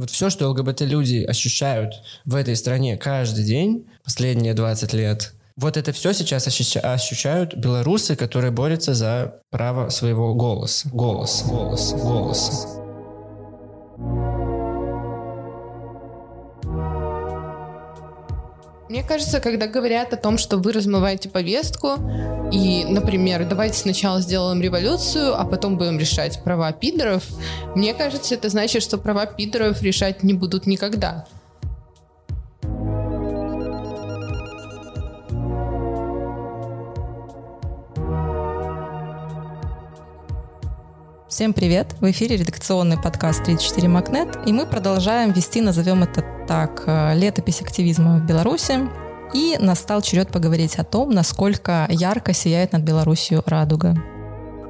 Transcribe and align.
Вот 0.00 0.08
все, 0.08 0.30
что 0.30 0.48
ЛГБТ-люди 0.48 1.24
ощущают 1.28 1.92
в 2.24 2.34
этой 2.34 2.56
стране 2.56 2.96
каждый 2.96 3.44
день, 3.44 3.86
последние 4.02 4.54
20 4.54 4.94
лет, 4.94 5.34
вот 5.56 5.76
это 5.76 5.92
все 5.92 6.14
сейчас 6.14 6.46
ощущают 6.46 7.54
белорусы, 7.54 8.16
которые 8.16 8.50
борются 8.50 8.94
за 8.94 9.42
право 9.50 9.90
своего 9.90 10.32
голоса. 10.34 10.88
Голос, 10.88 11.44
голос, 11.46 11.92
голос. 11.92 12.79
Мне 18.90 19.04
кажется, 19.04 19.38
когда 19.38 19.68
говорят 19.68 20.12
о 20.12 20.16
том, 20.16 20.36
что 20.36 20.58
вы 20.58 20.72
размываете 20.72 21.28
повестку, 21.28 21.90
и, 22.50 22.84
например, 22.84 23.46
давайте 23.48 23.78
сначала 23.78 24.20
сделаем 24.20 24.60
революцию, 24.60 25.40
а 25.40 25.44
потом 25.44 25.78
будем 25.78 25.96
решать 25.96 26.42
права 26.42 26.72
пидоров, 26.72 27.22
мне 27.76 27.94
кажется, 27.94 28.34
это 28.34 28.48
значит, 28.48 28.82
что 28.82 28.98
права 28.98 29.26
пидоров 29.26 29.80
решать 29.80 30.24
не 30.24 30.34
будут 30.34 30.66
никогда. 30.66 31.24
Всем 41.30 41.52
привет! 41.52 41.94
В 42.00 42.10
эфире 42.10 42.38
редакционный 42.38 43.00
подкаст 43.00 43.44
34 43.44 43.86
Макнет, 43.86 44.36
и 44.46 44.52
мы 44.52 44.66
продолжаем 44.66 45.30
вести, 45.30 45.60
назовем 45.60 46.02
это 46.02 46.24
так, 46.48 46.82
э, 46.86 47.14
летопись 47.14 47.62
активизма 47.62 48.16
в 48.18 48.26
Беларуси. 48.26 48.80
И 49.32 49.56
настал 49.60 50.02
черед 50.02 50.32
поговорить 50.32 50.74
о 50.74 50.84
том, 50.84 51.10
насколько 51.10 51.86
ярко 51.88 52.32
сияет 52.32 52.72
над 52.72 52.82
Беларусью 52.82 53.44
радуга. 53.46 53.96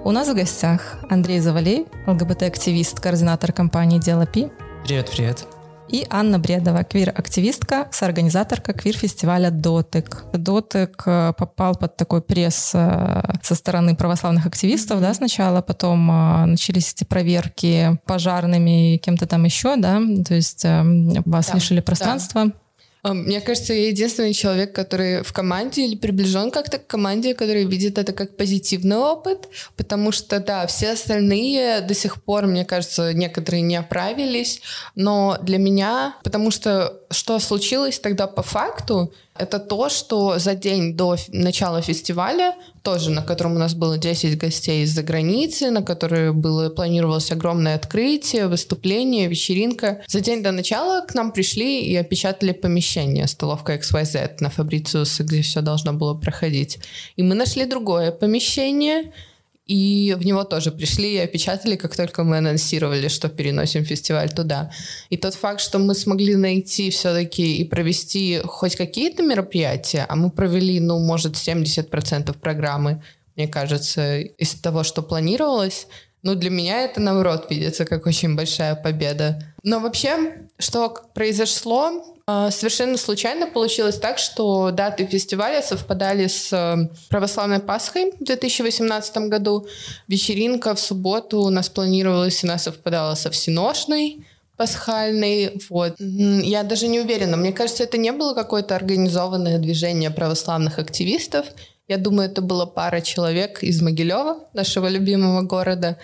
У 0.04 0.10
нас 0.10 0.28
в 0.28 0.34
гостях 0.34 0.98
Андрей 1.08 1.40
Завалей, 1.40 1.86
ЛГБТ-активист, 2.06 3.00
координатор 3.00 3.52
компании 3.52 3.98
«Дело 3.98 4.26
Пи». 4.26 4.50
Привет, 4.84 5.10
привет 5.10 5.59
и 5.90 6.06
Анна 6.10 6.38
Бредова, 6.38 6.84
квир-активистка, 6.84 7.88
соорганизаторка 7.90 8.72
квир-фестиваля 8.72 9.50
«Дотык». 9.50 10.24
«Дотык» 10.32 11.02
э, 11.06 11.32
попал 11.36 11.74
под 11.74 11.96
такой 11.96 12.22
пресс 12.22 12.72
э, 12.74 13.22
со 13.42 13.54
стороны 13.54 13.96
православных 13.96 14.46
активистов, 14.46 15.00
да, 15.00 15.12
сначала, 15.14 15.62
потом 15.62 16.10
э, 16.10 16.44
начались 16.46 16.92
эти 16.92 17.04
проверки 17.04 17.98
пожарными 18.06 18.94
и 18.94 18.98
кем-то 18.98 19.26
там 19.26 19.44
еще, 19.44 19.76
да, 19.76 20.00
то 20.26 20.34
есть 20.34 20.64
вас 20.64 21.46
да, 21.48 21.54
лишили 21.54 21.80
пространства. 21.80 22.46
Да. 22.46 22.52
Мне 23.02 23.40
кажется, 23.40 23.72
я 23.72 23.88
единственный 23.88 24.34
человек, 24.34 24.74
который 24.74 25.22
в 25.22 25.32
команде 25.32 25.86
или 25.86 25.96
приближен 25.96 26.50
как-то 26.50 26.78
к 26.78 26.86
команде, 26.86 27.34
который 27.34 27.64
видит 27.64 27.96
это 27.96 28.12
как 28.12 28.36
позитивный 28.36 28.96
опыт, 28.98 29.48
потому 29.76 30.12
что, 30.12 30.38
да, 30.38 30.66
все 30.66 30.90
остальные 30.92 31.80
до 31.80 31.94
сих 31.94 32.22
пор, 32.22 32.46
мне 32.46 32.64
кажется, 32.64 33.14
некоторые 33.14 33.62
не 33.62 33.76
оправились, 33.76 34.60
но 34.94 35.38
для 35.42 35.58
меня, 35.58 36.16
потому 36.22 36.50
что 36.50 36.99
что 37.10 37.38
случилось 37.40 37.98
тогда 37.98 38.26
по 38.26 38.42
факту, 38.42 39.12
это 39.36 39.58
то, 39.58 39.88
что 39.88 40.38
за 40.38 40.54
день 40.54 40.96
до 40.96 41.16
начала 41.28 41.82
фестиваля, 41.82 42.54
тоже 42.82 43.10
на 43.10 43.22
котором 43.22 43.56
у 43.56 43.58
нас 43.58 43.74
было 43.74 43.98
10 43.98 44.38
гостей 44.38 44.84
из-за 44.84 45.02
границы, 45.02 45.70
на 45.70 45.82
который 45.82 46.32
было, 46.32 46.68
планировалось 46.68 47.32
огромное 47.32 47.74
открытие, 47.74 48.46
выступление, 48.46 49.26
вечеринка. 49.28 50.02
За 50.06 50.20
день 50.20 50.42
до 50.42 50.52
начала 50.52 51.04
к 51.04 51.14
нам 51.14 51.32
пришли 51.32 51.82
и 51.82 51.96
опечатали 51.96 52.52
помещение 52.52 53.26
столовка 53.26 53.74
XYZ 53.74 54.36
на 54.40 54.50
Фабрициуса, 54.50 55.24
где 55.24 55.42
все 55.42 55.62
должно 55.62 55.92
было 55.92 56.14
проходить. 56.14 56.78
И 57.16 57.22
мы 57.22 57.34
нашли 57.34 57.64
другое 57.64 58.12
помещение, 58.12 59.12
и 59.70 60.14
в 60.14 60.26
него 60.26 60.42
тоже 60.42 60.72
пришли 60.72 61.14
и 61.14 61.18
опечатали, 61.18 61.76
как 61.76 61.94
только 61.94 62.24
мы 62.24 62.38
анонсировали, 62.38 63.06
что 63.06 63.28
переносим 63.28 63.84
фестиваль 63.84 64.28
туда. 64.28 64.72
И 65.10 65.16
тот 65.16 65.34
факт, 65.34 65.60
что 65.60 65.78
мы 65.78 65.94
смогли 65.94 66.34
найти 66.34 66.90
все-таки 66.90 67.58
и 67.58 67.64
провести 67.64 68.40
хоть 68.44 68.74
какие-то 68.74 69.22
мероприятия, 69.22 70.06
а 70.08 70.16
мы 70.16 70.32
провели, 70.32 70.80
ну, 70.80 70.98
может, 70.98 71.34
70% 71.34 72.36
программы, 72.40 73.00
мне 73.36 73.46
кажется, 73.46 74.18
из 74.18 74.54
того, 74.54 74.82
что 74.82 75.02
планировалось, 75.02 75.86
ну, 76.22 76.34
для 76.34 76.50
меня 76.50 76.82
это, 76.82 77.00
наоборот, 77.00 77.46
видится 77.48 77.84
как 77.84 78.06
очень 78.06 78.34
большая 78.34 78.74
победа. 78.74 79.49
Но 79.62 79.80
вообще, 79.80 80.48
что 80.58 80.88
произошло, 81.14 82.16
а, 82.26 82.50
совершенно 82.50 82.96
случайно 82.96 83.46
получилось 83.46 83.98
так, 83.98 84.18
что 84.18 84.70
даты 84.70 85.04
фестиваля 85.04 85.62
совпадали 85.62 86.28
с 86.28 86.52
э, 86.52 86.88
православной 87.08 87.58
Пасхой 87.58 88.12
в 88.12 88.24
2018 88.24 89.28
году. 89.28 89.66
Вечеринка 90.06 90.74
в 90.74 90.80
субботу 90.80 91.40
у 91.40 91.50
нас 91.50 91.68
планировалась, 91.68 92.44
она 92.44 92.56
совпадала 92.58 93.16
со 93.16 93.30
всеношной 93.30 94.24
пасхальной. 94.56 95.58
Вот. 95.70 95.94
Я 95.98 96.62
даже 96.62 96.86
не 96.86 97.00
уверена. 97.00 97.36
Мне 97.36 97.50
кажется, 97.50 97.82
это 97.82 97.96
не 97.96 98.12
было 98.12 98.34
какое-то 98.34 98.76
организованное 98.76 99.58
движение 99.58 100.10
православных 100.10 100.78
активистов. 100.78 101.46
Я 101.88 101.96
думаю, 101.96 102.30
это 102.30 102.42
была 102.42 102.66
пара 102.66 103.00
человек 103.00 103.62
из 103.64 103.82
Могилева, 103.82 104.36
нашего 104.52 104.86
любимого 104.86 105.42
города, 105.42 105.98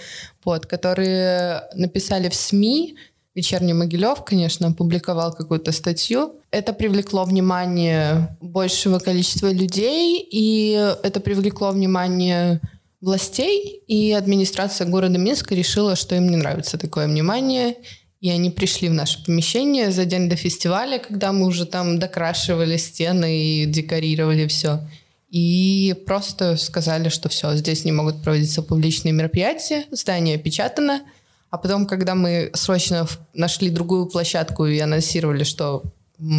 вот, 0.44 0.66
которые 0.66 1.68
написали 1.74 2.30
в 2.30 2.34
СМИ, 2.34 2.96
Вечерний 3.36 3.74
Могилев, 3.74 4.24
конечно, 4.24 4.68
опубликовал 4.68 5.30
какую-то 5.34 5.70
статью. 5.70 6.36
Это 6.50 6.72
привлекло 6.72 7.24
внимание 7.24 8.34
большего 8.40 8.98
количества 8.98 9.52
людей, 9.52 10.26
и 10.32 10.94
это 11.02 11.20
привлекло 11.20 11.70
внимание 11.70 12.62
властей, 13.02 13.82
и 13.86 14.12
администрация 14.12 14.88
города 14.88 15.18
Минска 15.18 15.54
решила, 15.54 15.96
что 15.96 16.16
им 16.16 16.30
не 16.30 16.36
нравится 16.36 16.78
такое 16.78 17.06
внимание, 17.08 17.76
и 18.22 18.30
они 18.30 18.48
пришли 18.48 18.88
в 18.88 18.94
наше 18.94 19.22
помещение 19.22 19.90
за 19.90 20.06
день 20.06 20.30
до 20.30 20.36
фестиваля, 20.36 20.98
когда 20.98 21.30
мы 21.32 21.44
уже 21.44 21.66
там 21.66 21.98
докрашивали 21.98 22.78
стены 22.78 23.38
и 23.38 23.66
декорировали 23.66 24.46
все. 24.46 24.80
И 25.28 25.94
просто 26.06 26.56
сказали, 26.56 27.10
что 27.10 27.28
все, 27.28 27.54
здесь 27.54 27.84
не 27.84 27.92
могут 27.92 28.22
проводиться 28.22 28.62
публичные 28.62 29.12
мероприятия, 29.12 29.84
здание 29.90 30.36
опечатано– 30.36 31.02
а 31.56 31.58
потом, 31.58 31.86
когда 31.86 32.14
мы 32.14 32.50
срочно 32.52 33.06
нашли 33.32 33.70
другую 33.70 34.04
площадку 34.06 34.66
и 34.66 34.78
анонсировали, 34.78 35.42
что 35.42 35.82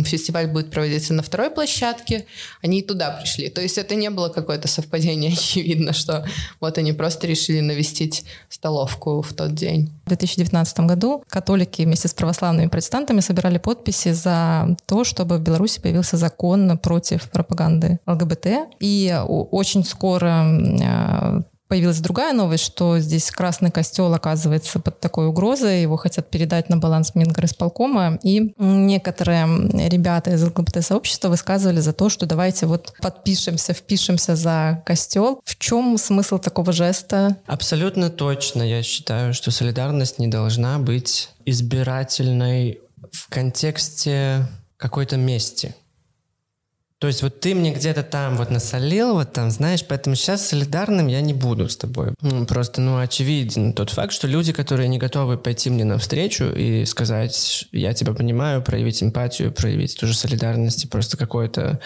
фестиваль 0.06 0.46
будет 0.46 0.70
проводиться 0.70 1.16
на 1.16 1.24
второй 1.24 1.50
площадке, 1.50 2.28
они 2.62 2.82
и 2.82 2.84
туда 2.84 3.10
пришли. 3.20 3.50
То 3.50 3.60
есть 3.62 3.80
это 3.80 3.96
не 3.96 4.12
было 4.12 4.30
какое-то 4.30 4.68
совпадение, 4.68 5.34
очевидно, 5.34 5.94
что 5.94 6.24
вот 6.60 6.78
они 6.78 6.94
просто 6.94 7.26
решили 7.26 7.62
навестить 7.62 8.26
столовку 8.48 9.24
в 9.24 9.34
тот 9.34 9.56
день. 9.56 9.92
В 10.06 10.10
2019 10.10 10.80
году 10.82 11.24
католики 11.28 11.82
вместе 11.82 12.08
с 12.08 12.14
православными 12.14 12.68
протестантами 12.68 13.20
собирали 13.20 13.58
подписи 13.58 14.12
за 14.12 14.78
то, 14.86 15.04
чтобы 15.04 15.40
в 15.40 15.42
Беларуси 15.42 15.82
появился 15.82 16.18
закон 16.18 16.78
против 16.78 17.28
пропаганды 17.32 18.00
ЛГБТ. 18.06 18.48
И 18.80 19.20
очень 19.26 19.84
скоро 19.84 20.46
э, 20.46 21.42
появилась 21.68 22.00
другая 22.00 22.34
новость, 22.34 22.64
что 22.64 23.00
здесь 23.00 23.30
Красный 23.32 23.72
Костел 23.72 24.14
оказывается 24.14 24.80
под 24.80 25.00
такой 25.00 25.28
угрозой, 25.28 25.82
его 25.82 25.98
хотят 25.98 26.30
передать 26.30 26.70
на 26.70 26.78
баланс 26.78 27.16
Мингорисполкома, 27.16 28.20
и 28.24 28.54
некоторые 28.58 29.48
ребята 29.90 30.32
из 30.32 30.44
ЛГБТ-сообщества 30.44 31.30
высказывали 31.30 31.80
за 31.80 31.94
то, 31.94 32.10
что 32.10 32.26
давайте 32.26 32.66
вот 32.66 32.94
подпишемся, 33.02 33.74
впишемся 33.74 34.36
за 34.36 34.82
костел. 34.86 35.42
В 35.44 35.58
чем 35.58 35.98
смысл 35.98 36.38
такого 36.38 36.72
жеста? 36.72 37.38
Абсолютно 37.46 38.10
точно. 38.10 38.64
Я 38.64 38.84
считаю, 38.84 39.34
что 39.34 39.52
солидарность 39.52 40.20
не 40.20 40.28
должна 40.28 40.80
быть 40.80 41.30
избирательной 41.46 42.80
в 43.12 43.30
контексте 43.30 44.48
какой-то 44.78 45.18
мести. 45.18 45.76
То 47.00 47.06
есть 47.06 47.22
вот 47.22 47.40
ты 47.40 47.54
мне 47.54 47.74
где-то 47.74 48.02
там 48.02 48.38
вот 48.38 48.50
насолил, 48.50 49.14
вот 49.14 49.32
там, 49.32 49.52
знаешь, 49.52 49.86
поэтому 49.88 50.16
сейчас 50.16 50.48
солидарным 50.48 51.06
я 51.06 51.22
не 51.22 51.34
буду 51.34 51.70
с 51.70 51.78
тобой. 51.78 52.16
Просто, 52.48 52.82
ну, 52.82 52.98
очевиден 52.98 53.74
тот 53.74 53.92
факт, 53.92 54.12
что 54.12 54.28
люди, 54.28 54.52
которые 54.52 54.88
не 54.88 54.98
готовы 54.98 55.38
пойти 55.38 55.70
мне 55.70 55.86
навстречу 55.86 56.46
и 56.46 56.86
сказать, 56.86 57.68
я 57.72 57.94
тебя 57.94 58.14
понимаю, 58.14 58.64
проявить 58.64 59.04
эмпатию, 59.04 59.52
проявить 59.52 59.96
ту 60.00 60.08
же 60.08 60.16
солидарность 60.16 60.86
и 60.86 60.88
просто 60.88 61.18
какой-то 61.18 61.80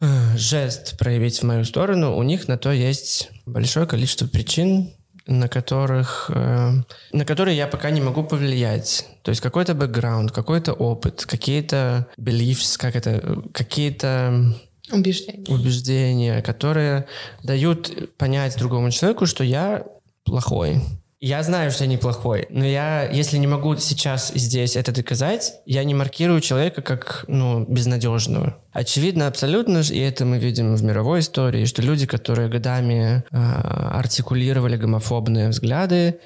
э, 0.00 0.36
жест 0.36 0.98
проявить 0.98 1.38
в 1.38 1.44
мою 1.44 1.64
сторону, 1.64 2.16
у 2.16 2.22
них 2.24 2.48
на 2.48 2.58
то 2.58 2.72
есть 2.72 3.30
большое 3.46 3.86
количество 3.86 4.26
причин, 4.26 4.92
на 5.26 5.48
которых, 5.48 6.30
э, 6.34 6.72
на 7.12 7.24
которые 7.24 7.56
я 7.56 7.66
пока 7.66 7.90
не 7.90 8.00
могу 8.00 8.24
повлиять. 8.24 9.06
То 9.22 9.30
есть 9.30 9.40
какой-то 9.40 9.74
бэкграунд, 9.74 10.32
какой-то 10.32 10.72
опыт, 10.72 11.24
какие-то 11.26 12.08
beliefs, 12.18 12.78
как 12.78 12.94
это, 12.94 13.42
какие-то 13.52 14.54
убеждения. 14.92 15.44
убеждения, 15.48 16.42
которые 16.42 17.06
дают 17.42 18.16
понять 18.18 18.58
другому 18.58 18.90
человеку, 18.90 19.26
что 19.26 19.44
я 19.44 19.84
плохой, 20.24 20.80
я 21.24 21.42
знаю, 21.42 21.70
что 21.70 21.84
я 21.84 21.90
неплохой, 21.90 22.46
но 22.50 22.66
я, 22.66 23.08
если 23.10 23.38
не 23.38 23.46
могу 23.46 23.74
сейчас 23.76 24.30
здесь 24.34 24.76
это 24.76 24.92
доказать, 24.92 25.54
я 25.64 25.82
не 25.82 25.94
маркирую 25.94 26.42
человека 26.42 26.82
как, 26.82 27.24
ну, 27.28 27.64
безнадежного. 27.64 28.58
Очевидно 28.72 29.26
абсолютно, 29.26 29.78
и 29.78 29.98
это 30.00 30.26
мы 30.26 30.38
видим 30.38 30.74
в 30.74 30.82
мировой 30.82 31.20
истории, 31.20 31.64
что 31.64 31.80
люди, 31.80 32.04
которые 32.04 32.50
годами 32.50 33.24
э, 33.30 33.36
артикулировали 33.36 34.76
гомофобные 34.76 35.48
взгляды, 35.48 36.20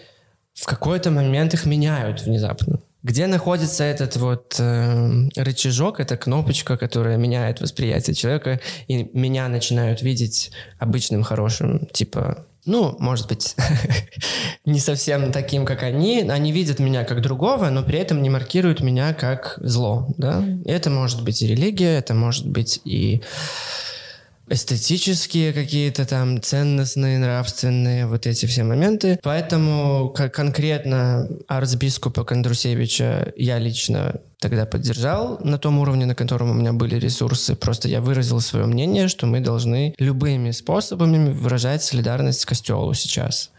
в 0.53 0.67
какой-то 0.67 1.13
момент 1.13 1.55
их 1.55 1.65
меняют 1.65 2.23
внезапно 2.23 2.81
Где 3.05 3.29
находится 3.29 3.85
этот 3.85 4.17
вот 4.17 4.57
э, 4.59 5.29
рычажок, 5.37 6.01
эта 6.01 6.17
кнопочка, 6.17 6.77
которая 6.77 7.19
меняет 7.19 7.61
восприятие 7.61 8.15
человека, 8.15 8.61
и 8.89 9.09
меня 9.13 9.47
начинают 9.47 10.03
видеть 10.03 10.51
обычным, 10.81 11.23
хорошим, 11.23 11.87
типа, 11.93 12.49
ну, 12.69 12.97
может 12.99 13.27
быть, 13.29 13.57
не 14.65 14.79
совсем 14.79 15.33
таким, 15.33 15.65
как 15.65 15.83
они. 15.83 16.21
Они 16.21 16.53
видят 16.53 16.79
меня 16.79 17.05
как 17.05 17.23
другого, 17.23 17.71
но 17.71 17.83
при 17.83 17.99
этом 17.99 18.23
не 18.23 18.31
маркируют 18.31 18.81
меня 18.81 19.15
как 19.15 19.59
зло, 19.61 20.07
да. 20.17 20.45
Это 20.65 20.91
может 20.91 21.25
быть 21.25 21.43
и 21.43 21.47
религия, 21.47 21.99
это 21.99 22.15
может 22.15 22.47
быть 22.47 22.81
и 22.85 23.23
эстетические 24.51 25.53
какие-то 25.53 26.07
там 26.07 26.43
ценностные, 26.43 27.19
нравственные, 27.19 28.07
вот 28.07 28.27
эти 28.27 28.47
все 28.47 28.65
моменты. 28.65 29.19
Поэтому 29.23 30.11
как 30.15 30.35
конкретно 30.35 31.29
арцбискупа 31.47 32.25
Кондрусевича 32.25 33.33
я 33.37 33.59
лично 33.59 34.21
тогда 34.41 34.67
поддержал 34.67 35.39
на 35.43 35.59
том 35.59 35.79
уровне, 35.79 36.07
на 36.07 36.15
котором 36.15 36.51
у 36.51 36.55
меня 36.55 36.73
были 36.73 36.97
ресурсы. 36.97 37.57
Просто 37.57 37.89
я 37.89 38.01
выразил 38.01 38.41
свое 38.41 38.67
мнение, 38.67 39.09
что 39.09 39.27
мы 39.27 39.41
должны 39.41 39.95
любыми 39.99 40.53
способами 40.53 41.33
выражать 41.33 41.83
солидарность 41.83 42.41
с 42.41 42.47
Костелу 42.47 42.95
сейчас. 42.95 43.51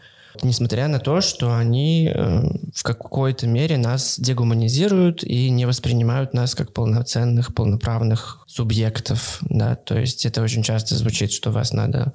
Несмотря 0.42 0.88
на 0.88 1.00
то, 1.00 1.20
что 1.20 1.56
они 1.56 2.10
э, 2.12 2.42
в 2.74 2.82
какой-то 2.82 3.46
мере 3.46 3.76
нас 3.76 4.18
дегуманизируют 4.18 5.24
и 5.24 5.50
не 5.50 5.66
воспринимают 5.66 6.34
нас 6.34 6.54
как 6.54 6.72
полноценных, 6.72 7.52
полноправных 7.52 8.39
субъектов, 8.50 9.38
да, 9.42 9.76
то 9.76 9.96
есть 9.98 10.26
это 10.26 10.42
очень 10.42 10.62
часто 10.62 10.96
звучит, 10.96 11.30
что 11.30 11.52
вас 11.52 11.72
надо 11.72 12.14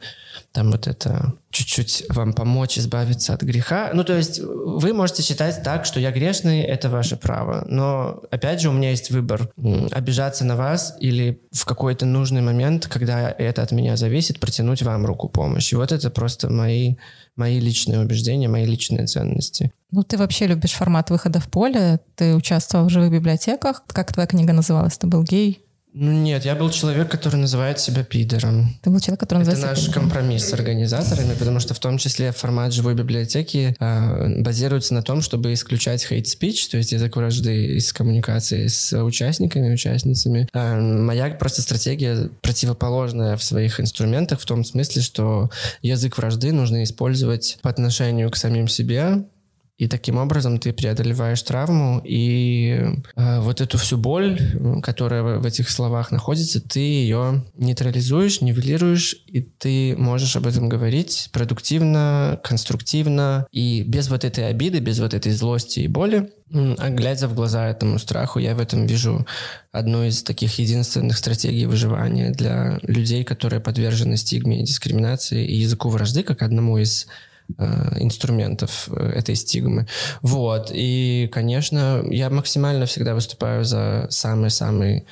там 0.52 0.72
вот 0.72 0.86
это 0.88 1.34
чуть-чуть 1.50 2.04
вам 2.10 2.34
помочь 2.34 2.78
избавиться 2.78 3.34
от 3.34 3.42
греха. 3.42 3.92
Ну, 3.94 4.04
то 4.04 4.18
есть 4.18 4.40
вы 4.40 4.94
можете 4.94 5.24
считать 5.24 5.64
так, 5.64 5.86
что 5.86 6.00
я 6.00 6.12
грешный, 6.12 6.62
это 6.62 6.90
ваше 6.90 7.16
право. 7.16 7.66
Но, 7.70 8.22
опять 8.32 8.60
же, 8.60 8.70
у 8.70 8.74
меня 8.74 8.90
есть 8.90 9.12
выбор 9.12 9.50
обижаться 9.92 10.44
на 10.44 10.58
вас 10.58 10.96
или 11.00 11.42
в 11.52 11.64
какой-то 11.64 12.06
нужный 12.06 12.42
момент, 12.42 12.88
когда 12.88 13.30
это 13.30 13.62
от 13.62 13.72
меня 13.72 13.96
зависит, 13.96 14.40
протянуть 14.40 14.82
вам 14.82 15.06
руку 15.06 15.30
помощи. 15.30 15.76
Вот 15.76 15.94
это 15.94 16.10
просто 16.10 16.50
мои 16.50 16.96
мои 17.36 17.60
личные 17.60 18.00
убеждения, 18.00 18.48
мои 18.48 18.66
личные 18.66 19.08
ценности. 19.08 19.72
Ну, 19.92 20.04
ты 20.04 20.18
вообще 20.18 20.48
любишь 20.48 20.72
формат 20.72 21.10
выхода 21.10 21.40
в 21.40 21.50
поле, 21.50 22.00
ты 22.16 22.36
участвовал 22.36 22.86
в 22.86 22.90
живых 22.90 23.12
библиотеках. 23.12 23.84
Как 23.88 24.14
твоя 24.14 24.28
книга 24.28 24.54
называлась? 24.54 24.98
Ты 24.98 25.08
был 25.08 25.24
гей? 25.24 25.64
Ну, 25.97 26.12
нет, 26.12 26.44
я 26.44 26.56
был 26.56 26.69
человек, 26.71 27.09
который 27.09 27.38
называет 27.38 27.80
себя 27.80 28.03
пидором. 28.03 28.75
Ты 28.81 28.89
был 28.89 29.00
человек, 29.00 29.21
который 29.21 29.39
называет 29.39 29.63
Это 29.63 29.75
себя 29.75 29.75
наш 29.75 29.86
пидором. 29.86 30.09
компромисс 30.09 30.50
с 30.50 30.53
организаторами, 30.53 31.33
потому 31.39 31.62
что 31.62 31.74
в 31.74 31.80
том 31.80 31.97
числе 31.97 32.33
формат 32.33 32.74
живой 32.74 32.95
библиотеки 32.95 33.74
э, 33.80 34.42
базируется 34.42 34.94
на 34.94 35.03
том, 35.03 35.21
чтобы 35.21 35.53
исключать 35.53 36.06
speech, 36.06 36.69
то 36.69 36.75
есть 36.75 36.92
язык 36.92 37.15
вражды 37.15 37.77
из 37.77 37.94
коммуникации 37.94 38.68
с 38.68 39.01
участниками, 39.01 39.74
участницами. 39.74 40.50
Э, 40.53 40.77
моя 40.77 41.30
просто 41.30 41.62
стратегия 41.62 42.30
противоположная 42.41 43.38
в 43.38 43.44
своих 43.44 43.80
инструментах 43.80 44.41
в 44.41 44.45
том 44.45 44.65
смысле, 44.65 45.01
что 45.01 45.50
язык 45.81 46.18
вражды 46.18 46.51
нужно 46.51 46.83
использовать 46.83 47.57
по 47.62 47.69
отношению 47.69 48.30
к 48.31 48.36
самим 48.36 48.68
себе, 48.68 49.24
и 49.77 49.88
таким 49.89 50.18
образом 50.18 50.57
ты 50.57 50.72
преодолеваешь 50.72 51.42
травму, 51.42 52.01
и 52.06 52.80
э, 53.16 53.39
вот 53.42 53.60
эту 53.60 53.77
всю 53.77 53.98
боль, 53.98 54.39
которая 54.81 55.38
в, 55.39 55.45
этих 55.45 55.69
словах 55.69 56.12
находится, 56.12 56.62
ты 56.62 56.80
ее 56.80 57.44
нейтрализуешь, 57.57 58.39
нивелируешь, 58.39 59.18
и 59.27 59.42
ты 59.42 59.98
можешь 59.98 60.38
об 60.38 60.48
этом 60.48 60.69
говорить 60.69 61.30
продуктивно, 61.33 62.39
конструктивно, 62.42 63.48
и 63.51 63.83
без 63.83 64.07
вот 64.07 64.24
этой 64.24 64.48
обиды, 64.48 64.80
без 64.80 65.00
вот 65.00 65.13
этой 65.13 65.33
злости 65.33 65.81
и 65.81 65.89
боли. 65.89 66.31
А 66.54 66.89
глядя 66.89 67.27
в 67.27 67.33
глаза 67.33 67.68
этому 67.68 68.00
страху, 68.00 68.39
я 68.39 68.56
в 68.56 68.60
этом 68.60 68.86
вижу 68.86 69.25
одну 69.74 70.06
из 70.06 70.24
таких 70.24 70.57
единственных 70.57 71.18
стратегий 71.18 71.66
выживания 71.66 72.31
для 72.31 72.80
людей, 72.83 73.25
которые 73.25 73.60
подвержены 73.60 74.16
стигме 74.16 74.63
дискриминации 74.63 75.45
и 75.45 75.57
языку 75.57 75.89
вражды, 75.89 76.24
как 76.24 76.44
одному 76.44 76.77
из 76.77 77.07
инструментов 78.00 78.89
э, 78.89 79.12
этой 79.15 79.36
стигмы. 79.36 79.88
Вот. 80.21 80.71
И, 80.74 81.30
конечно, 81.31 82.03
я 82.09 82.30
максимально 82.30 82.86
всегда 82.86 83.13
выступаю 83.13 83.63
за 83.65 84.07
самый-самый 84.09 85.06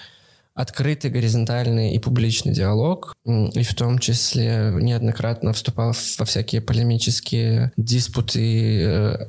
открытый, 0.56 1.09
горизонтальный 1.09 1.94
и 1.95 2.00
публичный 2.00 2.53
диалог, 2.53 3.15
и 3.25 3.63
в 3.63 3.74
том 3.74 3.97
числе 3.97 4.71
неоднократно 4.80 5.51
вступал 5.53 5.94
во 6.19 6.25
всякие 6.25 6.62
полемические 6.62 7.71
диспуты, 7.75 8.81
э, 8.81 9.27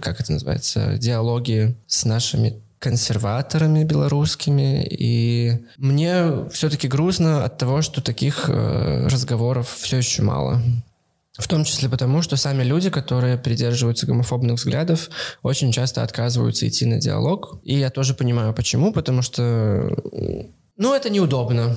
как 0.00 0.20
это 0.20 0.32
называется, 0.32 0.96
диалоги 0.98 1.74
с 1.86 2.04
нашими 2.04 2.60
консерваторами 2.78 3.82
белорусскими, 3.82 4.86
и 4.88 5.66
мне 5.78 6.48
все-таки 6.52 6.86
грустно 6.86 7.44
от 7.44 7.58
того, 7.58 7.82
что 7.82 8.00
таких 8.00 8.48
разговоров 8.48 9.74
все 9.80 9.96
еще 9.96 10.22
мало. 10.22 10.62
В 11.38 11.46
том 11.46 11.64
числе 11.64 11.88
потому, 11.88 12.20
что 12.20 12.36
сами 12.36 12.64
люди, 12.64 12.90
которые 12.90 13.38
придерживаются 13.38 14.06
гомофобных 14.06 14.56
взглядов, 14.56 15.08
очень 15.42 15.70
часто 15.70 16.02
отказываются 16.02 16.66
идти 16.66 16.84
на 16.84 16.98
диалог. 16.98 17.60
И 17.62 17.78
я 17.78 17.90
тоже 17.90 18.14
понимаю, 18.14 18.52
почему. 18.52 18.92
Потому 18.92 19.22
что, 19.22 19.96
ну, 20.76 20.94
это 20.94 21.10
неудобно. 21.10 21.76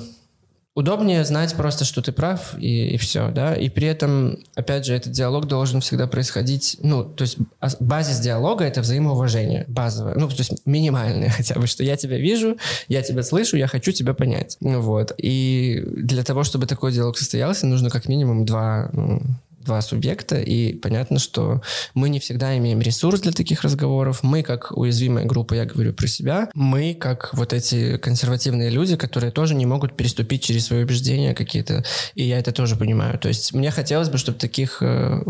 Удобнее 0.74 1.22
знать 1.26 1.54
просто, 1.54 1.84
что 1.84 2.00
ты 2.00 2.12
прав, 2.12 2.54
и, 2.58 2.94
и 2.94 2.96
все, 2.96 3.30
да. 3.30 3.54
И 3.54 3.68
при 3.68 3.86
этом, 3.86 4.38
опять 4.54 4.86
же, 4.86 4.94
этот 4.94 5.12
диалог 5.12 5.46
должен 5.46 5.82
всегда 5.82 6.06
происходить, 6.06 6.78
ну, 6.80 7.04
то 7.04 7.22
есть 7.22 7.36
базис 7.78 8.20
диалога— 8.20 8.64
это 8.64 8.80
взаимоуважение 8.80 9.66
базовое, 9.68 10.14
ну, 10.14 10.28
то 10.28 10.34
есть 10.38 10.64
минимальное 10.64 11.28
хотя 11.36 11.56
бы, 11.56 11.66
что 11.66 11.84
я 11.84 11.98
тебя 11.98 12.16
вижу, 12.16 12.56
я 12.88 13.02
тебя 13.02 13.22
слышу, 13.22 13.58
я 13.58 13.66
хочу 13.66 13.92
тебя 13.92 14.14
понять. 14.14 14.56
Вот. 14.60 15.12
И 15.18 15.84
для 15.94 16.24
того, 16.24 16.42
чтобы 16.42 16.66
такой 16.66 16.90
диалог 16.90 17.18
состоялся, 17.18 17.66
нужно 17.66 17.90
как 17.90 18.08
минимум 18.08 18.46
два, 18.46 18.88
ну, 18.94 19.20
два 19.64 19.80
субъекта, 19.80 20.40
и 20.40 20.74
понятно, 20.74 21.18
что 21.18 21.62
мы 21.94 22.08
не 22.08 22.20
всегда 22.20 22.56
имеем 22.58 22.80
ресурс 22.80 23.20
для 23.20 23.32
таких 23.32 23.62
разговоров. 23.62 24.22
Мы, 24.22 24.42
как 24.42 24.72
уязвимая 24.76 25.24
группа, 25.24 25.54
я 25.54 25.64
говорю 25.64 25.92
про 25.92 26.06
себя, 26.06 26.48
мы, 26.54 26.94
как 26.94 27.30
вот 27.34 27.52
эти 27.52 27.96
консервативные 27.96 28.70
люди, 28.70 28.96
которые 28.96 29.30
тоже 29.30 29.54
не 29.54 29.66
могут 29.66 29.96
переступить 29.96 30.42
через 30.42 30.66
свои 30.66 30.82
убеждения 30.82 31.34
какие-то, 31.34 31.84
и 32.14 32.24
я 32.24 32.38
это 32.38 32.52
тоже 32.52 32.76
понимаю. 32.76 33.18
То 33.18 33.28
есть 33.28 33.52
мне 33.52 33.70
хотелось 33.70 34.08
бы, 34.08 34.18
чтобы 34.18 34.38
таких 34.38 34.78
э, 34.80 35.22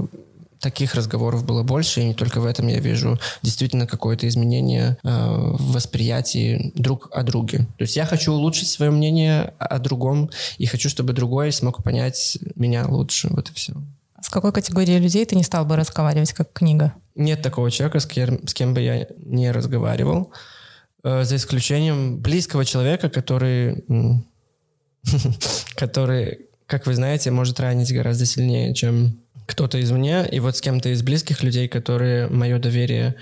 таких 0.62 0.94
разговоров 0.94 1.44
было 1.44 1.62
больше, 1.62 2.00
и 2.00 2.05
не 2.05 2.14
только 2.14 2.40
в 2.40 2.46
этом 2.46 2.69
я 2.69 2.79
вижу 2.79 3.19
действительно 3.43 3.87
какое-то 3.87 4.26
изменение 4.29 4.96
э, 5.02 5.08
восприятии 5.58 6.73
друг 6.75 7.08
о 7.12 7.23
друге. 7.25 7.67
То 7.77 7.82
есть 7.82 7.96
я 7.96 8.06
хочу 8.06 8.32
улучшить 8.32 8.69
свое 8.69 8.91
мнение 8.91 9.53
о 9.58 9.79
другом, 9.79 10.31
и 10.58 10.67
хочу, 10.67 10.89
чтобы 10.89 11.12
другой 11.12 11.53
смог 11.53 11.82
понять 11.82 12.39
меня 12.55 12.86
лучше. 12.86 13.29
Вот 13.31 13.51
и 13.51 13.53
все. 13.53 13.74
С 14.22 14.29
какой 14.29 14.52
категорией 14.52 15.00
людей 15.00 15.26
ты 15.26 15.34
не 15.34 15.43
стал 15.43 15.64
бы 15.64 15.76
разговаривать 15.76 16.32
как 16.32 16.52
книга? 16.52 16.94
Нет 17.17 17.43
такого 17.43 17.70
человека, 17.70 17.98
с 17.98 18.06
кем, 18.06 18.46
с 18.46 18.55
кем 18.55 18.72
бы 18.72 18.81
я 18.81 19.06
не 19.19 19.50
разговаривал, 19.50 20.32
э, 21.02 21.24
за 21.24 21.36
исключением 21.36 22.20
близкого 22.20 22.64
человека, 22.64 23.10
который, 23.10 23.84
который, 25.74 26.46
как 26.67 26.86
вы 26.86 26.94
знаете, 26.94 27.32
может 27.32 27.58
ранить 27.58 27.93
гораздо 27.93 28.24
сильнее, 28.24 28.74
чем 28.74 29.19
кто-то 29.46 29.81
извне. 29.81 30.26
И 30.31 30.38
вот 30.38 30.56
с 30.56 30.60
кем-то 30.60 30.91
из 30.91 31.02
близких 31.02 31.43
людей, 31.43 31.67
которые 31.67 32.29
мое 32.29 32.60
доверие 32.60 33.17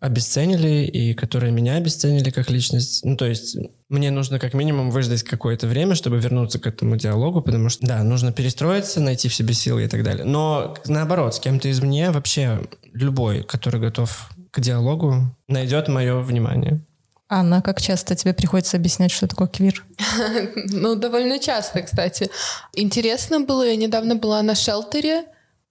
обесценили 0.00 0.84
и 0.86 1.14
которые 1.14 1.52
меня 1.52 1.76
обесценили 1.76 2.30
как 2.30 2.50
личность. 2.50 3.04
Ну, 3.04 3.16
то 3.16 3.26
есть 3.26 3.56
мне 3.88 4.10
нужно 4.10 4.38
как 4.38 4.54
минимум 4.54 4.90
выждать 4.90 5.22
какое-то 5.22 5.66
время, 5.66 5.94
чтобы 5.94 6.18
вернуться 6.18 6.58
к 6.58 6.66
этому 6.66 6.96
диалогу, 6.96 7.42
потому 7.42 7.68
что, 7.68 7.86
да, 7.86 8.02
нужно 8.02 8.32
перестроиться, 8.32 9.00
найти 9.00 9.28
в 9.28 9.34
себе 9.34 9.54
силы 9.54 9.84
и 9.84 9.88
так 9.88 10.02
далее. 10.02 10.24
Но 10.24 10.74
наоборот, 10.86 11.34
с 11.34 11.40
кем-то 11.40 11.68
из 11.68 11.80
мне 11.80 12.10
вообще 12.10 12.60
любой, 12.92 13.42
который 13.42 13.80
готов 13.80 14.30
к 14.50 14.60
диалогу, 14.60 15.34
найдет 15.48 15.88
мое 15.88 16.20
внимание. 16.20 16.80
Анна, 17.28 17.62
как 17.62 17.80
часто 17.80 18.14
тебе 18.14 18.34
приходится 18.34 18.76
объяснять, 18.76 19.10
что 19.10 19.26
такое 19.26 19.48
квир? 19.48 19.84
Ну, 20.70 20.94
довольно 20.94 21.38
часто, 21.38 21.82
кстати. 21.82 22.30
Интересно 22.74 23.40
было, 23.40 23.66
я 23.66 23.76
недавно 23.76 24.14
была 24.14 24.42
на 24.42 24.54
шелтере, 24.54 25.24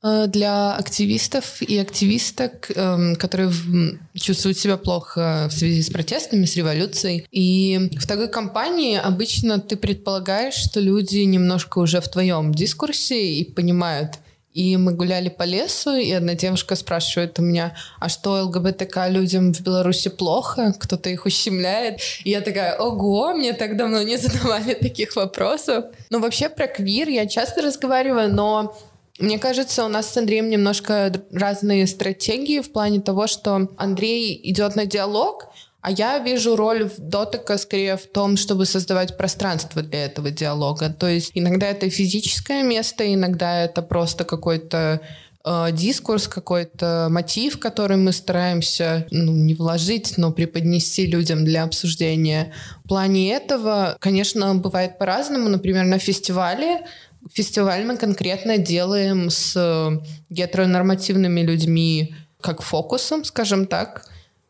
для 0.03 0.75
активистов 0.75 1.61
и 1.61 1.77
активисток, 1.77 2.69
эм, 2.75 3.15
которые 3.15 3.51
чувствуют 4.13 4.57
себя 4.57 4.77
плохо 4.77 5.47
в 5.49 5.53
связи 5.53 5.81
с 5.81 5.89
протестами, 5.89 6.45
с 6.45 6.55
революцией. 6.57 7.25
И 7.31 7.89
в 7.97 8.05
такой 8.05 8.27
компании 8.27 8.97
обычно 8.97 9.59
ты 9.59 9.77
предполагаешь, 9.77 10.55
что 10.55 10.79
люди 10.79 11.19
немножко 11.19 11.79
уже 11.79 12.01
в 12.01 12.09
твоем 12.09 12.53
дискурсе 12.53 13.33
и 13.33 13.49
понимают, 13.49 14.19
и 14.53 14.77
мы 14.77 14.93
гуляли 14.93 15.29
по 15.29 15.43
лесу, 15.43 15.95
и 15.95 16.11
одна 16.11 16.35
девушка 16.35 16.75
спрашивает 16.75 17.39
у 17.39 17.41
меня, 17.41 17.75
а 17.99 18.07
что 18.07 18.43
ЛГБТК 18.43 19.09
людям 19.09 19.53
в 19.53 19.61
Беларуси 19.61 20.09
плохо? 20.09 20.75
Кто-то 20.79 21.09
их 21.09 21.25
ущемляет? 21.25 21.99
И 22.23 22.29
я 22.29 22.41
такая, 22.41 22.77
ого, 22.77 23.33
мне 23.33 23.53
так 23.53 23.77
давно 23.77 24.03
не 24.03 24.17
задавали 24.17 24.73
таких 24.75 25.15
вопросов. 25.15 25.85
Ну, 26.09 26.19
вообще 26.19 26.49
про 26.49 26.67
квир 26.67 27.09
я 27.09 27.25
часто 27.25 27.63
разговариваю, 27.63 28.33
но 28.33 28.77
Мне 29.19 29.37
кажется, 29.37 29.85
у 29.85 29.89
нас 29.89 30.11
с 30.11 30.17
Андреем 30.17 30.49
немножко 30.49 31.11
разные 31.31 31.85
стратегии 31.85 32.61
в 32.61 32.71
плане 32.71 32.99
того, 32.99 33.27
что 33.27 33.69
Андрей 33.77 34.39
идет 34.43 34.75
на 34.75 34.85
диалог, 34.85 35.49
а 35.81 35.91
я 35.91 36.17
вижу 36.17 36.55
роль 36.55 36.89
дотыка 36.97 37.57
скорее 37.57 37.97
в 37.97 38.07
том, 38.07 38.37
чтобы 38.37 38.65
создавать 38.65 39.17
пространство 39.17 39.83
для 39.83 40.05
этого 40.05 40.31
диалога. 40.31 40.89
То 40.89 41.07
есть 41.07 41.31
иногда 41.35 41.67
это 41.67 41.89
физическое 41.89 42.63
место, 42.63 43.13
иногда 43.13 43.63
это 43.63 43.81
просто 43.81 44.23
какой-то 44.23 45.01
э, 45.45 45.67
дискурс, 45.73 46.27
какой-то 46.27 47.09
мотив, 47.11 47.59
который 47.59 47.97
мы 47.97 48.13
стараемся 48.13 49.05
ну, 49.11 49.33
не 49.33 49.53
вложить, 49.53 50.13
но 50.17 50.31
преподнести 50.31 51.05
людям 51.05 51.43
для 51.43 51.63
обсуждения. 51.63 52.53
В 52.85 52.87
плане 52.87 53.33
этого, 53.33 53.97
конечно, 53.99 54.55
бывает 54.55 54.97
по-разному. 54.97 55.49
Например, 55.49 55.83
на 55.83 55.99
фестивале 55.99 56.85
фестиваль 57.31 57.85
мы 57.85 57.97
конкретно 57.97 58.57
делаем 58.57 59.29
с 59.29 60.01
гетеронормативными 60.29 61.41
людьми 61.41 62.15
как 62.41 62.61
фокусом, 62.61 63.23
скажем 63.23 63.67
так. 63.67 64.05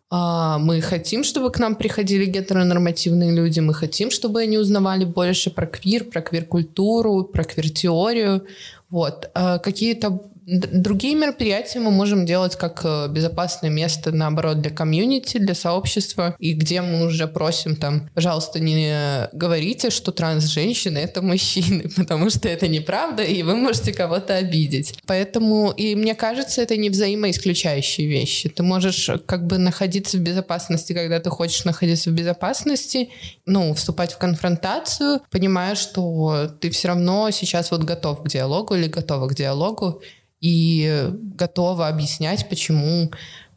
А, 0.10 0.60
мы 0.60 0.82
хотим, 0.82 1.24
чтобы 1.24 1.52
к 1.52 1.60
нам 1.60 1.76
приходили 1.76 2.26
гетеронормативные 2.26 3.32
люди, 3.32 3.60
мы 3.60 3.74
хотим, 3.74 4.12
чтобы 4.12 4.42
они 4.42 4.58
узнавали 4.58 5.06
больше 5.06 5.50
про 5.50 5.66
квир, 5.66 6.04
про 6.04 6.22
квир-культуру, 6.22 7.24
про 7.24 7.44
квир-теорию. 7.44 8.46
Вот. 8.90 9.32
А 9.34 9.58
какие-то 9.58 10.22
Другие 10.46 11.16
мероприятия 11.16 11.80
мы 11.80 11.90
можем 11.90 12.26
делать 12.26 12.58
как 12.58 12.82
э, 12.84 13.08
безопасное 13.08 13.70
место, 13.70 14.12
наоборот, 14.12 14.60
для 14.60 14.72
комьюнити, 14.72 15.38
для 15.38 15.56
сообщества, 15.56 16.36
и 16.38 16.54
где 16.54 16.82
мы 16.82 17.06
уже 17.06 17.28
просим 17.28 17.78
там, 17.78 18.10
пожалуйста, 18.14 18.60
не 18.60 19.30
говорите, 19.32 19.90
что 19.90 20.12
транс-женщины— 20.12 20.98
это 21.00 21.22
мужчины, 21.22 21.90
потому 21.96 22.30
что 22.30 22.50
это 22.50 22.68
неправда, 22.68 23.24
и 23.24 23.42
вы 23.44 23.56
можете 23.56 23.94
кого-то 23.94 24.36
обидеть. 24.36 24.96
Поэтому, 25.06 25.72
и 25.72 25.96
мне 25.96 26.14
кажется, 26.14 26.62
это 26.62 26.76
не 26.76 26.90
взаимоисключающие 26.90 28.08
вещи. 28.08 28.50
Ты 28.50 28.64
можешь 28.64 29.10
как 29.26 29.48
бы 29.48 29.58
находиться 29.58 30.18
в 30.18 30.22
безопасности, 30.22 30.92
когда 30.92 31.22
ты 31.22 31.30
хочешь 31.30 31.64
находиться 31.64 32.10
в 32.10 32.14
безопасности, 32.14 33.10
ну, 33.46 33.74
вступать 33.74 34.12
в 34.12 34.18
конфронтацию, 34.18 35.22
понимая, 35.32 35.76
что 35.76 36.50
ты 36.60 36.70
все 36.70 36.90
равно 36.90 37.32
сейчас 37.32 37.72
вот 37.72 37.84
готов 37.84 38.24
к 38.24 38.28
диалогу 38.28 38.76
или 38.76 38.88
готова 38.88 39.28
к 39.28 39.36
диалогу, 39.36 40.02
и 40.44 41.10
готова 41.38 41.88
объяснять, 41.88 42.50
почему, 42.50 43.10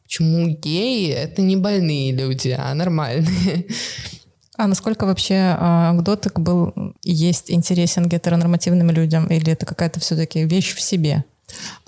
почему 0.05 0.47
геи— 0.49 1.11
это 1.11 1.43
не 1.43 1.57
больные 1.57 2.13
люди, 2.13 2.55
а 2.57 2.73
нормальные. 2.75 3.67
А 4.59 4.69
насколько 4.69 5.05
вообще 5.05 5.35
э, 5.35 5.89
анекдотик 5.91 6.39
был 6.39 6.73
есть 7.03 7.51
интересен 7.51 8.09
гетеронормативным 8.09 8.91
людям, 8.91 9.27
или 9.27 9.53
это 9.53 9.67
какая-то 9.67 10.01
все-таки 10.01 10.45
вещь 10.45 10.75
в 10.75 10.81
себе? 10.81 11.25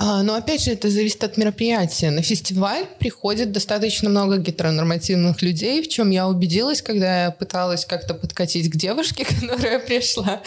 А, 0.00 0.22
но 0.22 0.34
опять 0.34 0.62
же, 0.62 0.70
это 0.70 0.88
зависит 0.90 1.24
от 1.24 1.36
мероприятия. 1.36 2.10
На 2.10 2.22
фестиваль 2.22 2.86
приходит 3.00 3.50
достаточно 3.50 4.08
много 4.08 4.38
гетеронормативных 4.38 5.42
людей, 5.42 5.82
в 5.82 5.88
чем 5.88 6.10
я 6.10 6.28
убедилась, 6.28 6.82
когда 6.82 7.24
я 7.24 7.30
пыталась 7.32 7.84
как-то 7.84 8.14
подкатить 8.14 8.70
к 8.70 8.76
девушке, 8.76 9.24
которая 9.40 9.80
пришла. 9.80 10.40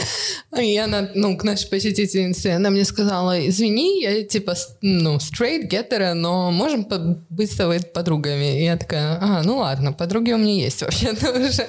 И 0.58 0.78
она, 0.78 1.10
ну, 1.16 1.36
к 1.38 1.44
нашей 1.44 1.70
посетительнице, 1.70 2.48
она 2.48 2.70
мне 2.70 2.86
сказала, 2.86 3.46
извини, 3.46 4.02
я 4.02 4.24
типа, 4.24 4.56
ну, 4.82 5.18
straight 5.18 5.64
гетера, 5.64 6.14
но 6.14 6.50
можем 6.52 6.88
быть 7.30 7.52
с 7.52 7.56
тобой 7.56 7.82
подругами. 7.82 8.62
И 8.62 8.64
я 8.64 8.78
такая, 8.78 9.18
а, 9.22 9.44
ну 9.44 9.58
ладно, 9.58 9.92
подруги 9.92 10.32
у 10.32 10.38
меня 10.38 10.54
есть 10.54 10.82
вообще-то 10.82 11.32
уже. 11.32 11.68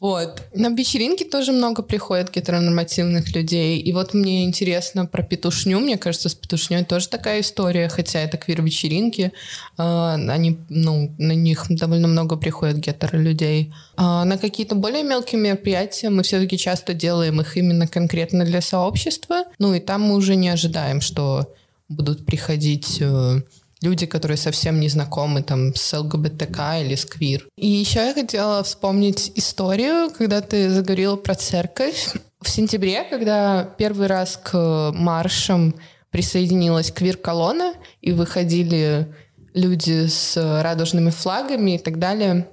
Вот. 0.00 0.42
На 0.54 0.68
вечеринке 0.68 1.24
тоже 1.24 1.52
много 1.52 1.82
приходит 1.82 2.30
гетеронормативных 2.30 3.34
людей. 3.34 3.78
И 3.78 3.92
вот 3.94 4.12
мне 4.12 4.44
интересно 4.44 5.06
про 5.06 5.22
петушню. 5.22 5.78
Мне 5.78 5.96
кажется, 5.96 6.28
с 6.28 6.34
петушней 6.34 6.57
тоже 6.84 7.08
такая 7.08 7.40
история, 7.40 7.88
хотя 7.88 8.20
это 8.20 8.36
квир-вечеринки. 8.36 9.32
А, 9.76 10.14
они, 10.14 10.58
ну, 10.68 11.14
на 11.18 11.32
них 11.32 11.66
довольно 11.68 12.08
много 12.08 12.36
приходят 12.36 12.76
гетеро 12.76 13.18
людей. 13.18 13.72
А 13.96 14.24
на 14.24 14.38
какие-то 14.38 14.74
более 14.74 15.02
мелкие 15.02 15.40
мероприятия 15.40 16.10
мы 16.10 16.22
все-таки 16.22 16.58
часто 16.58 16.94
делаем 16.94 17.40
их 17.40 17.56
именно 17.56 17.86
конкретно 17.86 18.44
для 18.44 18.60
сообщества. 18.60 19.44
Ну 19.58 19.74
и 19.74 19.80
там 19.80 20.02
мы 20.02 20.14
уже 20.16 20.36
не 20.36 20.48
ожидаем, 20.48 21.00
что 21.00 21.54
будут 21.88 22.26
приходить 22.26 22.98
э, 23.00 23.40
люди, 23.80 24.06
которые 24.06 24.36
совсем 24.36 24.80
не 24.80 24.88
знакомы 24.88 25.42
там 25.42 25.74
с 25.74 25.96
ЛГБТК 25.96 26.80
или 26.80 26.94
с 26.94 27.04
квир. 27.04 27.48
И 27.56 27.66
еще 27.66 28.00
я 28.00 28.14
хотела 28.14 28.62
вспомнить 28.62 29.32
историю, 29.34 30.10
когда 30.10 30.40
ты 30.40 30.70
заговорила 30.70 31.16
про 31.16 31.34
церковь. 31.34 32.08
В 32.40 32.48
сентябре, 32.48 33.04
когда 33.04 33.64
первый 33.64 34.06
раз 34.06 34.38
к 34.42 34.92
маршам 34.94 35.74
присоединилась 36.10 36.90
квир-колонна, 36.90 37.74
и 38.00 38.12
выходили 38.12 39.14
люди 39.54 40.06
с 40.06 40.36
радужными 40.62 41.10
флагами 41.10 41.76
и 41.76 41.78
так 41.78 41.98
далее, 41.98 42.48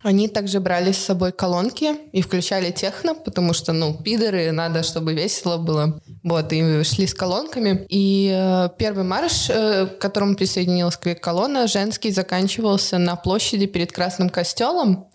они 0.00 0.28
также 0.28 0.60
брали 0.60 0.92
с 0.92 0.98
собой 0.98 1.32
колонки 1.32 1.96
и 2.12 2.22
включали 2.22 2.70
техно, 2.70 3.14
потому 3.14 3.52
что, 3.52 3.72
ну, 3.72 3.94
пидоры, 3.94 4.52
надо, 4.52 4.82
чтобы 4.84 5.12
весело 5.14 5.56
было. 5.56 6.00
Вот, 6.24 6.52
и 6.52 6.82
шли 6.82 7.06
с 7.06 7.14
колонками. 7.14 7.86
И 7.88 8.30
э, 8.34 8.68
первый 8.76 9.04
марш, 9.04 9.48
э, 9.50 9.86
к 9.86 9.98
которому 9.98 10.34
присоединилась 10.34 10.98
колонна, 11.20 11.68
женский, 11.68 12.10
заканчивался 12.10 12.98
на 12.98 13.14
площади 13.16 13.66
перед 13.66 13.92
Красным 13.92 14.28
костелом. 14.28 15.08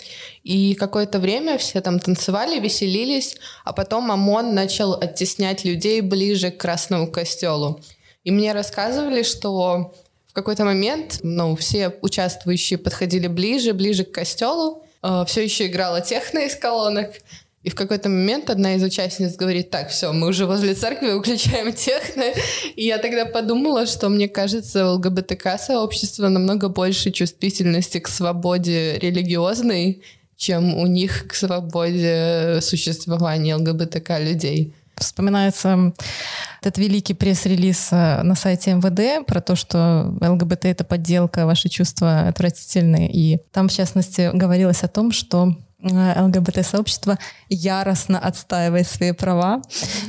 И 0.44 0.76
какое-то 0.76 1.20
время 1.20 1.58
все 1.58 1.82
там 1.82 2.00
танцевали, 2.00 2.60
веселились, 2.60 3.36
а 3.66 3.74
потом 3.74 4.12
ОМОН 4.12 4.56
начал 4.56 4.94
оттеснять 4.94 5.66
людей 5.66 6.02
ближе 6.02 6.52
к 6.52 6.58
Красному 6.58 7.12
костелу. 7.12 7.82
И 8.24 8.32
мне 8.32 8.54
рассказывали, 8.54 9.24
что 9.24 9.94
в 10.28 10.34
какой-то 10.34 10.64
момент, 10.64 11.20
ну, 11.22 11.56
все 11.56 11.94
участвующие 12.02 12.80
подходили 12.80 13.28
ближе, 13.28 13.74
ближе 13.74 14.06
к 14.06 14.12
костелу, 14.12 14.84
э, 15.02 15.26
все 15.28 15.44
еще 15.44 15.68
играла 15.68 16.00
техно 16.02 16.40
из 16.40 16.56
колонок, 16.56 17.12
и 17.64 17.70
в 17.70 17.76
какой-то 17.76 18.10
момент 18.10 18.50
одна 18.50 18.76
из 18.76 18.84
участниц 18.84 19.38
говорит, 19.38 19.70
так, 19.70 19.90
все, 19.90 20.12
мы 20.12 20.28
уже 20.28 20.46
возле 20.46 20.74
церкви 20.74 21.12
выключаем 21.12 21.72
техно. 21.74 22.24
И 22.76 22.86
я 22.86 22.98
тогда 22.98 23.26
подумала, 23.26 23.86
что 23.86 24.10
мне 24.10 24.28
кажется, 24.28 24.90
у 24.90 24.96
ЛГБТК-сообщества 24.96 26.28
намного 26.28 26.68
больше 26.68 27.12
чувствительности 27.12 28.00
к 28.00 28.10
свободе 28.10 29.00
религиозной, 29.00 30.04
чем 30.36 30.76
у 30.76 30.88
них 30.88 31.28
к 31.30 31.36
свободе 31.36 32.60
существования 32.62 33.56
ЛГБТК 33.56 34.20
людей. 34.20 34.74
Вспоминается 34.98 35.94
этот 36.62 36.78
великий 36.78 37.14
пресс-релиз 37.14 37.90
э, 37.92 38.22
на 38.24 38.36
сайте 38.36 38.74
МВД 38.74 39.26
про 39.26 39.42
то, 39.42 39.56
что 39.56 40.14
ЛГБТ— 40.22 40.66
это 40.66 40.84
подделка, 40.84 41.46
ваши 41.46 41.70
чувства 41.70 42.28
отвратительные. 42.28 43.10
И 43.12 43.40
там, 43.52 43.70
в 43.70 43.74
частности, 43.74 44.30
говорилось 44.34 44.84
о 44.84 44.88
том, 44.88 45.12
что 45.12 45.56
Э, 45.84 46.22
ЛГБТ-сообщество 46.22 47.18
яростно 47.50 48.18
отстаивает 48.18 48.88
свои 48.88 49.12
права. 49.12 49.62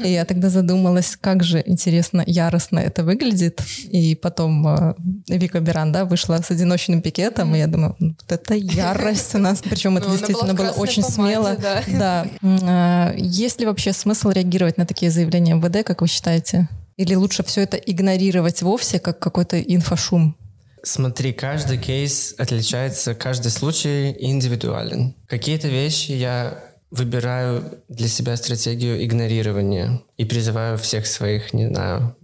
И 0.05 0.13
я 0.13 0.25
тогда 0.25 0.49
задумалась, 0.49 1.17
как 1.21 1.43
же 1.43 1.63
интересно, 1.67 2.23
яростно 2.27 2.79
это 2.79 3.03
выглядит. 3.03 3.61
И 3.91 4.15
потом 4.15 4.67
э, 4.69 4.95
Вика 5.29 5.61
Беран, 5.61 5.91
да, 5.91 6.05
вышла 6.05 6.37
с 6.37 6.51
одиночным 6.51 7.03
пикетом, 7.03 7.55
и 7.55 7.59
я 7.59 7.67
думаю, 7.67 7.97
«Ну, 7.99 8.15
вот 8.21 8.33
это 8.33 8.55
ярость 8.55 9.35
у 9.35 9.39
нас. 9.39 9.63
Причем 9.63 9.97
это 9.97 10.09
ну, 10.09 10.17
действительно 10.17 10.55
было 10.55 10.71
очень 10.71 11.03
смело. 11.03 11.57
Да. 11.89 12.27
Э, 12.43 13.15
есть 13.17 13.59
ли 13.59 13.67
вообще 13.67 13.93
смысл 13.93 14.31
реагировать 14.31 14.79
на 14.79 14.87
такие 14.87 15.11
заявления 15.11 15.55
МВД, 15.55 15.85
как 15.85 16.03
вы 16.03 16.09
считаете? 16.09 16.69
Или 16.97 17.17
лучше 17.17 17.43
все 17.43 17.63
это 17.63 17.77
игнорировать 17.77 18.63
вовсе, 18.63 19.01
как 19.01 19.19
какой-то 19.19 19.61
инфошум? 19.61 20.37
Смотри, 20.85 21.33
каждый 21.33 21.79
кейс 21.79 22.35
отличается, 22.37 23.15
каждый 23.15 23.51
случай 23.51 24.15
индивидуален. 24.19 25.15
Какие-то 25.27 25.69
вещи 25.69 26.13
я 26.13 26.63
выбираю 26.91 27.83
для 27.89 28.07
себя 28.07 28.37
стратегию 28.37 29.03
игнорирования 29.03 30.03
и 30.19 30.27
призываю 30.27 30.77
всех 30.77 31.07
своих, 31.07 31.55
не 31.55 31.69
знаю, 31.69 32.15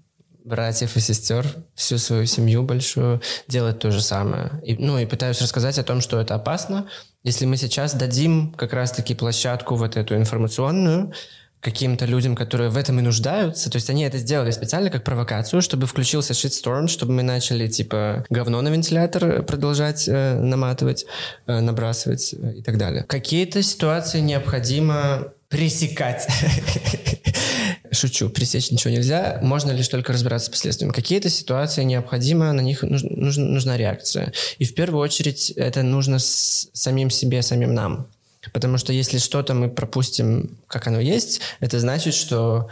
братьев 0.44 0.94
и 0.94 1.00
сестер, 1.00 1.46
всю 1.74 1.96
свою 1.96 2.26
семью 2.26 2.62
большую 2.62 3.22
делать 3.48 3.78
то 3.78 3.90
же 3.90 4.02
самое. 4.02 4.60
И, 4.62 4.76
ну 4.76 4.98
и 4.98 5.06
пытаюсь 5.06 5.40
рассказать 5.40 5.78
о 5.78 5.82
том, 5.82 6.02
что 6.02 6.20
это 6.20 6.34
опасно. 6.34 6.86
Если 7.22 7.46
мы 7.46 7.56
сейчас 7.56 7.94
дадим 7.94 8.52
как 8.52 8.74
раз-таки 8.74 9.14
площадку 9.14 9.74
вот 9.76 9.96
эту 9.96 10.16
информационную, 10.16 11.14
каким-то 11.60 12.06
людям, 12.06 12.34
которые 12.34 12.70
в 12.70 12.76
этом 12.76 12.98
и 12.98 13.02
нуждаются. 13.02 13.70
То 13.70 13.76
есть 13.76 13.90
они 13.90 14.02
это 14.02 14.18
сделали 14.18 14.50
специально 14.50 14.90
как 14.90 15.04
провокацию, 15.04 15.60
чтобы 15.60 15.86
включился 15.86 16.32
shitstorm, 16.32 16.88
чтобы 16.88 17.12
мы 17.12 17.22
начали 17.22 17.68
типа 17.68 18.24
говно 18.30 18.60
на 18.62 18.68
вентилятор 18.68 19.42
продолжать 19.42 20.08
э, 20.08 20.40
наматывать, 20.40 21.06
э, 21.46 21.60
набрасывать 21.60 22.34
э, 22.34 22.58
и 22.58 22.62
так 22.62 22.78
далее. 22.78 23.04
Какие-то 23.04 23.62
ситуации 23.62 24.20
необходимо 24.20 25.32
пресекать. 25.48 26.26
Шучу, 27.92 28.30
пресечь 28.30 28.70
ничего 28.70 28.94
нельзя, 28.94 29.40
можно 29.42 29.72
лишь 29.72 29.88
только 29.88 30.12
разбираться 30.12 30.46
с 30.46 30.50
последствиями. 30.50 30.92
Какие-то 30.92 31.28
ситуации 31.28 31.82
необходимо, 31.82 32.52
на 32.52 32.60
них 32.60 32.82
нужна, 32.82 33.10
нужна 33.42 33.76
реакция. 33.76 34.32
И 34.58 34.64
в 34.64 34.74
первую 34.74 35.02
очередь 35.02 35.50
это 35.50 35.82
нужно 35.82 36.20
с 36.20 36.70
самим 36.72 37.10
себе, 37.10 37.42
самим 37.42 37.74
нам. 37.74 38.08
Потому 38.52 38.78
что 38.78 38.92
если 38.92 39.18
что-то 39.18 39.54
мы 39.54 39.68
пропустим, 39.68 40.58
как 40.66 40.86
оно 40.86 41.00
есть, 41.00 41.40
это 41.60 41.78
значит, 41.80 42.14
что 42.14 42.68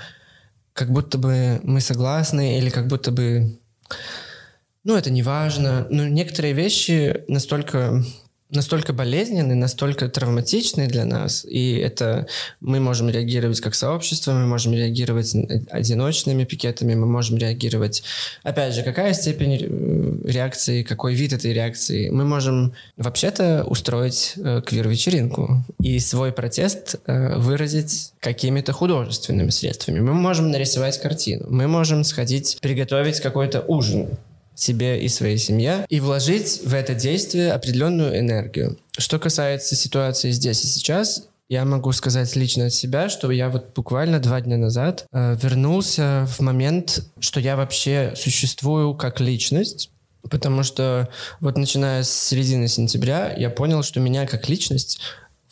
как 0.72 0.92
будто 0.92 1.18
бы 1.18 1.60
мы 1.62 1.80
согласны 1.80 2.58
или 2.58 2.70
как 2.70 2.86
будто 2.86 3.10
бы, 3.10 3.58
ну, 4.84 4.96
это 4.96 5.10
не 5.10 5.22
важно. 5.22 5.86
Но 5.90 6.06
некоторые 6.06 6.54
вещи 6.54 7.24
настолько 7.28 8.04
настолько 8.50 8.92
болезненный, 8.92 9.54
настолько 9.54 10.08
травматичный 10.08 10.86
для 10.86 11.04
нас, 11.04 11.44
и 11.44 11.76
это 11.76 12.26
мы 12.60 12.80
можем 12.80 13.10
реагировать 13.10 13.60
как 13.60 13.74
сообщество, 13.74 14.32
мы 14.32 14.46
можем 14.46 14.72
реагировать 14.72 15.34
одиночными 15.70 16.44
пикетами, 16.44 16.94
мы 16.94 17.06
можем 17.06 17.36
реагировать, 17.36 18.02
опять 18.42 18.74
же, 18.74 18.82
какая 18.82 19.12
степень 19.12 19.58
э, 19.60 20.30
реакции, 20.30 20.82
какой 20.82 21.14
вид 21.14 21.32
этой 21.32 21.52
реакции. 21.52 22.08
Мы 22.08 22.24
можем 22.24 22.72
вообще-то 22.96 23.64
устроить 23.64 24.34
э, 24.36 24.62
квир-вечеринку 24.64 25.62
и 25.80 25.98
свой 25.98 26.32
протест 26.32 26.96
э, 27.06 27.36
выразить 27.36 28.12
какими-то 28.20 28.72
художественными 28.72 29.50
средствами. 29.50 30.00
Мы 30.00 30.14
можем 30.14 30.50
нарисовать 30.50 30.98
картину, 31.00 31.46
мы 31.50 31.68
можем 31.68 32.02
сходить 32.04 32.58
приготовить 32.62 33.20
какой-то 33.20 33.60
ужин, 33.60 34.08
себе 34.60 35.00
и 35.00 35.08
своей 35.08 35.38
семье 35.38 35.86
и 35.88 36.00
вложить 36.00 36.62
в 36.64 36.74
это 36.74 36.94
действие 36.94 37.52
определенную 37.52 38.18
энергию. 38.18 38.78
Что 38.96 39.18
касается 39.18 39.76
ситуации 39.76 40.30
здесь 40.30 40.64
и 40.64 40.66
сейчас, 40.66 41.28
я 41.48 41.64
могу 41.64 41.92
сказать 41.92 42.34
лично 42.36 42.66
от 42.66 42.74
себя, 42.74 43.08
что 43.08 43.30
я 43.30 43.48
вот 43.48 43.72
буквально 43.74 44.18
два 44.18 44.40
дня 44.40 44.58
назад 44.58 45.06
э, 45.12 45.36
вернулся 45.40 46.26
в 46.28 46.40
момент, 46.40 47.04
что 47.20 47.40
я 47.40 47.56
вообще 47.56 48.12
существую 48.16 48.94
как 48.94 49.20
личность, 49.20 49.90
потому 50.28 50.62
что 50.62 51.08
вот 51.40 51.56
начиная 51.56 52.02
с 52.02 52.10
середины 52.10 52.68
сентября 52.68 53.32
я 53.34 53.48
понял, 53.48 53.82
что 53.82 54.00
меня 54.00 54.26
как 54.26 54.48
личность 54.48 55.00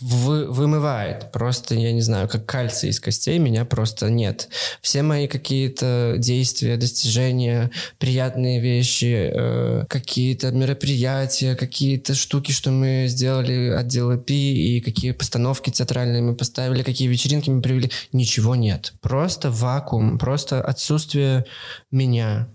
вы, 0.00 0.50
вымывает. 0.50 1.32
Просто, 1.32 1.74
я 1.74 1.92
не 1.92 2.02
знаю, 2.02 2.28
как 2.28 2.44
кальций 2.46 2.90
из 2.90 3.00
костей, 3.00 3.38
меня 3.38 3.64
просто 3.64 4.10
нет. 4.10 4.48
Все 4.82 5.02
мои 5.02 5.26
какие-то 5.26 6.16
действия, 6.18 6.76
достижения, 6.76 7.70
приятные 7.98 8.60
вещи, 8.60 9.30
э, 9.32 9.84
какие-то 9.88 10.50
мероприятия, 10.52 11.54
какие-то 11.54 12.14
штуки, 12.14 12.52
что 12.52 12.70
мы 12.70 13.06
сделали 13.08 13.70
отдел 13.70 14.16
ПИ, 14.18 14.76
и 14.76 14.80
какие 14.80 15.12
постановки 15.12 15.70
театральные 15.70 16.22
мы 16.22 16.34
поставили, 16.34 16.82
какие 16.82 17.08
вечеринки 17.08 17.50
мы 17.50 17.62
привели, 17.62 17.90
ничего 18.12 18.54
нет. 18.54 18.92
Просто 19.00 19.50
вакуум, 19.50 20.18
просто 20.18 20.62
отсутствие 20.62 21.46
меня. 21.90 22.48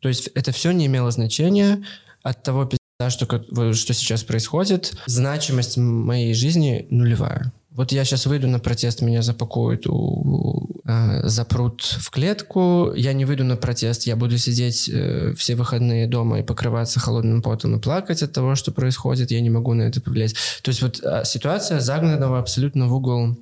То 0.00 0.08
есть 0.08 0.28
это 0.34 0.52
все 0.52 0.70
не 0.72 0.86
имело 0.86 1.10
значения 1.10 1.84
от 2.22 2.42
того 2.42 2.64
да, 2.98 3.10
что, 3.10 3.26
что 3.26 3.94
сейчас 3.94 4.24
происходит, 4.24 4.94
значимость 5.06 5.76
моей 5.76 6.34
жизни 6.34 6.86
нулевая. 6.90 7.52
Вот 7.70 7.92
я 7.92 8.06
сейчас 8.06 8.24
выйду 8.24 8.48
на 8.48 8.58
протест, 8.58 9.02
меня 9.02 9.20
запакуют, 9.20 9.86
у, 9.86 10.80
э, 10.86 11.28
запрут 11.28 11.82
в 11.82 12.10
клетку. 12.10 12.94
Я 12.96 13.12
не 13.12 13.26
выйду 13.26 13.44
на 13.44 13.56
протест, 13.56 14.04
я 14.04 14.16
буду 14.16 14.38
сидеть 14.38 14.88
э, 14.88 15.34
все 15.36 15.56
выходные 15.56 16.06
дома 16.06 16.40
и 16.40 16.42
покрываться 16.42 17.00
холодным 17.00 17.42
потом 17.42 17.76
и 17.76 17.78
плакать 17.78 18.22
от 18.22 18.32
того, 18.32 18.54
что 18.54 18.72
происходит. 18.72 19.30
Я 19.30 19.42
не 19.42 19.50
могу 19.50 19.74
на 19.74 19.82
это 19.82 20.00
повлиять. 20.00 20.34
То 20.62 20.70
есть 20.70 20.80
вот 20.80 21.00
э, 21.02 21.24
ситуация 21.26 21.80
загнанного 21.80 22.38
абсолютно 22.38 22.86
в 22.86 22.94
угол 22.94 23.36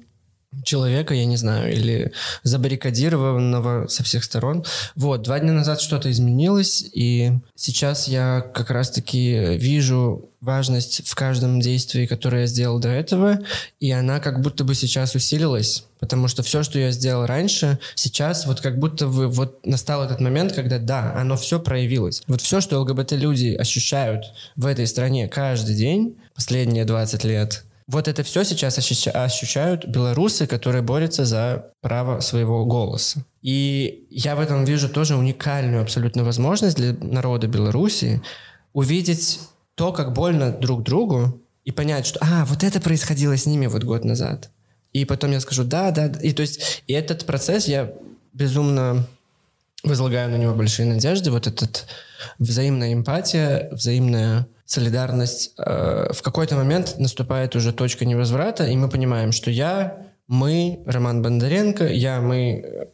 человека, 0.62 1.14
я 1.14 1.24
не 1.24 1.36
знаю, 1.36 1.72
или 1.72 2.12
забаррикадированного 2.42 3.88
со 3.88 4.02
всех 4.02 4.24
сторон. 4.24 4.64
Вот, 4.94 5.22
два 5.22 5.40
дня 5.40 5.52
назад 5.52 5.80
что-то 5.80 6.10
изменилось, 6.10 6.84
и 6.92 7.32
сейчас 7.56 8.08
я 8.08 8.40
как 8.54 8.70
раз-таки 8.70 9.56
вижу 9.56 10.30
важность 10.44 11.06
в 11.06 11.14
каждом 11.14 11.60
действии, 11.60 12.06
которое 12.06 12.42
я 12.42 12.46
сделал 12.46 12.78
до 12.78 12.90
этого, 12.90 13.40
и 13.80 13.90
она 13.90 14.20
как 14.20 14.40
будто 14.40 14.62
бы 14.62 14.74
сейчас 14.74 15.14
усилилась, 15.14 15.84
потому 16.00 16.28
что 16.28 16.42
все, 16.42 16.62
что 16.62 16.78
я 16.78 16.90
сделал 16.90 17.26
раньше, 17.26 17.78
сейчас 17.94 18.46
вот 18.46 18.60
как 18.60 18.78
будто 18.78 19.06
бы 19.06 19.28
вот 19.28 19.64
настал 19.64 20.04
этот 20.04 20.20
момент, 20.20 20.52
когда 20.52 20.78
да, 20.78 21.14
оно 21.16 21.36
все 21.36 21.58
проявилось. 21.58 22.22
Вот 22.26 22.42
все, 22.42 22.60
что 22.60 22.78
ЛГБТ-люди 22.80 23.54
ощущают 23.54 24.26
в 24.54 24.66
этой 24.66 24.86
стране 24.86 25.28
каждый 25.28 25.74
день, 25.74 26.16
последние 26.34 26.84
20 26.84 27.24
лет, 27.24 27.63
вот 27.86 28.08
это 28.08 28.22
все 28.22 28.44
сейчас 28.44 28.78
ощущают 28.78 29.86
белорусы, 29.86 30.46
которые 30.46 30.82
борются 30.82 31.24
за 31.24 31.70
право 31.80 32.20
своего 32.20 32.64
голоса. 32.64 33.24
И 33.42 34.06
я 34.10 34.36
в 34.36 34.40
этом 34.40 34.64
вижу 34.64 34.88
тоже 34.88 35.16
уникальную 35.16 35.82
абсолютно 35.82 36.24
возможность 36.24 36.76
для 36.76 36.94
народа 36.94 37.46
Беларуси 37.46 38.22
увидеть 38.72 39.40
то, 39.74 39.92
как 39.92 40.12
больно 40.12 40.50
друг 40.50 40.82
другу, 40.82 41.40
и 41.64 41.72
понять, 41.72 42.06
что, 42.06 42.18
а, 42.22 42.44
вот 42.44 42.62
это 42.62 42.80
происходило 42.80 43.36
с 43.36 43.46
ними 43.46 43.66
вот 43.66 43.84
год 43.84 44.04
назад. 44.04 44.50
И 44.92 45.04
потом 45.04 45.32
я 45.32 45.40
скажу, 45.40 45.64
да, 45.64 45.90
да, 45.90 46.06
и 46.06 46.32
то 46.32 46.42
есть, 46.42 46.82
и 46.86 46.92
этот 46.92 47.24
процесс 47.26 47.66
я 47.66 47.92
безумно 48.32 49.06
возлагаю 49.82 50.30
на 50.30 50.36
него 50.36 50.54
большие 50.54 50.86
надежды, 50.86 51.30
вот 51.30 51.46
этот 51.46 51.86
взаимная 52.38 52.92
эмпатия, 52.92 53.68
взаимная 53.72 54.46
солидарность, 54.64 55.52
э, 55.58 56.12
в 56.12 56.22
какой-то 56.22 56.56
момент 56.56 56.96
наступает 56.98 57.54
уже 57.56 57.72
точка 57.72 58.04
невозврата, 58.04 58.64
и 58.64 58.76
мы 58.76 58.88
понимаем, 58.88 59.32
что 59.32 59.50
я, 59.50 59.98
мы, 60.26 60.82
Роман 60.86 61.22
Бондаренко, 61.22 61.86
я, 61.86 62.20
мы... 62.20 62.88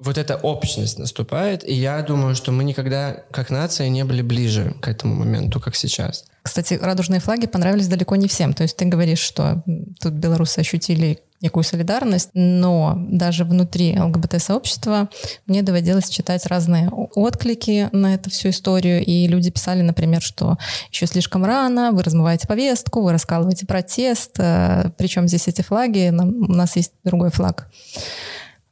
Вот 0.00 0.18
эта 0.18 0.36
общность 0.36 0.98
наступает, 0.98 1.66
и 1.66 1.72
я 1.72 2.02
думаю, 2.02 2.34
что 2.34 2.52
мы 2.52 2.64
никогда, 2.64 3.24
как 3.30 3.48
нация, 3.48 3.88
не 3.88 4.04
были 4.04 4.20
ближе 4.20 4.74
к 4.82 4.88
этому 4.88 5.14
моменту, 5.14 5.60
как 5.60 5.76
сейчас. 5.76 6.26
Кстати, 6.42 6.74
радужные 6.74 7.20
флаги 7.20 7.46
понравились 7.46 7.88
далеко 7.88 8.16
не 8.16 8.28
всем. 8.28 8.52
То 8.52 8.64
есть 8.64 8.76
ты 8.76 8.84
говоришь, 8.84 9.20
что 9.20 9.62
тут 10.00 10.12
белорусы 10.12 10.58
ощутили 10.58 11.20
некую 11.44 11.62
солидарность, 11.62 12.30
но 12.32 12.96
даже 12.96 13.44
внутри 13.44 14.00
ЛГБТ-сообщества 14.00 15.10
мне 15.46 15.62
доводилось 15.62 16.08
читать 16.08 16.46
разные 16.46 16.88
отклики 16.90 17.90
на 17.92 18.14
эту 18.14 18.30
всю 18.30 18.48
историю, 18.48 19.04
и 19.04 19.28
люди 19.28 19.50
писали, 19.50 19.82
например, 19.82 20.22
что 20.22 20.56
еще 20.90 21.06
слишком 21.06 21.44
рано, 21.44 21.92
вы 21.92 22.02
размываете 22.02 22.48
повестку, 22.48 23.02
вы 23.02 23.12
раскалываете 23.12 23.66
протест, 23.66 24.32
э, 24.38 24.90
причем 24.96 25.28
здесь 25.28 25.46
эти 25.46 25.60
флаги, 25.62 26.10
у 26.10 26.52
нас 26.52 26.76
есть 26.76 26.92
другой 27.04 27.30
флаг. 27.30 27.68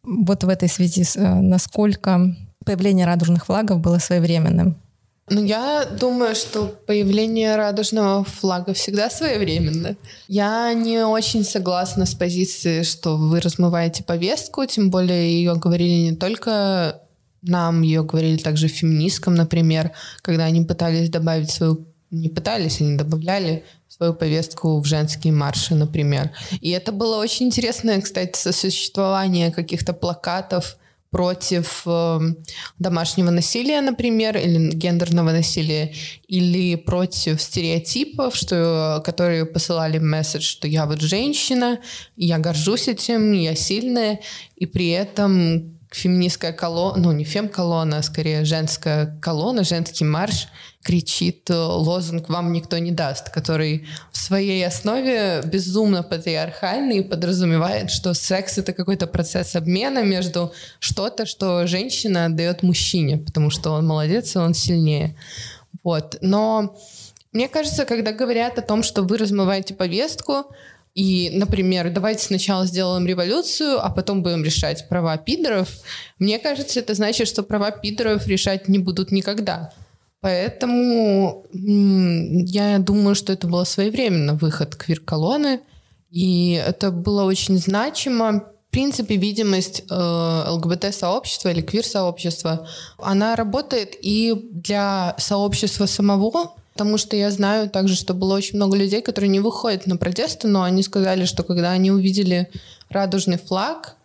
Вот 0.03 0.43
в 0.43 0.49
этой 0.49 0.69
связи, 0.69 1.05
э, 1.15 1.35
насколько 1.41 2.35
появление 2.65 3.07
радужных 3.07 3.47
флагов 3.47 3.81
было 3.81 3.99
своевременным? 3.99 4.77
Ну, 5.31 5.45
я 5.45 5.85
думаю, 5.85 6.35
что 6.35 6.67
появление 6.87 7.57
радужного 7.57 8.25
флага 8.25 8.75
всегда 8.75 9.09
своевременно. 9.09 9.97
Я 10.29 10.73
не 10.75 11.07
очень 11.07 11.45
согласна 11.45 12.07
с 12.07 12.15
позицией, 12.15 12.83
что 12.83 13.17
вы 13.17 13.41
размываете 13.41 14.03
повестку, 14.03 14.67
тем 14.67 14.91
более 14.91 15.33
ее 15.33 15.55
говорили 15.55 16.11
не 16.11 16.17
только 16.17 17.01
нам, 17.43 17.83
ее 17.83 18.03
говорили 18.03 18.37
также 18.37 18.69
феминисткам, 18.69 19.35
например, 19.35 19.93
когда 20.23 20.45
они 20.45 20.65
пытались 20.65 21.09
добавить 21.09 21.51
свою... 21.51 21.87
Не 22.11 22.29
пытались, 22.29 22.83
они 22.83 22.99
добавляли 22.99 23.65
свою 23.89 24.13
повестку 24.13 24.79
в 24.81 24.85
женские 24.85 25.33
марши, 25.33 25.75
например. 25.75 26.31
И 26.61 26.69
это 26.71 26.93
было 26.93 27.17
очень 27.17 27.47
интересное, 27.47 28.03
кстати, 28.03 28.37
сосуществование 28.37 29.51
каких-то 29.51 29.95
плакатов, 29.95 30.77
против 31.13 31.83
э, 31.85 32.21
домашнего 32.79 33.31
насилия, 33.31 33.83
например, 33.83 34.39
или 34.39 34.71
гендерного 34.73 35.31
насилия, 35.31 35.93
или 36.27 36.75
против 36.75 37.41
стереотипов, 37.43 38.35
что, 38.35 39.03
которые 39.05 39.45
посылали 39.45 39.99
месседж, 39.99 40.43
что 40.43 40.67
я 40.67 40.87
вот 40.87 41.03
женщина, 41.03 41.81
я 42.17 42.39
горжусь 42.39 42.89
этим, 42.89 43.33
я 43.33 43.55
сильная, 43.55 44.21
и 44.57 44.65
при 44.65 44.89
этом 44.89 45.77
феминистская 45.91 46.55
колонна, 46.55 47.03
ну 47.03 47.13
не 47.13 47.25
фем-колонна, 47.25 47.99
а 47.99 48.03
скорее 48.03 48.47
женская 48.47 49.19
колонна, 49.21 49.65
женский 49.65 50.07
марш 50.07 50.49
кричит 50.83 51.49
э, 51.51 51.55
лозунг 51.55 52.29
«Вам 52.29 52.53
никто 52.53 52.79
не 52.79 52.91
даст», 52.91 53.31
который 53.31 53.87
в 54.11 54.17
своей 54.17 54.67
основе 54.67 55.43
безумно 55.45 56.03
патриархальный 56.03 56.99
и 56.99 57.03
подразумевает, 57.03 57.91
что 57.91 58.15
секс— 58.15 58.59
это 58.59 58.73
какой-то 58.73 59.07
процесс 59.07 59.55
обмена 59.57 60.03
между 60.03 60.53
что-то, 60.81 61.27
что 61.27 61.67
женщина 61.67 62.27
отдает 62.27 62.63
мужчине, 62.63 63.19
потому 63.19 63.51
что 63.51 63.71
он 63.71 63.87
молодец 63.87 64.35
и 64.35 64.39
он 64.39 64.55
сильнее. 64.55 65.17
Вот. 65.83 66.19
Но 66.21 66.77
мне 67.33 67.49
кажется, 67.49 67.85
когда 67.85 68.13
говорят 68.13 68.59
о 68.59 68.63
том, 68.63 68.83
что 68.83 69.03
вы 69.03 69.19
размываете 69.19 69.75
повестку, 69.75 70.47
и, 70.95 71.31
например, 71.33 71.91
давайте 71.91 72.25
сначала 72.25 72.67
сделаем 72.67 73.07
революцию, 73.07 73.83
а 73.83 73.89
потом 73.89 74.23
будем 74.23 74.45
решать 74.45 74.89
права 74.89 75.17
пидоров. 75.17 75.71
Мне 76.19 76.39
кажется, 76.39 76.81
это 76.81 76.93
значит, 76.95 77.29
что 77.29 77.43
права 77.43 77.71
пидоров 77.71 78.27
решать 78.27 78.69
не 78.69 78.79
будут 78.79 79.11
никогда. 79.11 79.73
Поэтому 80.23 81.45
я 81.53 82.79
думаю, 82.79 83.17
что 83.17 83.33
это 83.33 83.49
было 83.49 83.65
своевременно 83.65 84.35
выход 84.35 84.77
квир-колонны, 84.77 85.61
и 86.11 86.63
это 86.65 86.93
было 86.93 87.25
очень 87.25 87.59
значимо. 87.59 88.45
В 88.69 88.71
принципе, 88.71 89.17
видимость 89.17 89.83
э, 89.91 90.45
ЛГБТ-сообщества 90.49 91.49
или 91.51 91.61
квир-сообщества, 91.61 92.69
она 92.99 93.35
работает 93.35 93.97
и 94.01 94.33
для 94.53 95.15
сообщества 95.19 95.87
самого, 95.87 96.55
Потому 96.73 96.97
что 96.97 97.17
я 97.17 97.31
знаю 97.31 97.69
также, 97.69 97.95
что 97.95 98.15
было 98.15 98.35
очень 98.35 98.57
много 98.57 98.79
людей, 98.79 99.03
которые 99.03 99.29
не 99.29 99.41
выходят 99.41 99.87
на 99.87 99.99
протесты, 99.99 100.49
но 100.49 100.63
они 100.63 100.83
сказали, 100.83 101.27
что 101.27 101.43
когда 101.43 101.73
они 101.73 101.91
увидели 101.91 102.51
радужный 102.89 103.37
флаг, 103.37 103.97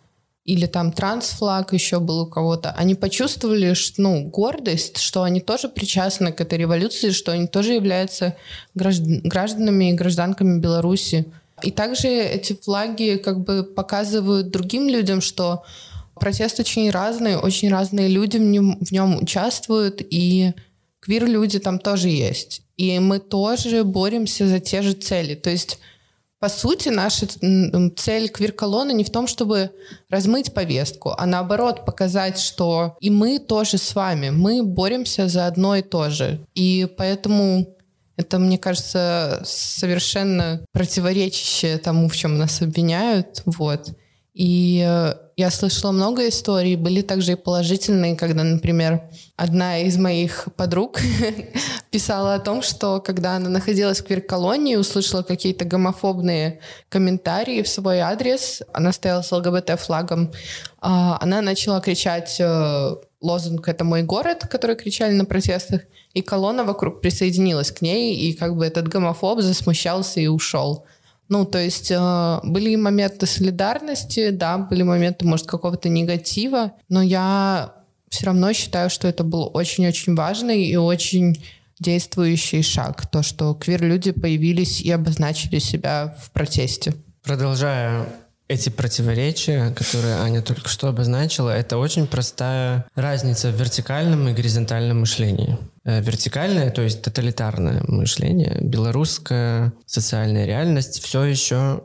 или 0.48 0.64
там 0.64 0.92
трансфлаг 0.92 1.74
еще 1.74 2.00
был 2.00 2.20
у 2.20 2.26
кого-то, 2.26 2.70
они 2.70 2.94
почувствовали 2.94 3.74
что, 3.74 4.00
ну, 4.00 4.24
гордость, 4.24 4.96
что 4.96 5.22
они 5.22 5.42
тоже 5.42 5.68
причастны 5.68 6.32
к 6.32 6.40
этой 6.40 6.58
революции, 6.58 7.10
что 7.10 7.32
они 7.32 7.46
тоже 7.46 7.74
являются 7.74 8.34
гражданами 8.74 9.90
и 9.90 9.94
гражданками 9.94 10.58
Беларуси. 10.58 11.26
И 11.62 11.70
также 11.70 12.08
эти 12.08 12.54
флаги 12.54 13.20
как 13.22 13.44
бы 13.44 13.62
показывают 13.62 14.50
другим 14.50 14.88
людям, 14.88 15.20
что 15.20 15.64
протест 16.18 16.60
очень 16.60 16.90
разный, 16.90 17.36
очень 17.36 17.68
разные 17.68 18.08
люди 18.08 18.38
в 18.38 18.42
нем, 18.42 18.78
в 18.80 18.90
нем 18.90 19.18
участвуют, 19.22 20.00
и 20.00 20.54
квир-люди 21.00 21.58
там 21.58 21.78
тоже 21.78 22.08
есть. 22.08 22.62
И 22.78 22.98
мы 23.00 23.18
тоже 23.18 23.84
боремся 23.84 24.46
за 24.48 24.60
те 24.60 24.80
же 24.80 24.94
цели. 24.94 25.34
То 25.34 25.50
есть 25.50 25.78
по 26.40 26.48
сути, 26.48 26.88
наша 26.88 27.26
цель 27.96 28.28
квир-колонны 28.28 28.92
не 28.92 29.04
в 29.04 29.10
том, 29.10 29.26
чтобы 29.26 29.70
размыть 30.08 30.54
повестку, 30.54 31.14
а 31.16 31.26
наоборот 31.26 31.84
показать, 31.84 32.38
что 32.38 32.96
и 33.00 33.10
мы 33.10 33.38
тоже 33.38 33.78
с 33.78 33.94
вами, 33.94 34.30
мы 34.30 34.62
боремся 34.62 35.28
за 35.28 35.46
одно 35.46 35.76
и 35.76 35.82
то 35.82 36.10
же. 36.10 36.46
И 36.54 36.88
поэтому 36.96 37.76
это, 38.16 38.38
мне 38.38 38.58
кажется, 38.58 39.42
совершенно 39.44 40.64
противоречащее 40.72 41.78
тому, 41.78 42.08
в 42.08 42.16
чем 42.16 42.36
нас 42.36 42.60
обвиняют. 42.60 43.42
Вот. 43.44 43.90
И 44.34 44.84
э, 44.86 45.14
я 45.38 45.52
слышала 45.52 45.92
много 45.92 46.28
историй, 46.28 46.74
были 46.74 47.00
также 47.00 47.32
и 47.32 47.36
положительные, 47.36 48.16
когда, 48.16 48.42
например, 48.42 49.02
одна 49.36 49.78
из 49.78 49.96
моих 49.96 50.48
подруг 50.56 50.98
писала 51.92 52.34
о 52.34 52.40
том, 52.40 52.60
что 52.60 53.00
когда 53.00 53.36
она 53.36 53.48
находилась 53.48 54.00
в 54.00 54.04
квир-колонии, 54.04 54.74
услышала 54.74 55.22
какие-то 55.22 55.64
гомофобные 55.64 56.58
комментарии 56.88 57.62
в 57.62 57.68
свой 57.68 58.00
адрес, 58.00 58.62
она 58.72 58.90
стояла 58.90 59.22
с 59.22 59.30
ЛГБТ-флагом, 59.30 60.32
а, 60.80 61.18
она 61.20 61.40
начала 61.40 61.80
кричать 61.80 62.40
э, 62.40 62.96
лозунг 63.20 63.68
«Это 63.68 63.84
мой 63.84 64.02
город», 64.02 64.44
который 64.50 64.74
кричали 64.74 65.12
на 65.12 65.24
протестах, 65.24 65.82
и 66.14 66.20
колонна 66.20 66.64
вокруг 66.64 67.00
присоединилась 67.00 67.70
к 67.70 67.80
ней, 67.80 68.16
и 68.16 68.32
как 68.32 68.56
бы 68.56 68.66
этот 68.66 68.88
гомофоб 68.88 69.40
засмущался 69.40 70.18
и 70.18 70.26
ушел. 70.26 70.84
Ну, 71.28 71.44
то 71.44 71.58
есть 71.58 71.90
э, 71.90 72.40
были 72.42 72.74
моменты 72.76 73.26
солидарности, 73.26 74.30
да, 74.30 74.58
были 74.58 74.82
моменты, 74.82 75.26
может, 75.26 75.46
какого-то 75.46 75.88
негатива, 75.88 76.72
но 76.88 77.02
я 77.02 77.74
все 78.08 78.26
равно 78.26 78.52
считаю, 78.52 78.88
что 78.88 79.08
это 79.08 79.24
был 79.24 79.50
очень-очень 79.52 80.14
важный 80.14 80.64
и 80.64 80.76
очень 80.76 81.44
действующий 81.78 82.62
шаг. 82.62 83.06
То, 83.06 83.22
что 83.22 83.54
квир-люди 83.54 84.12
появились 84.12 84.80
и 84.80 84.90
обозначили 84.90 85.58
себя 85.58 86.16
в 86.20 86.30
протесте. 86.30 86.94
Продолжая 87.22 88.06
эти 88.48 88.70
противоречия, 88.70 89.70
которые 89.74 90.16
Аня 90.16 90.40
только 90.40 90.68
что 90.68 90.88
обозначила, 90.88 91.50
это 91.50 91.76
очень 91.76 92.06
простая 92.06 92.86
разница 92.94 93.50
в 93.50 93.60
вертикальном 93.60 94.28
и 94.28 94.32
горизонтальном 94.32 95.00
мышлении. 95.00 95.58
Э, 95.84 96.00
вертикальное, 96.00 96.70
то 96.70 96.82
есть 96.82 97.02
тоталитарное 97.02 97.82
мышление, 97.86 98.58
белорусская 98.62 99.74
социальная 99.84 100.46
реальность 100.46 101.02
все 101.02 101.24
еще 101.24 101.84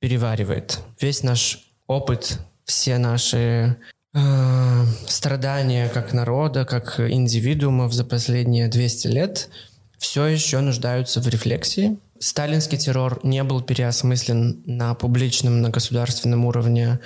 переваривает. 0.00 0.80
Весь 0.98 1.22
наш 1.22 1.70
опыт, 1.86 2.38
все 2.64 2.96
наши 2.96 3.76
э, 4.14 4.84
страдания 5.06 5.90
как 5.90 6.14
народа, 6.14 6.64
как 6.64 7.00
индивидуумов 7.00 7.92
за 7.92 8.04
последние 8.04 8.68
200 8.68 9.06
лет 9.08 9.50
все 9.98 10.26
еще 10.26 10.58
нуждаются 10.60 11.20
в 11.20 11.28
рефлексии, 11.28 11.96
сталинский 12.22 12.78
террор 12.78 13.20
не 13.24 13.42
был 13.42 13.60
переосмыслен 13.60 14.62
на 14.64 14.94
публичном, 14.94 15.60
на 15.60 15.70
государственном 15.70 16.44
уровне 16.44 17.00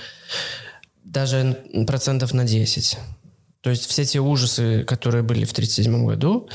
даже 1.04 1.64
процентов 1.86 2.34
на 2.34 2.44
10. 2.44 2.98
То 3.62 3.70
есть 3.70 3.86
все 3.86 4.04
те 4.04 4.20
ужасы, 4.20 4.84
которые 4.84 5.22
были 5.22 5.44
в 5.44 5.52
1937 5.52 6.06
году, 6.06 6.48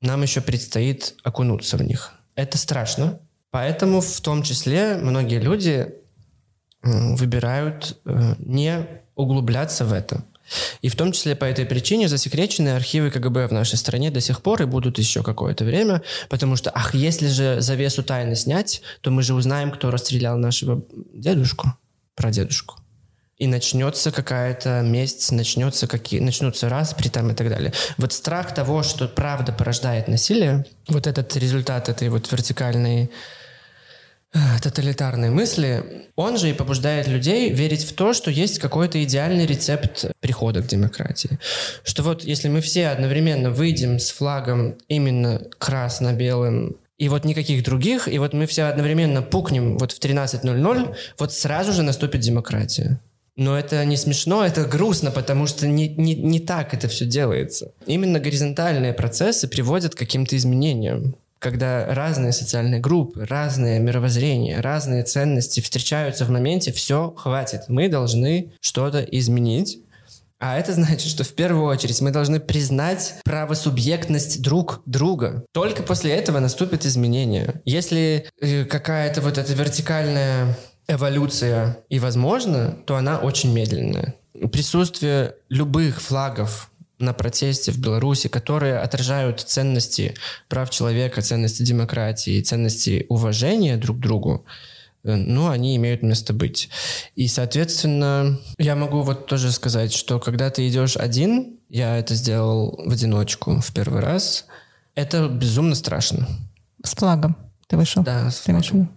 нам 0.00 0.22
еще 0.22 0.40
предстоит 0.40 1.16
окунуться 1.24 1.76
в 1.76 1.82
них. 1.82 2.12
Это 2.36 2.56
страшно. 2.58 3.18
Поэтому 3.50 4.00
в 4.00 4.20
том 4.20 4.42
числе 4.42 4.96
многие 4.96 5.40
люди 5.40 5.92
выбирают 6.82 7.98
э, 8.04 8.34
не 8.38 8.86
углубляться 9.16 9.84
в 9.84 9.92
это. 9.92 10.22
И 10.82 10.88
в 10.88 10.96
том 10.96 11.12
числе 11.12 11.34
по 11.34 11.44
этой 11.44 11.66
причине 11.66 12.08
засекречены 12.08 12.70
архивы 12.70 13.10
КГБ 13.10 13.48
в 13.48 13.52
нашей 13.52 13.76
стране 13.76 14.10
до 14.10 14.20
сих 14.20 14.42
пор 14.42 14.62
и 14.62 14.66
будут 14.66 14.98
еще 14.98 15.22
какое-то 15.22 15.64
время, 15.64 16.02
потому 16.28 16.56
что, 16.56 16.70
ах, 16.70 16.94
если 16.94 17.28
же 17.28 17.60
завесу 17.60 18.02
тайны 18.02 18.36
снять, 18.36 18.82
то 19.00 19.10
мы 19.10 19.22
же 19.22 19.34
узнаем, 19.34 19.70
кто 19.70 19.90
расстрелял 19.90 20.38
нашего 20.38 20.82
дедушку, 21.12 21.74
прадедушку. 22.14 22.76
И 23.38 23.46
начнется 23.46 24.10
какая-то 24.10 24.80
месть, 24.80 25.30
начнется 25.30 25.86
какие, 25.86 26.20
начнутся 26.20 26.70
распри 26.70 27.08
там 27.08 27.30
и 27.30 27.34
так 27.34 27.50
далее. 27.50 27.72
Вот 27.98 28.14
страх 28.14 28.54
того, 28.54 28.82
что 28.82 29.08
правда 29.08 29.52
порождает 29.52 30.08
насилие, 30.08 30.64
вот 30.88 31.06
этот 31.06 31.36
результат 31.36 31.90
этой 31.90 32.08
вот 32.08 32.32
вертикальной 32.32 33.10
тоталитарной 34.62 35.30
мысли, 35.30 36.08
он 36.16 36.38
же 36.38 36.50
и 36.50 36.54
побуждает 36.54 37.08
людей 37.08 37.50
верить 37.50 37.84
в 37.84 37.92
то, 37.94 38.12
что 38.12 38.30
есть 38.30 38.58
какой-то 38.58 39.02
идеальный 39.02 39.46
рецепт 39.46 40.06
прихода 40.20 40.62
к 40.62 40.66
демократии. 40.66 41.38
Что 41.84 42.02
вот 42.02 42.24
если 42.24 42.48
мы 42.48 42.60
все 42.60 42.88
одновременно 42.88 43.50
выйдем 43.50 43.98
с 43.98 44.10
флагом 44.10 44.76
именно 44.88 45.42
красно-белым, 45.58 46.76
и 46.98 47.08
вот 47.10 47.24
никаких 47.24 47.62
других, 47.62 48.08
и 48.08 48.18
вот 48.18 48.32
мы 48.32 48.46
все 48.46 48.64
одновременно 48.64 49.20
пукнем 49.20 49.76
вот 49.76 49.92
в 49.92 50.00
13.00, 50.00 50.96
вот 51.18 51.32
сразу 51.32 51.72
же 51.72 51.82
наступит 51.82 52.20
демократия. 52.20 52.98
Но 53.36 53.58
это 53.58 53.84
не 53.84 53.98
смешно, 53.98 54.46
это 54.46 54.64
грустно, 54.64 55.10
потому 55.10 55.46
что 55.46 55.66
не, 55.66 55.88
не, 55.88 56.14
не 56.14 56.40
так 56.40 56.72
это 56.72 56.88
все 56.88 57.04
делается. 57.04 57.72
Именно 57.86 58.18
горизонтальные 58.18 58.94
процессы 58.94 59.46
приводят 59.46 59.94
к 59.94 59.98
каким-то 59.98 60.36
изменениям 60.36 61.16
когда 61.46 61.94
разные 61.94 62.32
социальные 62.32 62.80
группы, 62.80 63.24
разные 63.24 63.78
мировоззрения, 63.78 64.60
разные 64.60 65.04
ценности 65.04 65.60
встречаются 65.60 66.24
в 66.24 66.30
моменте, 66.30 66.72
все, 66.72 67.14
хватит, 67.16 67.68
мы 67.68 67.88
должны 67.88 68.50
что-то 68.60 69.00
изменить. 69.02 69.78
А 70.40 70.58
это 70.58 70.72
значит, 70.72 71.02
что 71.08 71.22
в 71.22 71.34
первую 71.34 71.66
очередь 71.66 72.00
мы 72.00 72.10
должны 72.10 72.40
признать 72.40 73.14
правосубъектность 73.24 74.42
друг 74.42 74.82
друга. 74.86 75.44
Только 75.52 75.84
после 75.84 76.14
этого 76.14 76.40
наступит 76.40 76.84
изменение. 76.84 77.62
Если 77.64 78.28
э, 78.40 78.64
какая-то 78.64 79.20
вот 79.20 79.38
эта 79.38 79.52
вертикальная 79.52 80.58
эволюция 80.88 81.78
и 81.88 82.00
возможна, 82.00 82.76
то 82.86 82.96
она 82.96 83.18
очень 83.18 83.52
медленная. 83.52 84.16
Присутствие 84.50 85.36
любых 85.48 86.02
флагов 86.02 86.72
на 86.98 87.12
протесте 87.12 87.72
в 87.72 87.78
Беларуси, 87.78 88.28
которые 88.28 88.78
отражают 88.78 89.40
ценности 89.40 90.14
прав 90.48 90.70
человека, 90.70 91.22
ценности 91.22 91.62
демократии, 91.62 92.40
ценности 92.40 93.06
уважения 93.08 93.76
друг 93.76 93.98
к 93.98 94.00
другу, 94.00 94.44
э, 95.04 95.14
ну, 95.14 95.48
они 95.48 95.76
имеют 95.76 96.02
место 96.02 96.32
быть. 96.32 96.68
И, 97.14 97.28
соответственно, 97.28 98.38
я 98.58 98.76
могу 98.76 99.02
вот 99.02 99.26
тоже 99.26 99.52
сказать, 99.52 99.92
что 99.92 100.18
когда 100.18 100.50
ты 100.50 100.66
идешь 100.68 100.96
один, 100.96 101.58
я 101.68 101.98
это 101.98 102.14
сделал 102.14 102.80
в 102.84 102.92
одиночку 102.92 103.60
в 103.60 103.72
первый 103.72 104.00
раз, 104.00 104.46
это 104.94 105.28
безумно 105.28 105.74
страшно. 105.74 106.26
С 106.82 106.94
флагом 106.94 107.36
ты 107.66 107.76
вышел? 107.76 108.02
Да, 108.02 108.30
с 108.30 108.38
флагом. 108.38 108.62
Ты 108.62 108.74
вышел. 108.74 108.88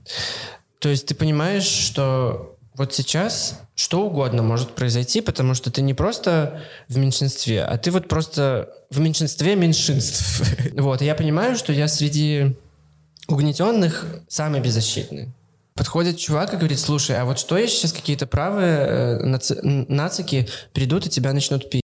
То 0.79 0.89
есть 0.89 1.07
ты 1.07 1.15
понимаешь, 1.15 1.65
что 1.65 2.57
вот 2.79 2.93
сейчас 2.93 3.59
что 3.75 4.05
угодно 4.05 4.41
может 4.41 4.73
произойти, 4.73 5.19
потому 5.19 5.53
что 5.53 5.69
ты 5.69 5.81
не 5.81 5.93
просто 5.93 6.61
в 6.87 6.97
меньшинстве, 6.97 7.61
а 7.61 7.77
ты 7.77 7.91
вот 7.91 8.07
просто 8.07 8.69
в 8.89 9.01
меньшинстве 9.01 9.57
меньшинств. 9.57 10.41
вот, 10.77 11.01
я 11.01 11.13
понимаю, 11.13 11.57
что 11.57 11.73
я 11.73 11.89
среди 11.89 12.55
угнетенных 13.27 14.05
самый 14.29 14.61
беззащитный. 14.61 15.27
Подходит 15.75 16.17
чувак 16.17 16.53
и 16.53 16.57
говорит, 16.57 16.79
слушай, 16.79 17.17
а 17.17 17.25
вот 17.25 17.37
что 17.37 17.57
если 17.57 17.75
сейчас 17.75 17.91
какие-то 17.93 18.27
правые 18.27 18.77
э, 18.77 19.25
наци- 19.25 19.61
нацики 19.61 20.47
придут 20.71 21.05
и 21.05 21.09
тебя 21.09 21.33
начнут 21.33 21.69
пить? 21.69 21.83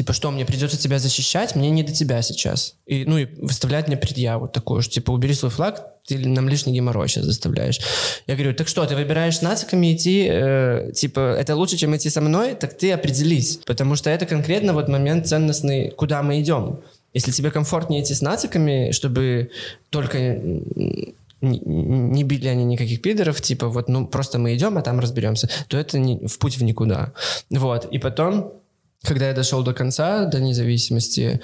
Типа, 0.00 0.14
что, 0.14 0.30
мне 0.30 0.46
придется 0.46 0.78
тебя 0.78 0.98
защищать? 0.98 1.54
Мне 1.54 1.68
не 1.68 1.82
до 1.82 1.92
тебя 1.92 2.22
сейчас. 2.22 2.76
И, 2.86 3.04
ну, 3.04 3.18
и 3.18 3.26
выставлять 3.36 3.86
мне 3.86 3.98
предъяву 3.98 4.48
такую, 4.48 4.80
что, 4.80 4.94
типа, 4.94 5.10
убери 5.10 5.34
свой 5.34 5.50
флаг, 5.50 5.84
ты 6.06 6.16
нам 6.26 6.48
лишний 6.48 6.72
геморрой 6.72 7.06
сейчас 7.06 7.26
заставляешь. 7.26 7.78
Я 8.26 8.34
говорю, 8.34 8.54
так 8.54 8.66
что, 8.66 8.86
ты 8.86 8.96
выбираешь 8.96 9.42
нациками 9.42 9.94
идти, 9.94 10.26
э, 10.26 10.92
типа, 10.94 11.36
это 11.38 11.54
лучше, 11.54 11.76
чем 11.76 11.94
идти 11.94 12.08
со 12.08 12.22
мной? 12.22 12.54
Так 12.54 12.78
ты 12.78 12.92
определись. 12.92 13.58
Потому 13.66 13.94
что 13.94 14.08
это 14.08 14.24
конкретно 14.24 14.72
вот 14.72 14.88
момент 14.88 15.26
ценностный, 15.26 15.90
куда 15.90 16.22
мы 16.22 16.40
идем. 16.40 16.80
Если 17.12 17.30
тебе 17.30 17.50
комфортнее 17.50 18.02
идти 18.02 18.14
с 18.14 18.22
нациками, 18.22 18.92
чтобы 18.92 19.50
только 19.90 20.40
не 21.42 22.24
били 22.24 22.48
они 22.48 22.64
никаких 22.64 23.02
пидоров, 23.02 23.42
типа 23.42 23.68
вот, 23.68 23.90
ну, 23.90 24.06
просто 24.06 24.38
мы 24.38 24.54
идем, 24.54 24.78
а 24.78 24.82
там 24.82 24.98
разберемся, 24.98 25.50
то 25.68 25.76
это 25.76 25.98
не, 25.98 26.26
в 26.26 26.38
путь 26.38 26.56
в 26.56 26.64
никуда. 26.64 27.12
Вот, 27.50 27.84
и 27.84 27.98
потом 27.98 28.59
когда 29.02 29.28
я 29.28 29.34
дошел 29.34 29.62
до 29.62 29.72
конца, 29.72 30.26
до 30.26 30.40
независимости, 30.40 31.40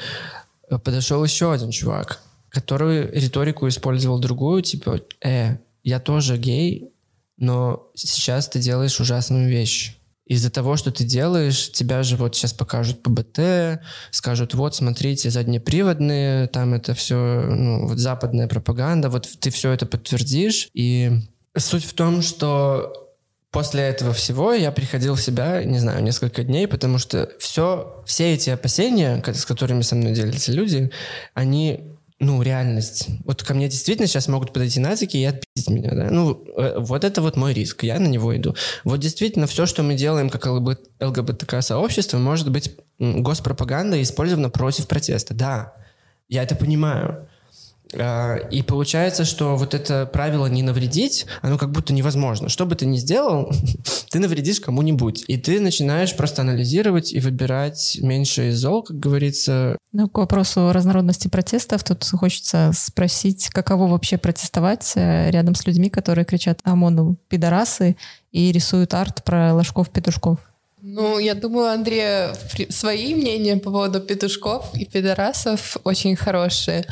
подошел 0.68 1.22
еще 1.24 1.52
один 1.52 1.70
чувак, 1.70 2.20
который 2.50 3.06
риторику 3.10 3.68
использовал 3.68 4.18
другую, 4.18 4.62
типа, 4.62 5.00
э, 5.24 5.56
я 5.82 6.00
тоже 6.00 6.36
гей, 6.36 6.92
но 7.36 7.90
сейчас 7.94 8.48
ты 8.48 8.58
делаешь 8.58 9.00
ужасную 9.00 9.48
вещь. 9.48 9.96
Из-за 10.26 10.50
того, 10.50 10.76
что 10.76 10.90
ты 10.90 11.04
делаешь, 11.04 11.70
тебя 11.70 12.02
же 12.02 12.16
вот 12.16 12.34
сейчас 12.34 12.52
покажут 12.52 13.00
ПБТ, 13.02 13.80
скажут, 14.10 14.54
вот, 14.54 14.74
смотрите, 14.74 15.30
заднеприводные, 15.30 16.48
там 16.48 16.74
это 16.74 16.94
все, 16.94 17.16
ну, 17.48 17.86
вот 17.86 17.98
западная 17.98 18.48
пропаганда, 18.48 19.08
вот 19.08 19.28
ты 19.38 19.50
все 19.50 19.70
это 19.70 19.86
подтвердишь. 19.86 20.68
И 20.74 21.12
суть 21.56 21.84
в 21.84 21.94
том, 21.94 22.22
что 22.22 23.05
после 23.50 23.82
этого 23.82 24.12
всего 24.12 24.52
я 24.52 24.70
приходил 24.72 25.14
в 25.14 25.22
себя, 25.22 25.64
не 25.64 25.78
знаю, 25.78 26.02
несколько 26.02 26.44
дней, 26.44 26.66
потому 26.66 26.98
что 26.98 27.30
все, 27.38 28.02
все 28.06 28.34
эти 28.34 28.50
опасения, 28.50 29.22
с 29.26 29.44
которыми 29.44 29.82
со 29.82 29.94
мной 29.94 30.12
делятся 30.12 30.52
люди, 30.52 30.90
они 31.34 31.96
ну, 32.18 32.40
реальность. 32.40 33.08
Вот 33.24 33.42
ко 33.42 33.52
мне 33.52 33.68
действительно 33.68 34.06
сейчас 34.06 34.26
могут 34.28 34.52
подойти 34.54 34.80
назики 34.80 35.18
и 35.18 35.24
отпиздить 35.24 35.68
меня, 35.68 35.90
да? 35.90 36.10
Ну, 36.10 36.44
э, 36.56 36.76
вот 36.78 37.04
это 37.04 37.20
вот 37.20 37.36
мой 37.36 37.52
риск, 37.52 37.82
я 37.82 37.98
на 37.98 38.06
него 38.06 38.34
иду. 38.34 38.54
Вот 38.84 39.00
действительно 39.00 39.46
все, 39.46 39.66
что 39.66 39.82
мы 39.82 39.94
делаем 39.94 40.30
как 40.30 40.46
ЛГБТК-сообщество, 40.46 42.16
может 42.16 42.50
быть 42.50 42.74
госпропаганда 42.98 44.00
использована 44.02 44.48
против 44.48 44.88
протеста. 44.88 45.34
Да, 45.34 45.74
я 46.28 46.42
это 46.42 46.56
понимаю. 46.56 47.28
А, 47.94 48.36
и 48.36 48.62
получается, 48.62 49.24
что 49.24 49.56
вот 49.56 49.74
это 49.74 50.06
правило 50.06 50.46
не 50.46 50.62
навредить, 50.62 51.26
оно 51.42 51.58
как 51.58 51.70
будто 51.70 51.92
невозможно. 51.92 52.48
Что 52.48 52.66
бы 52.66 52.74
ты 52.74 52.86
ни 52.86 52.96
сделал, 52.96 53.52
ты 54.10 54.18
навредишь 54.18 54.60
кому-нибудь. 54.60 55.24
И 55.28 55.36
ты 55.36 55.60
начинаешь 55.60 56.16
просто 56.16 56.42
анализировать 56.42 57.12
и 57.12 57.20
выбирать 57.20 57.98
меньше 58.00 58.48
из 58.48 58.58
зол, 58.58 58.82
как 58.82 58.98
говорится. 58.98 59.76
Ну, 59.92 60.08
к 60.08 60.18
вопросу 60.18 60.72
разнородности 60.72 61.28
протестов, 61.28 61.84
тут 61.84 62.04
хочется 62.04 62.72
спросить, 62.74 63.48
каково 63.48 63.86
вообще 63.86 64.18
протестовать 64.18 64.92
э, 64.96 65.30
рядом 65.30 65.54
с 65.54 65.66
людьми, 65.66 65.88
которые 65.88 66.24
кричат 66.24 66.60
ОМОНу 66.64 67.16
«пидорасы» 67.28 67.96
и 68.32 68.52
рисуют 68.52 68.94
арт 68.94 69.24
про 69.24 69.54
ложков-петушков? 69.54 70.38
Ну, 70.82 71.18
я 71.18 71.34
думаю, 71.34 71.72
Андрей, 71.72 72.28
свои 72.68 73.14
мнения 73.14 73.56
по 73.56 73.70
поводу 73.70 74.00
петушков 74.00 74.74
и 74.74 74.84
пидорасов 74.84 75.78
очень 75.82 76.14
хорошие. 76.14 76.86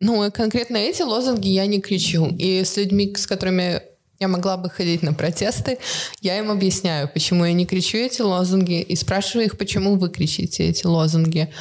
Ну, 0.00 0.30
конкретно 0.30 0.76
эти 0.76 1.02
лозунги 1.02 1.48
я 1.48 1.66
не 1.66 1.80
кричу. 1.80 2.26
И 2.38 2.62
с 2.62 2.76
людьми, 2.76 3.14
с 3.16 3.26
которыми 3.26 3.82
я 4.20 4.28
могла 4.28 4.56
бы 4.56 4.68
ходить 4.68 5.02
на 5.02 5.12
протесты, 5.12 5.78
я 6.20 6.38
им 6.38 6.50
объясняю, 6.50 7.08
почему 7.08 7.44
я 7.44 7.52
не 7.52 7.66
кричу 7.66 7.98
эти 7.98 8.20
лозунги, 8.20 8.80
и 8.80 8.96
спрашиваю 8.96 9.46
их, 9.46 9.58
почему 9.58 9.96
вы 9.96 10.08
кричите 10.10 10.64
эти 10.64 10.86
лозунги. 10.86 11.52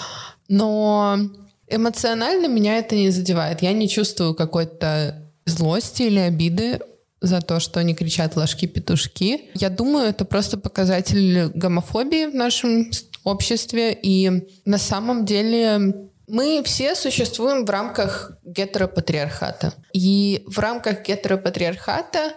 Но 0.47 1.19
эмоционально 1.67 2.47
меня 2.47 2.77
это 2.77 2.95
не 2.95 3.11
задевает. 3.11 3.61
Я 3.61 3.73
не 3.73 3.87
чувствую 3.89 4.33
какой-то 4.33 5.23
злости 5.45 6.03
или 6.03 6.19
обиды 6.19 6.79
за 7.21 7.41
то, 7.41 7.59
что 7.59 7.79
они 7.79 7.95
кричат 7.95 8.35
ложки-петушки. 8.35 9.49
Я 9.55 9.69
думаю, 9.69 10.09
это 10.09 10.25
просто 10.25 10.57
показатель 10.57 11.47
гомофобии 11.53 12.27
в 12.27 12.35
нашем 12.35 12.91
обществе. 13.23 13.97
И 14.01 14.47
на 14.65 14.77
самом 14.77 15.25
деле 15.25 16.09
мы 16.27 16.61
все 16.63 16.93
существуем 16.95 17.65
в 17.65 17.69
рамках 17.69 18.33
гетеропатриархата. 18.43 19.73
И 19.93 20.43
в 20.45 20.59
рамках 20.59 21.03
гетеропатриархата 21.07 22.33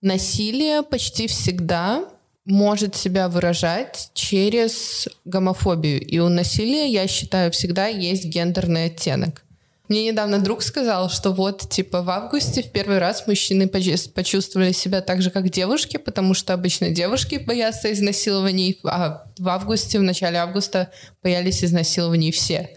насилие 0.00 0.82
почти 0.82 1.26
всегда 1.26 2.04
может 2.44 2.94
себя 2.96 3.28
выражать 3.28 4.10
через 4.14 5.08
гомофобию. 5.24 6.00
И 6.00 6.18
у 6.18 6.28
насилия, 6.28 6.88
я 6.88 7.06
считаю, 7.06 7.50
всегда 7.52 7.86
есть 7.86 8.24
гендерный 8.24 8.86
оттенок. 8.86 9.42
Мне 9.88 10.06
недавно 10.06 10.38
друг 10.38 10.62
сказал, 10.62 11.10
что 11.10 11.32
вот, 11.32 11.68
типа, 11.68 12.02
в 12.02 12.10
августе 12.10 12.62
в 12.62 12.70
первый 12.72 12.98
раз 12.98 13.26
мужчины 13.26 13.68
почувствовали 13.68 14.72
себя 14.72 15.02
так 15.02 15.20
же, 15.20 15.30
как 15.30 15.50
девушки, 15.50 15.98
потому 15.98 16.34
что 16.34 16.54
обычно 16.54 16.90
девушки 16.90 17.36
боятся 17.36 17.92
изнасилований, 17.92 18.78
а 18.84 19.24
в 19.38 19.48
августе, 19.48 19.98
в 19.98 20.02
начале 20.02 20.38
августа 20.38 20.90
боялись 21.22 21.62
изнасилований 21.62 22.32
все. 22.32 22.70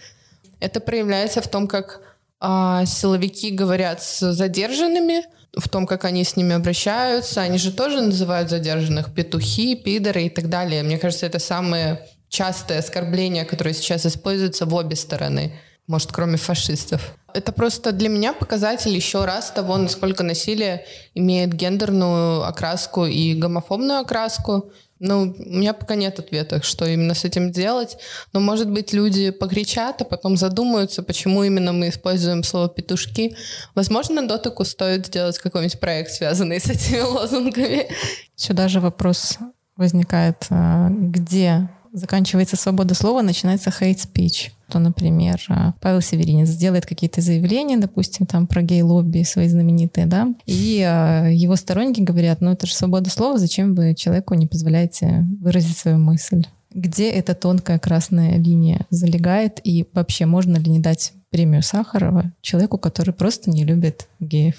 Это 0.66 0.80
проявляется 0.80 1.44
в 1.44 1.48
том, 1.48 1.68
как 1.68 2.02
а, 2.40 2.86
силовики 2.86 3.52
говорят 3.52 4.02
с 4.02 4.34
задержанными, 4.34 5.24
в 5.56 5.70
том, 5.70 5.86
как 5.86 6.06
они 6.06 6.24
с 6.24 6.36
ними 6.36 6.56
обращаются. 6.56 7.42
Они 7.42 7.60
же 7.60 7.72
тоже 7.72 8.02
называют 8.02 8.50
задержанных 8.50 9.14
петухи, 9.14 9.76
пидоры 9.76 10.24
и 10.24 10.30
так 10.30 10.50
далее. 10.50 10.82
Мне 10.82 10.98
кажется, 10.98 11.28
это 11.28 11.38
самые 11.38 12.02
частые 12.30 12.80
оскорбления, 12.80 13.46
которые 13.46 13.76
сейчас 13.76 14.08
используются 14.08 14.66
в 14.66 14.74
обе 14.74 14.96
стороны. 14.96 15.54
Может, 15.86 16.12
кроме 16.12 16.38
фашистов. 16.38 17.16
Это 17.32 17.52
просто 17.52 17.92
для 17.92 18.10
меня 18.10 18.34
показатель 18.34 18.96
еще 18.96 19.24
раз 19.24 19.52
того, 19.52 19.78
насколько 19.78 20.24
насилие 20.24 20.84
имеет 21.14 21.54
гендерную 21.54 22.44
окраску 22.44 23.06
и 23.06 23.36
гомофобную 23.36 24.00
окраску. 24.00 24.72
Ну, 25.00 25.36
у 25.38 25.44
меня 25.44 25.74
пока 25.74 25.96
нет 25.96 26.20
ответа, 26.20 26.64
что 26.64 26.86
именно 26.86 27.14
с 27.14 27.26
этим 27.26 27.52
делать. 27.52 27.98
Но, 28.32 28.40
может 28.40 28.70
быть, 28.72 28.94
люди 28.94 29.32
покричат, 29.32 30.02
а 30.02 30.06
потом 30.06 30.38
задумаются, 30.38 31.04
почему 31.04 31.44
именно 31.44 31.74
мы 31.74 31.90
используем 31.90 32.44
слово 32.44 32.70
«петушки». 32.70 33.36
Возможно, 33.76 34.26
Дотыку 34.26 34.64
стоит 34.64 35.08
сделать 35.08 35.38
какой-нибудь 35.38 35.80
проект, 35.80 36.12
связанный 36.12 36.62
с 36.62 36.70
этими 36.70 37.00
лозунгами. 37.02 37.88
Сюда 38.36 38.70
же 38.70 38.80
вопрос 38.80 39.38
возникает, 39.76 40.46
а, 40.50 40.90
где 40.90 41.70
заканчивается 41.96 42.56
свобода 42.56 42.94
слова, 42.94 43.22
начинается 43.22 43.70
hate 43.70 43.98
speech. 43.98 44.52
То, 44.70 44.80
например, 44.80 45.42
а, 45.50 45.74
Павел 45.80 46.02
Северинец 46.02 46.50
сделает 46.50 46.86
какие-то 46.86 47.22
заявления, 47.22 47.78
допустим, 47.78 48.26
там 48.26 48.48
про 48.48 48.62
гей-лобби 48.62 49.24
свои 49.24 49.48
знаменитые, 49.48 50.06
да, 50.06 50.28
и 50.46 50.80
э, 50.80 51.32
его 51.34 51.56
сторонники 51.56 52.02
говорят, 52.02 52.42
ну 52.42 52.52
это 52.52 52.68
же 52.68 52.74
свобода 52.74 53.10
слова, 53.10 53.38
зачем 53.38 53.76
вы 53.76 53.94
человеку 53.94 54.34
не 54.34 54.48
позволяете 54.48 55.26
выразить 55.42 55.78
свою 55.78 55.98
мысль? 55.98 56.44
Где 56.74 57.10
эта 57.10 57.36
тонкая 57.36 57.80
красная 57.80 58.38
линия 58.38 58.82
залегает, 58.90 59.62
и 59.64 59.86
вообще 59.94 60.26
можно 60.26 60.58
ли 60.58 60.70
не 60.70 60.80
дать 60.80 61.14
премию 61.30 61.64
Сахарова 61.64 62.34
человеку, 62.42 62.78
который 62.78 63.14
просто 63.14 63.50
не 63.50 63.64
любит 63.64 64.08
геев? 64.20 64.56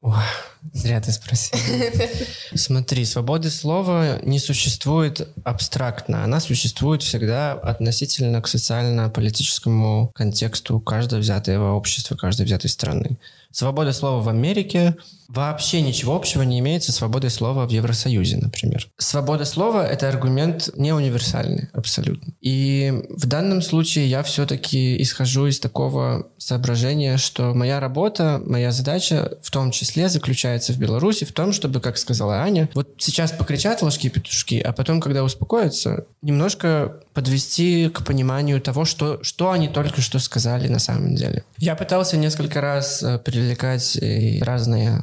Ой, 0.00 0.14
зря 0.72 1.00
ты 1.00 1.10
спросил. 1.10 1.58
Смотри, 2.54 3.04
свободы 3.04 3.50
слова 3.50 4.20
не 4.22 4.38
существует 4.38 5.28
абстрактно. 5.44 6.22
Она 6.22 6.38
существует 6.38 7.02
всегда 7.02 7.52
относительно 7.52 8.40
к 8.40 8.46
социально-политическому 8.46 10.12
контексту 10.14 10.78
каждого 10.78 11.20
взятого 11.20 11.72
общества, 11.74 12.16
каждой 12.16 12.46
взятой 12.46 12.70
страны. 12.70 13.18
Свобода 13.58 13.92
слова 13.92 14.22
в 14.22 14.28
Америке 14.28 14.94
вообще 15.26 15.80
ничего 15.82 16.14
общего 16.14 16.42
не 16.42 16.60
имеет 16.60 16.84
со 16.84 16.92
свободой 16.92 17.28
слова 17.28 17.66
в 17.66 17.70
Евросоюзе, 17.70 18.36
например. 18.36 18.86
Свобода 18.98 19.44
слова— 19.44 19.84
это 19.90 20.08
аргумент 20.08 20.70
не 20.76 20.92
универсальный 20.92 21.68
абсолютно. 21.72 22.34
И 22.40 23.02
в 23.10 23.26
данном 23.26 23.60
случае 23.60 24.06
я 24.06 24.22
все-таки 24.22 25.02
исхожу 25.02 25.48
из 25.48 25.58
такого 25.58 26.28
соображения, 26.38 27.16
что 27.16 27.52
моя 27.52 27.80
работа, 27.80 28.40
моя 28.46 28.70
задача 28.70 29.38
в 29.42 29.50
том 29.50 29.72
числе 29.72 30.08
заключается 30.08 30.72
в 30.72 30.78
Беларуси 30.78 31.24
в 31.24 31.32
том, 31.32 31.52
чтобы, 31.52 31.80
как 31.80 31.98
сказала 31.98 32.36
Аня, 32.36 32.70
вот 32.74 32.94
сейчас 32.98 33.32
покричат 33.32 33.82
ложки-петушки, 33.82 34.60
а 34.60 34.72
потом, 34.72 35.00
когда 35.00 35.24
успокоятся, 35.24 36.06
немножко 36.22 37.00
подвести 37.18 37.88
к 37.88 38.04
пониманию 38.04 38.60
того, 38.60 38.84
что, 38.84 39.18
что 39.24 39.50
они 39.50 39.66
только 39.66 40.00
что 40.00 40.20
сказали 40.20 40.68
на 40.68 40.78
самом 40.78 41.16
деле. 41.16 41.42
Я 41.56 41.74
пытался 41.74 42.16
несколько 42.16 42.60
раз 42.60 43.02
э, 43.02 43.18
привлекать 43.18 43.98
разные 44.40 45.02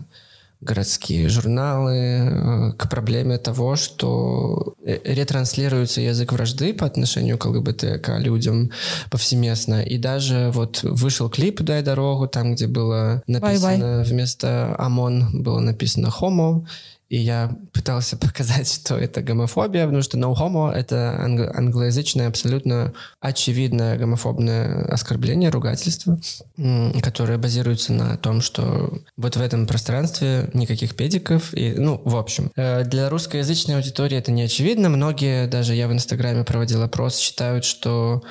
городские 0.62 1.28
журналы 1.28 1.97
э, 1.97 2.71
к 2.78 2.89
проблеме 2.89 3.38
того, 3.38 3.75
что 3.75 4.75
э, 4.86 4.99
ретранслируется 5.04 5.99
язык 5.99 6.32
вражды 6.32 6.73
по 6.73 6.86
отношению 6.86 7.38
к 7.38 7.45
ЛГБТК 7.47 8.17
людям 8.19 8.71
повсеместно. 9.12 9.84
И 9.84 9.97
даже 9.97 10.51
вот 10.54 10.84
вышел 10.84 11.30
клип 11.30 11.62
«Дай 11.63 11.82
дорогу», 11.84 12.28
там, 12.28 12.56
где 12.56 12.67
было 12.67 13.23
написано 13.28 13.84
Bye 13.84 14.01
-bye. 14.01 14.04
вместо 14.06 14.75
«ОМОН» 14.80 15.43
было 15.43 15.60
написано 15.60 16.12
«Homo», 16.21 16.65
и 17.10 17.18
я 17.18 17.56
пытался 17.72 18.18
показать, 18.18 18.72
что 18.72 18.98
это 18.98 19.22
гомофобия, 19.22 19.86
потому 19.86 20.02
что 20.02 20.18
no 20.18 20.34
homo— 20.34 20.72
это 20.74 21.18
анг- 21.20 21.52
англоязычное, 21.56 22.28
абсолютно 22.28 22.94
очевидное 23.20 23.98
гомофобное 23.98 24.86
оскорбление, 24.86 25.50
ругательство, 25.50 26.20
которое 27.02 27.38
базируется 27.38 27.94
на 27.94 28.18
том, 28.18 28.41
что 28.41 29.00
вот 29.18 29.36
в 29.36 29.41
этом 29.41 29.68
пространстве 29.68 30.50
никаких 30.54 30.96
педиков. 30.96 31.54
И, 31.54 31.74
ну, 31.74 32.02
в 32.04 32.15
общем, 32.15 32.52
э, 32.56 32.84
для 32.84 33.10
русскоязычной 33.10 33.76
аудитории 33.76 34.18
это 34.18 34.32
не 34.32 34.44
очевидно. 34.44 34.89
Многие, 34.89 35.48
даже 35.48 35.76
я 35.76 35.88
в 35.88 35.94
Инстаграме 35.94 36.44
проводил 36.44 36.82
опрос, 36.84 37.18
считают, 37.18 37.65
что 37.65 38.24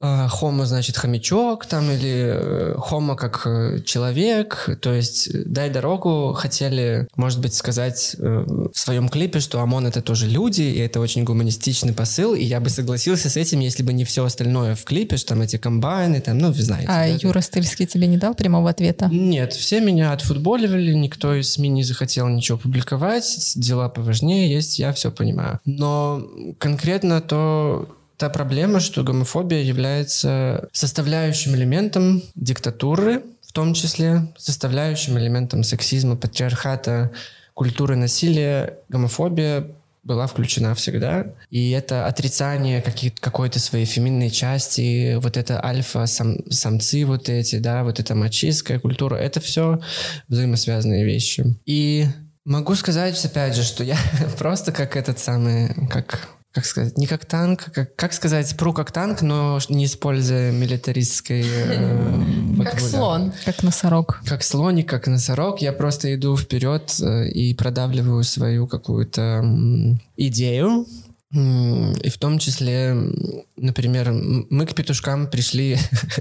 хомо 0.00 0.66
значит 0.66 0.96
хомячок 0.96 1.66
там 1.66 1.90
или 1.90 2.34
э, 2.34 2.74
хомо 2.78 3.16
как 3.16 3.46
э, 3.46 3.80
человек, 3.84 4.68
то 4.82 4.92
есть 4.92 5.30
дай 5.46 5.70
дорогу 5.70 6.34
хотели, 6.34 7.08
может 7.16 7.40
быть, 7.40 7.54
сказать 7.54 8.14
э, 8.18 8.44
в 8.72 8.78
своем 8.78 9.08
клипе, 9.08 9.40
что 9.40 9.60
ОМОН 9.60 9.86
это 9.86 10.02
тоже 10.02 10.26
люди, 10.26 10.62
и 10.62 10.78
это 10.78 11.00
очень 11.00 11.24
гуманистичный 11.24 11.94
посыл, 11.94 12.34
и 12.34 12.44
я 12.44 12.60
бы 12.60 12.68
согласился 12.68 13.30
с 13.30 13.36
этим, 13.36 13.60
если 13.60 13.82
бы 13.82 13.94
не 13.94 14.04
все 14.04 14.24
остальное 14.24 14.74
в 14.74 14.84
клипе, 14.84 15.16
что 15.16 15.30
там 15.30 15.42
эти 15.42 15.56
комбайны, 15.56 16.20
там, 16.20 16.38
ну, 16.38 16.52
вы 16.52 16.62
знаете. 16.62 16.88
А 16.88 17.06
да, 17.06 17.06
Юра 17.06 17.40
Стыльский 17.40 17.86
тебе 17.86 18.06
не 18.06 18.18
дал 18.18 18.34
прямого 18.34 18.68
ответа? 18.68 19.08
Нет, 19.10 19.54
все 19.54 19.80
меня 19.80 20.12
отфутболивали, 20.12 20.92
никто 20.92 21.34
из 21.34 21.52
СМИ 21.52 21.68
не 21.70 21.82
захотел 21.84 22.28
ничего 22.28 22.58
публиковать, 22.58 23.52
дела 23.56 23.88
поважнее 23.88 24.52
есть, 24.52 24.78
я 24.78 24.92
все 24.92 25.10
понимаю. 25.10 25.58
Но 25.64 26.22
конкретно 26.58 27.22
то 27.22 27.88
та 28.16 28.28
проблема, 28.28 28.80
что 28.80 29.02
гомофобия 29.02 29.62
является 29.62 30.68
составляющим 30.72 31.54
элементом 31.54 32.22
диктатуры, 32.34 33.22
в 33.46 33.52
том 33.52 33.74
числе 33.74 34.28
составляющим 34.36 35.18
элементом 35.18 35.62
сексизма, 35.62 36.16
патриархата, 36.16 37.10
культуры 37.54 37.96
насилия. 37.96 38.78
Гомофобия 38.88 39.68
была 40.06 40.26
включена 40.28 40.74
всегда. 40.74 41.26
И 41.50 41.70
это 41.70 42.06
отрицание 42.06 42.82
какой-то 43.20 43.58
своей 43.58 43.86
феминной 43.86 44.30
части, 44.30 45.16
вот 45.16 45.36
это 45.36 45.62
альфа-самцы 45.64 47.04
вот 47.04 47.28
эти, 47.28 47.58
да, 47.58 47.82
вот 47.82 47.98
эта 47.98 48.14
мачистская 48.14 48.78
культура, 48.78 49.16
это 49.16 49.40
все 49.40 49.80
взаимосвязанные 50.28 51.04
вещи. 51.04 51.56
И 51.66 52.06
могу 52.44 52.76
сказать, 52.76 53.22
опять 53.24 53.56
же, 53.56 53.64
что 53.64 53.82
я 53.82 53.98
просто 54.38 54.70
как 54.70 54.96
этот 54.96 55.18
самый, 55.18 55.74
как 55.90 56.35
как 56.56 56.64
сказать, 56.64 56.96
не 56.96 57.06
как 57.06 57.26
танк, 57.26 57.70
как, 57.70 57.94
как 57.96 58.14
сказать, 58.14 58.56
пру 58.56 58.72
как 58.72 58.90
танк, 58.90 59.20
но 59.20 59.58
не 59.68 59.84
используя 59.84 60.52
милитаристской... 60.52 61.44
Э, 61.44 62.64
как 62.64 62.80
слон. 62.80 63.34
Как 63.44 63.62
носорог. 63.62 64.22
Как 64.26 64.42
слоник, 64.42 64.88
как 64.88 65.06
носорог. 65.06 65.60
Я 65.60 65.74
просто 65.74 66.14
иду 66.14 66.34
вперед 66.34 66.98
э, 67.02 67.28
и 67.28 67.52
продавливаю 67.52 68.24
свою 68.24 68.66
какую-то 68.66 69.44
идею, 70.16 70.86
и 71.34 72.08
в 72.08 72.16
том 72.18 72.38
числе, 72.38 72.96
например, 73.56 74.12
мы 74.48 74.64
к 74.64 74.74
петушкам 74.74 75.28
пришли 75.28 75.76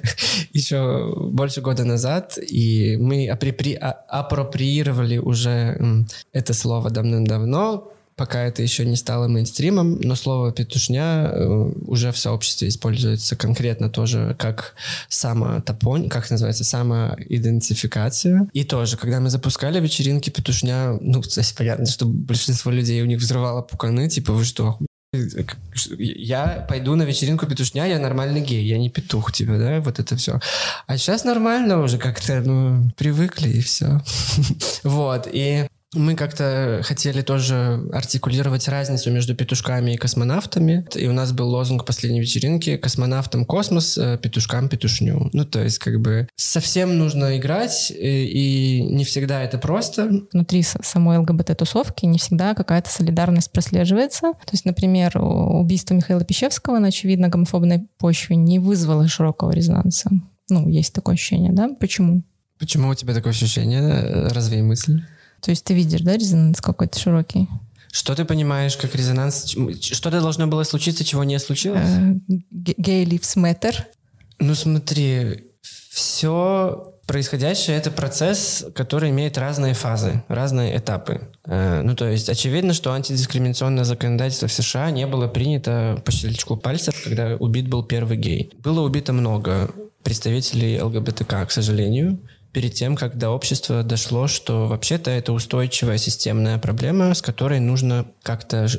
еще 0.51 1.13
больше 1.31 1.61
года 1.61 1.85
назад, 1.85 2.37
и 2.37 2.97
мы. 2.99 3.29
А, 3.29 3.91
апроприировали 4.09 5.17
уже 5.17 6.05
это 6.33 6.53
слово 6.53 6.89
давным-давно, 6.89 7.89
пока 8.15 8.43
это 8.43 8.61
еще 8.61 8.85
не 8.85 8.95
стало 8.95 9.27
мейнстримом, 9.27 9.99
но 10.01 10.15
слово 10.15 10.51
«петушня» 10.51 11.29
э, 11.31 11.45
уже 11.85 12.11
в 12.11 12.17
сообществе 12.17 12.69
используется 12.69 13.35
конкретно 13.35 13.89
тоже 13.89 14.35
как 14.39 14.75
самотопонь, 15.09 16.09
как 16.09 16.29
называется, 16.29 16.63
самоидентификация. 16.63 18.47
И 18.53 18.63
тоже, 18.63 18.97
когда 18.97 19.19
мы 19.19 19.29
запускали 19.29 19.79
вечеринки 19.79 20.29
«Петушня», 20.29 20.97
ну, 21.01 21.21
кстати, 21.21 21.53
понятно, 21.57 21.85
что 21.85 22.05
большинство 22.05 22.71
людей 22.71 23.01
у 23.01 23.05
них 23.05 23.19
взрывало 23.19 23.61
пуканы, 23.61 24.09
типа, 24.09 24.31
вы 24.31 24.45
что, 24.45 24.77
я 25.97 26.65
пойду 26.67 26.95
на 26.95 27.03
вечеринку 27.03 27.45
петушня, 27.45 27.85
я 27.85 27.99
нормальный 27.99 28.41
гей, 28.41 28.63
я 28.65 28.77
не 28.77 28.89
петух, 28.89 29.31
типа, 29.31 29.57
да, 29.57 29.81
вот 29.81 29.99
это 29.99 30.15
все. 30.15 30.39
А 30.87 30.97
сейчас 30.97 31.23
нормально 31.23 31.81
уже 31.81 31.97
как-то, 31.97 32.41
ну, 32.41 32.89
привыкли 32.97 33.49
и 33.49 33.61
все. 33.61 34.01
Вот, 34.83 35.27
и 35.31 35.67
мы 35.95 36.15
как-то 36.15 36.81
хотели 36.83 37.21
тоже 37.21 37.87
артикулировать 37.91 38.67
разницу 38.67 39.11
между 39.11 39.35
петушками 39.35 39.91
и 39.91 39.97
космонавтами. 39.97 40.87
И 40.95 41.07
у 41.07 41.13
нас 41.13 41.31
был 41.31 41.49
лозунг 41.49 41.85
последней 41.85 42.19
вечеринки 42.19 42.77
«Космонавтам 42.77 43.45
космос, 43.45 43.97
э, 43.97 44.19
петушкам 44.21 44.69
петушню». 44.69 45.29
Ну, 45.33 45.45
то 45.45 45.63
есть, 45.63 45.79
как 45.79 45.99
бы, 45.99 46.27
совсем 46.35 46.97
нужно 46.97 47.37
играть, 47.37 47.91
и, 47.91 47.93
э, 47.93 48.23
и 48.25 48.81
не 48.81 49.05
всегда 49.05 49.41
это 49.41 49.57
просто. 49.57 50.09
Внутри 50.31 50.63
самой 50.63 51.17
ЛГБТ-тусовки 51.17 52.05
не 52.05 52.19
всегда 52.19 52.53
какая-то 52.53 52.89
солидарность 52.89 53.51
прослеживается. 53.51 54.33
То 54.33 54.51
есть, 54.51 54.65
например, 54.65 55.17
убийство 55.17 55.93
Михаила 55.93 56.23
Пищевского 56.23 56.79
на, 56.79 56.89
очевидно, 56.89 57.29
гомофобной 57.29 57.87
почве 57.97 58.35
не 58.35 58.59
вызвало 58.59 59.07
широкого 59.07 59.51
резонанса. 59.51 60.09
Ну, 60.49 60.69
есть 60.69 60.93
такое 60.93 61.15
ощущение, 61.15 61.51
да? 61.51 61.69
Почему? 61.79 62.23
Почему 62.59 62.89
у 62.89 62.95
тебя 62.95 63.13
такое 63.13 63.31
ощущение? 63.31 64.27
Развей 64.29 64.61
мысль. 64.61 65.01
То 65.45 65.51
есть 65.51 65.63
ты 65.63 65.75
видишь, 65.75 66.01
да, 66.01 66.17
резонанс 66.17 66.59
какой-то 66.59 66.97
широкий? 66.97 67.47
Что 67.91 68.15
ты 68.15 68.25
понимаешь 68.25 68.75
как 68.77 68.95
резонанс? 68.95 69.55
Что-то 69.79 70.19
должно 70.19 70.47
было 70.47 70.63
случиться, 70.63 71.05
чего 71.05 71.23
не 71.23 71.37
случилось? 71.37 71.87
Gay 72.51 73.05
lives 73.05 73.37
matter. 73.37 73.75
Ну 74.39 74.55
смотри, 74.55 75.51
все 75.61 76.91
происходящее— 77.05 77.77
это 77.77 77.91
процесс, 77.91 78.65
который 78.73 79.11
имеет 79.11 79.37
разные 79.37 79.75
фазы, 79.75 80.23
разные 80.29 80.75
этапы. 80.75 81.29
Э, 81.45 81.83
ну, 81.83 81.95
то 81.95 82.09
есть 82.09 82.27
очевидно, 82.27 82.73
что 82.73 82.91
антидискриминационное 82.91 83.83
законодательство 83.83 84.47
в 84.47 84.51
США 84.51 84.89
не 84.89 85.05
было 85.05 85.27
принято 85.27 86.01
по 86.03 86.11
щелчку 86.11 86.57
пальцев, 86.57 86.99
когда 87.03 87.35
убит 87.35 87.69
был 87.69 87.83
первый 87.83 88.17
гей. 88.17 88.51
Было 88.63 88.81
убито 88.81 89.13
много 89.13 89.69
представителей 90.01 90.81
ЛГБТК, 90.81 91.45
к 91.45 91.51
сожалению 91.51 92.19
перед 92.55 92.73
тем, 92.73 92.95
как 92.95 93.17
до 93.17 93.31
общества 93.31 93.83
дошло, 93.83 94.27
что 94.27 94.67
вообще-то 94.67 95.11
это 95.11 95.33
устойчивая 95.33 95.97
системная 95.97 96.57
проблема, 96.57 97.13
с 97.13 97.21
которой 97.21 97.59
нужно 97.59 98.05
как-то 98.23 98.69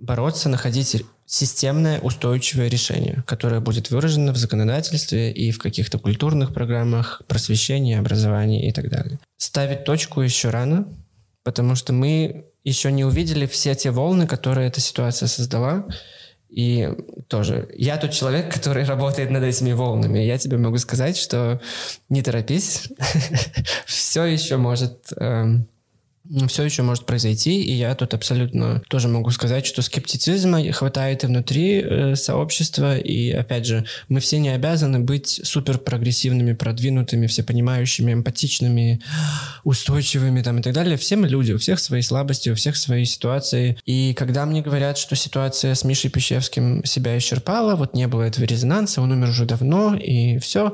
бороться, 0.00 0.48
находить 0.48 1.04
системное 1.26 2.00
устойчивое 2.00 2.68
решение, 2.68 3.22
которое 3.26 3.60
будет 3.60 3.90
выражено 3.90 4.32
в 4.32 4.38
законодательстве 4.38 5.30
и 5.30 5.50
в 5.50 5.58
каких-то 5.58 5.98
культурных 5.98 6.54
программах 6.54 7.20
просвещения, 7.28 7.98
образования 7.98 8.66
и 8.66 8.72
так 8.72 8.88
далее. 8.88 9.18
Ставить 9.36 9.84
точку 9.84 10.22
еще 10.22 10.48
рано, 10.48 10.88
потому 11.44 11.74
что 11.74 11.92
мы 11.92 12.46
еще 12.64 12.90
не 12.90 13.04
увидели 13.04 13.44
все 13.44 13.74
те 13.74 13.90
волны, 13.90 14.26
которые 14.26 14.68
эта 14.68 14.80
ситуация 14.80 15.26
создала, 15.26 15.84
и 16.52 16.90
тоже, 17.28 17.68
я 17.74 17.96
тот 17.96 18.10
человек, 18.10 18.52
который 18.52 18.84
работает 18.94 19.30
над 19.30 19.42
этими 19.42 19.72
волнами. 19.72 20.18
Я 20.18 20.36
тебе 20.36 20.58
могу 20.58 20.76
сказать, 20.76 21.16
что 21.16 21.60
не 22.10 22.22
торопись, 22.22 22.90
все 23.86 24.24
еще 24.24 24.58
может 24.58 25.12
эм, 25.16 25.66
все 26.48 26.62
еще 26.64 26.82
может 26.82 27.06
произойти, 27.06 27.62
и 27.62 27.72
я 27.72 27.94
тут 27.94 28.14
абсолютно 28.14 28.82
тоже 28.88 29.08
могу 29.08 29.30
сказать, 29.30 29.66
что 29.66 29.82
скептицизма 29.82 30.72
хватает 30.72 31.24
и 31.24 31.26
внутри 31.26 31.80
э, 31.80 32.16
сообщества, 32.16 32.98
и, 32.98 33.30
опять 33.30 33.66
же, 33.66 33.84
мы 34.08 34.20
все 34.20 34.38
не 34.38 34.50
обязаны 34.50 35.00
быть 35.00 35.40
супер 35.44 35.78
прогрессивными, 35.78 36.52
продвинутыми, 36.52 37.26
всепонимающими, 37.26 38.12
эмпатичными, 38.12 39.00
устойчивыми 39.64 40.42
там 40.42 40.58
и 40.58 40.62
так 40.62 40.72
далее. 40.72 40.96
Все 40.96 41.16
мы 41.16 41.28
люди, 41.28 41.52
у 41.52 41.58
всех 41.58 41.80
свои 41.80 42.02
слабости, 42.02 42.50
у 42.50 42.54
всех 42.54 42.76
свои 42.76 43.04
ситуации, 43.04 43.78
и 43.84 44.14
когда 44.14 44.46
мне 44.46 44.62
говорят, 44.62 44.98
что 44.98 45.16
ситуация 45.16 45.74
с 45.74 45.84
Мишей 45.84 46.10
Пещевским 46.10 46.84
себя 46.84 47.16
исчерпала, 47.18 47.76
вот 47.76 47.94
не 47.94 48.08
было 48.08 48.22
этого 48.22 48.44
резонанса, 48.44 49.02
он 49.02 49.12
умер 49.12 49.28
уже 49.28 49.44
давно, 49.44 49.94
и 49.94 50.38
все, 50.38 50.72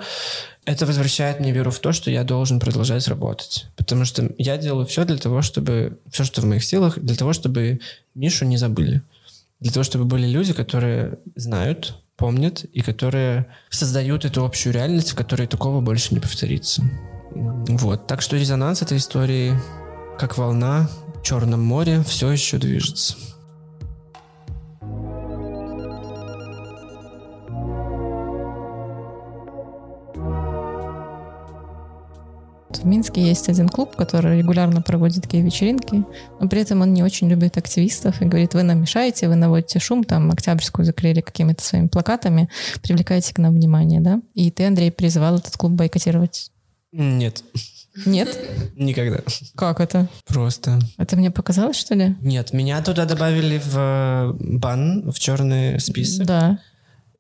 это 0.68 0.84
возвращает 0.84 1.40
мне 1.40 1.50
веру 1.50 1.70
в 1.70 1.78
то, 1.78 1.92
что 1.92 2.10
я 2.10 2.24
должен 2.24 2.60
продолжать 2.60 3.08
работать. 3.08 3.66
Потому 3.76 4.04
что 4.04 4.30
я 4.36 4.58
делаю 4.58 4.84
все 4.84 5.06
для 5.06 5.16
того, 5.16 5.40
чтобы... 5.40 5.98
Все, 6.10 6.24
что 6.24 6.42
в 6.42 6.44
моих 6.44 6.62
силах, 6.62 6.98
для 6.98 7.16
того, 7.16 7.32
чтобы 7.32 7.80
Мишу 8.14 8.44
не 8.44 8.58
забыли. 8.58 9.00
Для 9.60 9.72
того, 9.72 9.82
чтобы 9.82 10.04
были 10.04 10.26
люди, 10.26 10.52
которые 10.52 11.18
знают, 11.36 11.94
помнят 12.16 12.64
и 12.64 12.82
которые 12.82 13.46
создают 13.70 14.26
эту 14.26 14.44
общую 14.44 14.74
реальность, 14.74 15.12
в 15.12 15.16
которой 15.16 15.46
такого 15.46 15.80
больше 15.80 16.12
не 16.12 16.20
повторится. 16.20 16.82
Вот. 17.32 18.06
Так 18.06 18.20
что 18.20 18.36
резонанс 18.36 18.82
этой 18.82 18.98
истории, 18.98 19.58
как 20.18 20.36
волна 20.36 20.90
в 21.18 21.22
Черном 21.22 21.62
море, 21.62 22.02
все 22.06 22.30
еще 22.30 22.58
движется. 22.58 23.16
В 32.78 32.84
Минске 32.84 33.20
есть 33.20 33.48
один 33.48 33.68
клуб, 33.68 33.96
который 33.96 34.38
регулярно 34.38 34.80
проводит 34.82 35.22
такие 35.22 35.42
вечеринки, 35.42 36.04
но 36.40 36.48
при 36.48 36.60
этом 36.60 36.80
он 36.80 36.92
не 36.94 37.02
очень 37.02 37.28
любит 37.28 37.56
активистов 37.56 38.22
и 38.22 38.24
говорит, 38.24 38.54
вы 38.54 38.62
нам 38.62 38.80
мешаете, 38.80 39.28
вы 39.28 39.34
наводите 39.34 39.78
шум, 39.78 40.04
там 40.04 40.30
Октябрьскую 40.30 40.86
заклеили 40.86 41.20
какими-то 41.20 41.62
своими 41.64 41.88
плакатами, 41.88 42.48
привлекаете 42.82 43.34
к 43.34 43.38
нам 43.38 43.54
внимание, 43.54 44.00
да? 44.00 44.20
И 44.34 44.50
ты, 44.50 44.66
Андрей, 44.66 44.92
призывал 44.92 45.36
этот 45.36 45.56
клуб 45.56 45.72
бойкотировать? 45.72 46.50
Нет. 46.92 47.42
Нет? 48.06 48.38
Никогда. 48.76 49.18
Как 49.56 49.80
это? 49.80 50.08
Просто. 50.26 50.78
Это 50.96 51.16
мне 51.16 51.30
показалось, 51.30 51.76
что 51.76 51.94
ли? 51.94 52.16
Нет, 52.22 52.52
меня 52.52 52.80
туда 52.82 53.04
добавили 53.04 53.60
в 53.64 54.36
бан, 54.40 55.10
в 55.10 55.18
черный 55.18 55.80
список. 55.80 56.26
Да. 56.26 56.58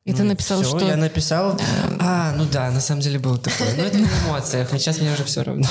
И 0.04 0.12
ты 0.12 0.22
Ну, 0.22 0.30
написал, 0.30 0.62
всё, 0.62 0.78
что... 0.78 0.88
я 0.88 0.96
написал... 0.96 1.60
А, 2.00 2.32
ну 2.36 2.46
да, 2.50 2.70
на 2.70 2.80
самом 2.80 3.02
деле 3.02 3.18
было 3.18 3.36
такое. 3.36 3.68
Но 3.76 3.82
это 3.82 3.98
на 3.98 4.06
эмоциях, 4.06 4.72
но 4.72 4.78
сейчас 4.78 5.00
мне 5.00 5.12
уже 5.12 5.24
все 5.24 5.42
равно. 5.42 5.66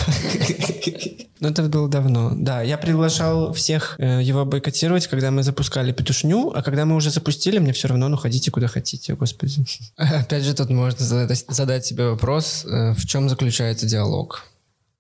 Но 1.40 1.50
это 1.50 1.64
было 1.64 1.88
давно. 1.88 2.32
Да, 2.36 2.62
я 2.62 2.78
приглашал 2.78 3.54
всех 3.54 3.96
э, 4.00 4.22
его 4.24 4.44
бойкотировать, 4.46 5.08
когда 5.08 5.30
мы 5.32 5.44
запускали 5.44 5.92
петушню, 5.92 6.52
а 6.56 6.62
когда 6.64 6.86
мы 6.86 6.96
уже 6.96 7.12
запустили, 7.12 7.60
мне 7.60 7.74
все 7.74 7.88
равно, 7.88 8.08
ну, 8.10 8.18
ходите 8.18 8.50
куда 8.52 8.68
хотите, 8.68 9.16
господи. 9.16 9.64
Опять 9.98 10.44
же, 10.44 10.54
тут 10.56 10.70
можно 10.70 11.06
задать, 11.06 11.46
задать 11.48 11.86
себе 11.86 12.10
вопрос, 12.10 12.66
э, 12.66 12.94
в 12.94 13.06
чем 13.06 13.30
заключается 13.30 13.86
диалог. 13.86 14.46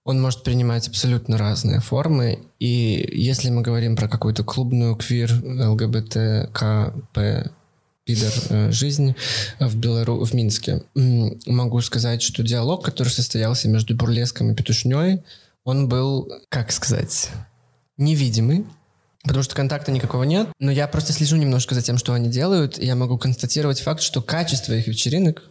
Он 0.03 0.21
может 0.21 0.43
принимать 0.43 0.87
абсолютно 0.87 1.37
разные 1.37 1.81
формы, 1.81 2.39
и 2.59 3.09
если 3.13 3.49
мы 3.49 3.61
говорим 3.61 3.95
про 3.95 4.07
какую-то 4.07 4.43
клубную 4.43 4.95
квир, 4.95 5.31
ЛГБТ, 5.43 6.49
КП, 6.53 7.51
пидор 8.07 8.31
э, 8.49 8.71
жизнь 8.71 9.15
в 9.59 9.75
Белару... 9.75 10.23
в 10.23 10.33
Минске. 10.33 10.81
Могу 11.45 11.81
сказать, 11.81 12.21
что 12.21 12.41
диалог, 12.41 12.83
который 12.83 13.09
состоялся 13.09 13.67
между 13.67 13.95
Бурлеском 13.95 14.51
и 14.51 14.55
Петушней, 14.55 15.23
он 15.65 15.89
был, 15.89 16.31
как 16.47 16.71
сказать, 16.71 17.29
невидимый, 17.97 18.65
потому 19.23 19.43
что 19.43 19.55
контакта 19.55 19.91
никакого 19.91 20.23
нет, 20.23 20.47
но 20.59 20.71
я 20.71 20.87
просто 20.87 21.11
слежу 21.11 21.35
немножко 21.35 21.75
за 21.75 21.81
тем, 21.81 21.97
что 21.97 22.13
они 22.13 22.29
делают, 22.29 22.79
и 22.79 22.85
я 22.85 22.95
могу 22.95 23.17
констатировать 23.17 23.81
факт, 23.81 24.01
что 24.01 24.21
качество 24.21 24.71
их 24.71 24.87
вечеринок 24.87 25.43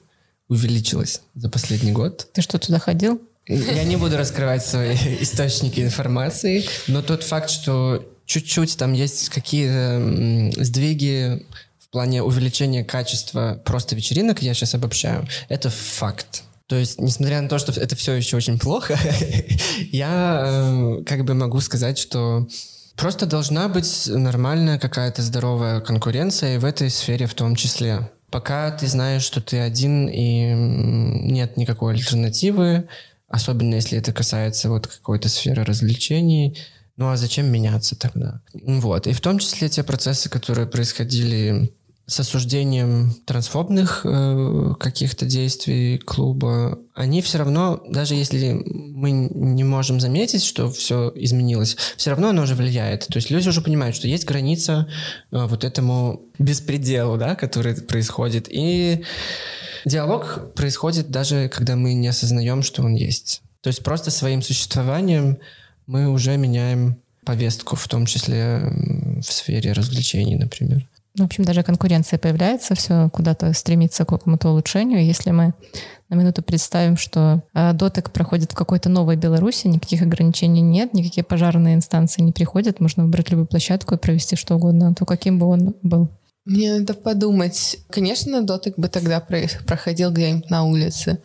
увеличилось 0.49 1.21
за 1.35 1.51
последний 1.51 1.93
год. 1.93 2.29
Ты 2.33 2.41
что, 2.41 2.59
туда 2.59 2.79
ходил? 2.79 3.21
Я 3.47 3.85
не 3.85 3.97
буду 3.97 4.17
раскрывать 4.17 4.65
свои 4.65 4.97
источники 5.21 5.81
информации, 5.81 6.65
но 6.89 7.03
тот 7.03 7.23
факт, 7.23 7.51
что 7.51 8.03
чуть-чуть 8.25 8.77
там 8.77 8.93
есть 8.93 9.29
какие-то 9.29 10.53
сдвиги 10.57 11.47
плане 11.97 12.23
увеличения 12.23 12.85
качества 12.85 13.59
просто 13.65 13.97
вечеринок, 13.97 14.43
я 14.43 14.53
сейчас 14.53 14.75
обобщаю, 14.75 15.27
это 15.49 15.71
факт. 15.71 16.43
То 16.67 16.77
есть, 16.77 17.01
несмотря 17.01 17.41
на 17.41 17.49
то, 17.49 17.59
что 17.59 17.73
это 17.73 17.97
все 17.97 18.13
еще 18.13 18.37
очень 18.37 18.59
плохо, 18.59 18.99
я 19.93 20.43
э, 20.45 21.05
как 21.07 21.25
бы 21.25 21.33
могу 21.33 21.59
сказать, 21.63 21.97
что 21.97 22.47
просто 22.97 23.25
должна 23.25 23.69
быть 23.69 24.09
нормальная 24.09 24.79
какая-то 24.79 25.23
здоровая 25.23 25.81
конкуренция 25.81 26.57
и 26.57 26.59
в 26.59 26.67
этой 26.67 26.91
сфере 26.91 27.27
в 27.27 27.33
том 27.33 27.57
числе. 27.57 28.11
Пока 28.31 28.71
ты 28.73 28.89
знаешь, 28.89 29.23
что 29.23 29.41
ты 29.41 29.59
один 29.59 30.07
и 30.07 30.53
нет 30.53 31.57
никакой 31.57 31.95
альтернативы, 31.95 32.89
особенно 33.27 33.77
если 33.77 33.97
это 33.97 34.13
касается 34.13 34.69
вот 34.69 34.87
какой-то 34.87 35.31
сферы 35.31 35.65
развлечений, 35.65 36.59
ну 36.97 37.11
а 37.11 37.17
зачем 37.17 37.47
меняться 37.47 37.95
тогда? 37.97 38.43
Вот. 38.53 39.07
И 39.07 39.13
в 39.13 39.21
том 39.23 39.39
числе 39.39 39.71
те 39.71 39.83
процессы, 39.83 40.29
которые 40.29 40.67
происходили 40.67 41.73
с 42.09 42.21
осуждением 42.21 43.17
трансфобных 43.25 44.03
э, 44.05 44.75
каких-то 44.79 45.27
действий 45.27 45.99
клуба, 45.99 46.79
они 46.95 47.21
все 47.21 47.39
равно, 47.39 47.83
даже 47.89 48.15
если 48.15 48.63
мы 48.65 49.11
не 49.11 49.65
можем 49.65 49.99
заметить, 49.99 50.45
что 50.45 50.71
все 50.71 51.13
изменилось, 51.17 51.77
все 51.97 52.11
равно 52.11 52.29
оно 52.29 52.43
уже 52.43 52.55
влияет. 52.55 53.09
То 53.09 53.17
есть 53.17 53.31
люди 53.31 53.49
уже 53.49 53.61
понимают, 53.61 53.97
что 53.97 54.07
есть 54.07 54.25
граница 54.25 54.89
э, 55.33 55.47
вот 55.47 55.65
этому 55.65 56.23
беспределу, 56.39 57.17
да, 57.17 57.35
который 57.35 57.75
происходит. 57.75 58.47
И 58.51 59.05
диалог 59.85 60.55
происходит 60.55 61.11
даже, 61.11 61.49
когда 61.49 61.75
мы 61.75 61.95
не 61.95 62.07
осознаем, 62.07 62.63
что 62.63 62.83
он 62.83 62.95
есть. 62.95 63.43
То 63.63 63.69
есть 63.69 63.83
просто 63.83 64.13
своим 64.13 64.43
существованием 64.43 65.39
мы 65.89 66.09
уже 66.09 66.37
меняем 66.37 66.99
повестку, 67.25 67.75
в 67.75 67.89
том 67.89 68.07
числе 68.07 68.61
в 69.21 69.33
сфере 69.33 69.73
развлечений, 69.73 70.37
например. 70.37 70.87
Ну, 71.17 71.25
В 71.25 71.27
общем, 71.27 71.45
даже 71.45 71.63
конкуренция 71.63 72.19
появляется, 72.19 72.75
все 72.75 73.09
куда-то 73.11 73.53
стремится 73.55 74.05
к 74.05 74.09
какому-то 74.09 74.51
улучшению. 74.51 75.05
Если 75.05 75.31
мы 75.31 75.55
на 76.11 76.15
минуту 76.15 76.43
представим, 76.43 76.97
что 76.97 77.43
э, 77.55 77.73
дотек 77.73 78.11
проходит 78.11 78.53
в 78.53 78.55
какой-то 78.55 78.89
новой 78.91 79.17
Беларуси, 79.17 79.67
никаких 79.67 80.03
ограничений 80.03 80.61
нет, 80.61 80.93
никакие 80.93 81.25
пожарные 81.25 81.75
инстанции 81.75 82.21
не 82.21 82.33
приходят, 82.33 82.81
можно 82.81 83.05
выбрать 83.05 83.31
любую 83.31 83.47
площадку 83.47 83.95
и 83.95 83.99
провести 83.99 84.37
что 84.37 84.57
угодно, 84.57 84.95
то 84.95 85.07
каким 85.07 85.39
бы 85.39 85.47
он 85.47 85.75
был. 85.83 86.11
Мне 86.45 86.79
надо 86.79 86.95
подумать. 86.95 87.79
Конечно, 87.91 88.43
дотик 88.43 88.79
бы 88.79 88.89
тогда 88.89 89.19
про- 89.21 89.49
проходил 89.67 90.13
где-нибудь 90.13 90.51
на 90.51 90.65
улице. 90.65 91.19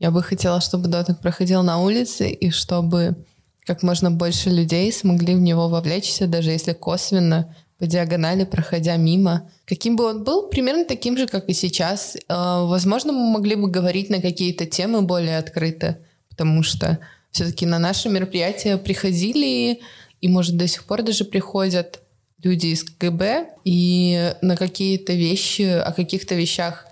Я 0.00 0.10
бы 0.10 0.22
хотела, 0.22 0.60
чтобы 0.60 0.88
дотик 0.88 1.18
проходил 1.20 1.62
на 1.62 1.80
улице, 1.80 2.30
и 2.30 2.50
чтобы 2.50 3.14
как 3.66 3.82
можно 3.82 4.10
больше 4.10 4.50
людей 4.50 4.90
смогли 4.92 5.34
в 5.34 5.40
него 5.40 5.68
вовлечься, 5.68 6.26
даже 6.26 6.50
если 6.50 6.72
косвенно, 6.72 7.54
по 7.78 7.86
диагонали, 7.86 8.44
проходя 8.44 8.96
мимо. 8.96 9.50
Каким 9.64 9.96
бы 9.96 10.04
он 10.04 10.24
был, 10.24 10.48
примерно 10.48 10.84
таким 10.84 11.16
же, 11.16 11.26
как 11.26 11.48
и 11.48 11.52
сейчас. 11.52 12.16
Э, 12.28 12.64
Возможно, 12.66 13.12
мы 13.12 13.32
могли 13.32 13.56
бы 13.56 13.68
говорить 13.68 14.10
на 14.10 14.20
какие-то 14.20 14.66
темы 14.66 15.02
более 15.02 15.38
открыто, 15.38 15.98
потому 16.28 16.62
что 16.62 16.98
все-таки 17.30 17.66
на 17.66 17.78
наши 17.78 18.08
мероприятия 18.08 18.76
приходили, 18.76 19.80
и, 20.20 20.28
может, 20.28 20.56
до 20.56 20.68
сих 20.68 20.84
пор 20.84 21.02
даже 21.02 21.24
приходят 21.24 22.00
люди 22.42 22.68
из 22.68 22.84
КГБ, 22.84 23.48
и 23.64 24.34
на 24.40 24.56
какие-то 24.56 25.12
вещи, 25.14 25.62
о 25.62 25.92
каких-то 25.92 26.34
вещах, 26.34 26.86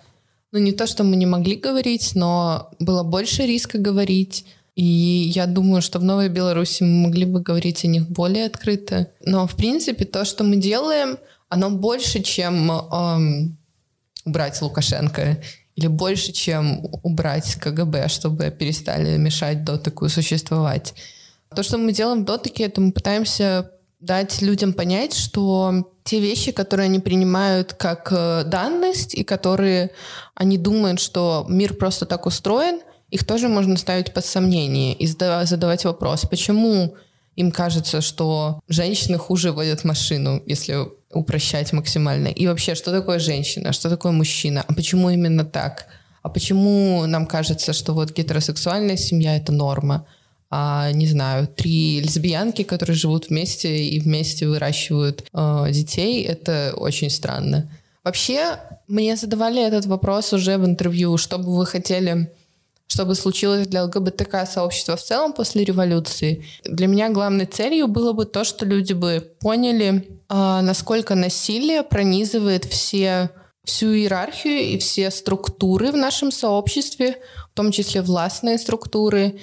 ну, 0.51 0.59
не 0.59 0.72
то, 0.72 0.87
что 0.87 1.05
мы 1.05 1.16
не 1.16 1.26
могли 1.26 1.57
говорить, 1.57 2.12
но 2.14 2.70
было 2.78 3.03
больше 3.03 3.47
риска 3.47 3.78
говорить. 3.78 4.45
И 4.75 4.85
я 5.35 5.47
думаю, 5.47 5.83
что 5.83 5.99
в 5.99 6.05
Новой 6.05 6.29
Беларуси 6.29 6.83
мы 6.83 7.09
могли 7.09 7.27
бы 7.27 7.41
говорить 7.41 7.85
о 7.85 7.89
них 7.89 8.09
более 8.09 8.47
открыто. 8.47 9.09
Но, 9.20 9.47
в 9.47 9.55
принципе, 9.55 10.05
то, 10.05 10.25
что 10.25 10.45
мы 10.45 10.57
делаем, 10.57 11.18
оно 11.49 11.70
больше, 11.70 12.23
чем 12.23 12.70
эм, 12.70 13.59
убрать 14.25 14.61
Лукашенко 14.62 15.43
или 15.77 15.87
больше, 15.89 16.33
чем 16.33 16.87
убрать 17.03 17.57
КГБ, 17.57 18.09
чтобы 18.09 18.51
перестали 18.51 19.18
мешать 19.18 19.64
дотыку 19.64 20.09
существовать. 20.09 20.95
То, 21.55 21.62
что 21.62 21.77
мы 21.77 21.93
делаем 21.93 22.23
в 22.23 22.25
дотыке, 22.25 22.64
это 22.64 22.81
мы 22.81 22.93
пытаемся 22.93 23.70
дать 24.01 24.41
людям 24.43 24.73
понять, 24.73 25.14
что 25.14 25.93
те 26.03 26.20
вещи, 26.20 26.51
которые 26.51 26.87
они 26.87 26.99
принимают 26.99 27.75
как 27.75 28.09
э, 28.11 28.45
данность 28.45 29.14
и 29.14 29.23
которые 29.23 29.91
они 30.35 30.59
думают, 30.59 30.99
что 30.99 31.47
мир 31.49 31.75
просто 31.75 32.07
так 32.07 32.27
устроен, 32.27 32.81
их 33.13 33.25
тоже 33.25 33.49
можно 33.49 33.77
ставить 33.77 34.15
под 34.15 34.25
сомнение 34.25 34.95
и 34.95 35.07
зада- 35.07 35.45
задавать 35.45 35.85
вопрос, 35.85 36.25
почему 36.31 36.95
им 37.37 37.53
кажется, 37.53 38.01
что 38.01 38.61
женщины 38.69 39.19
хуже 39.19 39.53
водят 39.53 39.85
машину, 39.85 40.43
если 40.47 40.77
упрощать 41.11 41.73
максимально. 41.73 42.29
И 42.29 42.47
вообще, 42.47 42.75
что 42.75 42.91
такое 42.91 43.19
женщина, 43.19 43.73
что 43.73 43.91
такое 43.91 44.13
мужчина, 44.13 44.65
а 44.67 44.73
почему 44.75 45.11
именно 45.11 45.45
так? 45.45 45.87
А 46.23 46.29
почему 46.29 47.05
нам 47.07 47.27
кажется, 47.27 47.73
что 47.73 47.93
вот 47.93 48.17
гетеросексуальная 48.17 48.97
семья— 48.97 49.37
это 49.39 49.53
норма? 49.53 50.07
а, 50.55 50.93
не 50.93 51.07
знаю, 51.07 51.47
три 51.47 52.01
лесбиянки, 52.01 52.63
которые 52.63 52.95
живут 52.95 53.31
вместе 53.31 53.87
и 53.87 53.99
вместе 54.01 54.47
выращивают 54.47 55.25
э, 55.33 55.67
детей, 55.71 56.23
это 56.25 56.75
очень 56.77 57.09
странно. 57.09 57.71
Вообще, 58.05 58.59
мне 58.87 59.17
задавали 59.17 59.67
этот 59.67 59.87
вопрос 59.87 60.35
уже 60.35 60.59
в 60.59 60.67
интервью, 60.67 61.17
что 61.17 61.39
бы 61.39 61.57
вы 61.57 61.65
хотели, 61.65 62.31
чтобы 62.93 63.14
случилось 63.14 63.66
для 63.66 63.84
ЛГБТК-сообщества 63.84 64.97
в 64.97 65.03
целом 65.03 65.32
после 65.32 65.64
революции. 65.64 66.45
Для 66.64 66.86
меня 66.86 67.09
главной 67.09 67.47
целью 67.47 67.88
было 67.88 68.12
бы 68.12 68.26
то, 68.26 68.45
что 68.45 68.66
люди 68.66 68.93
бы 68.93 69.32
поняли, 69.40 70.07
э, 70.28 70.61
насколько 70.61 71.14
насилие 71.14 71.84
пронизывает 71.84 72.66
все 72.66 73.30
всю 73.64 73.95
иерархию 73.95 74.61
и 74.61 74.78
все 74.78 75.11
структуры 75.11 75.90
в 75.90 75.97
нашем 75.97 76.30
сообществе, 76.30 77.16
в 77.51 77.55
том 77.55 77.72
числе 77.72 78.03
властные 78.03 78.59
структуры, 78.59 79.38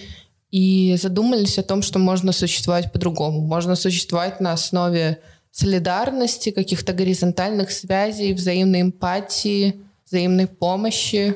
и 0.51 0.95
задумались 1.01 1.57
о 1.57 1.63
том, 1.63 1.81
что 1.81 1.97
можно 1.97 2.31
существовать 2.31 2.91
по-другому. 2.91 3.41
Можно 3.41 3.75
существовать 3.75 4.39
на 4.41 4.51
основе 4.51 5.21
солидарности, 5.49 6.51
каких-то 6.51 6.93
горизонтальных 6.93 7.71
связей, 7.71 8.33
взаимной 8.33 8.81
эмпатии, 8.81 9.81
взаимной 10.05 10.45
помощи. 10.45 11.35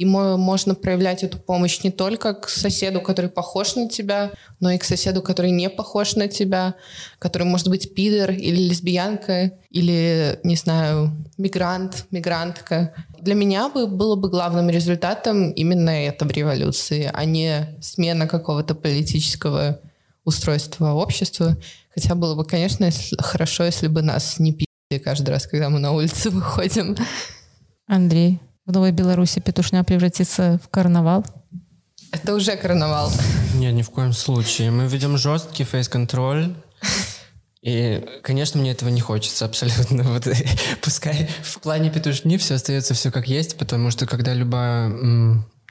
И 0.00 0.06
мо- 0.06 0.38
можно 0.38 0.74
проявлять 0.74 1.22
эту 1.24 1.36
помощь 1.36 1.84
не 1.84 1.90
только 1.90 2.32
к 2.32 2.48
соседу, 2.48 3.02
который 3.02 3.28
похож 3.28 3.76
на 3.76 3.86
тебя, 3.86 4.30
но 4.58 4.70
и 4.70 4.78
к 4.78 4.84
соседу, 4.84 5.20
который 5.20 5.50
не 5.50 5.68
похож 5.68 6.16
на 6.16 6.26
тебя, 6.26 6.74
который 7.18 7.46
может 7.46 7.68
быть 7.68 7.92
пидор 7.94 8.30
или 8.30 8.62
лесбиянка, 8.70 9.52
или, 9.68 10.40
не 10.42 10.56
знаю, 10.56 11.12
мигрант, 11.36 12.06
мигрантка. 12.10 12.94
Для 13.20 13.34
меня 13.34 13.68
бы 13.68 13.86
было 13.86 14.16
бы 14.16 14.30
главным 14.30 14.70
результатом 14.70 15.50
именно 15.50 15.90
это 15.90 16.24
в 16.24 16.30
революции, 16.30 17.10
а 17.12 17.26
не 17.26 17.76
смена 17.82 18.26
какого-то 18.26 18.74
политического 18.74 19.80
устройства 20.24 20.94
общества. 20.94 21.58
Хотя 21.94 22.14
было 22.14 22.34
бы, 22.34 22.46
конечно, 22.46 22.88
хорошо, 23.18 23.64
если 23.64 23.88
бы 23.88 24.00
нас 24.00 24.38
не 24.38 24.54
пи***ли 24.54 24.98
каждый 24.98 25.28
раз, 25.28 25.46
когда 25.46 25.68
мы 25.68 25.78
на 25.78 25.92
улице 25.92 26.30
выходим. 26.30 26.96
Андрей, 27.86 28.40
в 28.66 28.72
Новой 28.72 28.92
Беларуси 28.92 29.40
петушня 29.40 29.84
превратится 29.84 30.60
в 30.62 30.68
карнавал? 30.68 31.24
Это 32.12 32.34
уже 32.34 32.56
карнавал. 32.56 33.12
Нет, 33.54 33.74
ни 33.74 33.82
в 33.82 33.90
коем 33.90 34.12
случае. 34.12 34.70
Мы 34.70 34.86
ведем 34.86 35.16
жесткий 35.16 35.64
фейс-контроль. 35.64 36.54
И, 37.62 38.02
конечно, 38.22 38.60
мне 38.60 38.72
этого 38.72 38.88
не 38.88 39.00
хочется 39.00 39.44
абсолютно. 39.44 40.02
Вот, 40.10 40.26
пускай 40.82 41.28
в 41.42 41.60
плане 41.60 41.90
петушни 41.90 42.36
все 42.38 42.54
остается 42.54 42.94
все 42.94 43.10
как 43.10 43.28
есть, 43.28 43.58
потому 43.58 43.90
что 43.90 44.06
когда 44.06 44.32
любая 44.34 44.88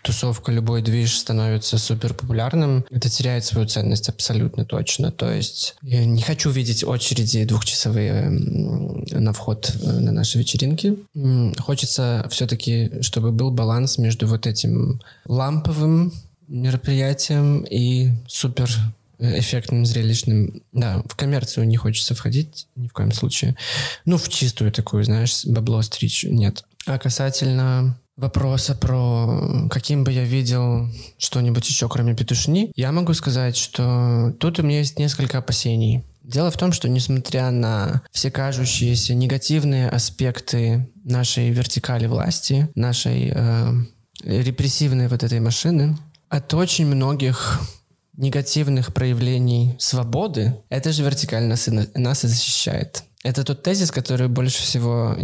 тусовка, 0.01 0.51
любой 0.51 0.81
движ 0.81 1.17
становится 1.17 1.77
супер 1.77 2.13
популярным, 2.13 2.85
это 2.89 3.09
теряет 3.09 3.45
свою 3.45 3.67
ценность 3.67 4.09
абсолютно 4.09 4.65
точно. 4.65 5.11
То 5.11 5.31
есть 5.31 5.75
я 5.81 6.05
не 6.05 6.21
хочу 6.21 6.49
видеть 6.49 6.83
очереди 6.83 7.43
двухчасовые 7.45 8.29
на 8.29 9.33
вход 9.33 9.73
э, 9.81 9.91
на 9.91 10.11
наши 10.11 10.37
вечеринки. 10.37 10.97
Хочется 11.59 12.25
все-таки, 12.29 13.01
чтобы 13.01 13.31
был 13.31 13.51
баланс 13.51 13.97
между 13.97 14.27
вот 14.27 14.47
этим 14.47 15.01
ламповым 15.25 16.13
мероприятием 16.47 17.61
и 17.63 18.11
супер 18.27 18.69
эффектным, 19.19 19.85
зрелищным. 19.85 20.63
Да, 20.71 21.03
в 21.05 21.15
коммерцию 21.15 21.67
не 21.67 21.77
хочется 21.77 22.15
входить 22.15 22.67
ни 22.75 22.87
в 22.87 22.93
коем 22.93 23.11
случае. 23.11 23.55
Ну, 24.05 24.17
в 24.17 24.29
чистую 24.29 24.71
такую, 24.71 25.03
знаешь, 25.03 25.45
бабло 25.45 25.81
стричь 25.81 26.23
нет. 26.23 26.63
А 26.85 26.97
касательно 26.97 27.99
вопроса 28.19 28.75
про 28.75 29.67
каким 29.69 30.03
бы 30.03 30.11
я 30.11 30.23
видел 30.23 30.89
что-нибудь 31.17 31.67
еще, 31.67 31.87
кроме 31.87 32.15
петушни, 32.15 32.71
я 32.75 32.91
могу 32.91 33.13
сказать, 33.13 33.55
что 33.55 34.33
тут 34.39 34.59
у 34.59 34.63
меня 34.63 34.79
есть 34.79 34.99
несколько 34.99 35.37
опасений. 35.37 36.03
Дело 36.21 36.51
в 36.51 36.57
том, 36.57 36.73
что 36.73 36.87
несмотря 36.89 37.49
на 37.49 38.03
все 38.11 38.29
кажущиеся 38.29 39.15
негативные 39.15 39.89
аспекты 39.89 40.87
нашей 41.03 41.49
вертикали 41.49 42.05
власти, 42.05 42.69
нашей 42.75 43.31
э, 43.33 43.73
репрессивной 44.23 45.07
вот 45.07 45.23
этой 45.23 45.39
машины, 45.39 45.97
от 46.27 46.53
очень 46.53 46.85
многих 46.85 47.59
негативных 48.15 48.93
проявлений 48.93 49.75
свободы, 49.79 50.55
это 50.69 50.91
же 50.91 51.03
вертикально 51.03 51.55
нас 51.95 52.23
и 52.23 52.27
защищает. 52.27 53.03
Это 53.21 53.43
тот 53.43 53.63
тезис, 53.63 53.91
который 53.91 54.29
больше 54.29 54.61
всего, 54.61 55.17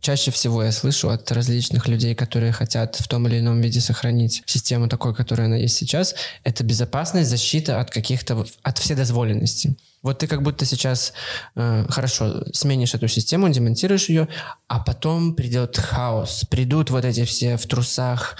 чаще 0.00 0.30
всего 0.30 0.62
я 0.62 0.70
слышу 0.70 1.08
от 1.08 1.32
различных 1.32 1.88
людей, 1.88 2.14
которые 2.14 2.52
хотят 2.52 2.96
в 2.96 3.08
том 3.08 3.26
или 3.26 3.38
ином 3.38 3.62
виде 3.62 3.80
сохранить 3.80 4.42
систему 4.44 4.86
такой, 4.86 5.14
которая 5.14 5.46
она 5.46 5.56
есть 5.56 5.74
сейчас. 5.74 6.14
Это 6.44 6.62
безопасность, 6.62 7.30
защита 7.30 7.80
от 7.80 7.90
каких-то, 7.90 8.44
от 8.62 8.78
вседозволенности. 8.78 9.76
Вот 10.02 10.18
ты 10.18 10.26
как 10.26 10.42
будто 10.42 10.66
сейчас 10.66 11.14
э, 11.56 11.86
хорошо 11.88 12.44
сменишь 12.52 12.94
эту 12.94 13.08
систему, 13.08 13.48
демонтируешь 13.48 14.10
ее, 14.10 14.28
а 14.68 14.78
потом 14.78 15.34
придет 15.34 15.78
хаос. 15.78 16.44
Придут 16.50 16.90
вот 16.90 17.06
эти 17.06 17.24
все 17.24 17.56
в 17.56 17.66
трусах, 17.66 18.36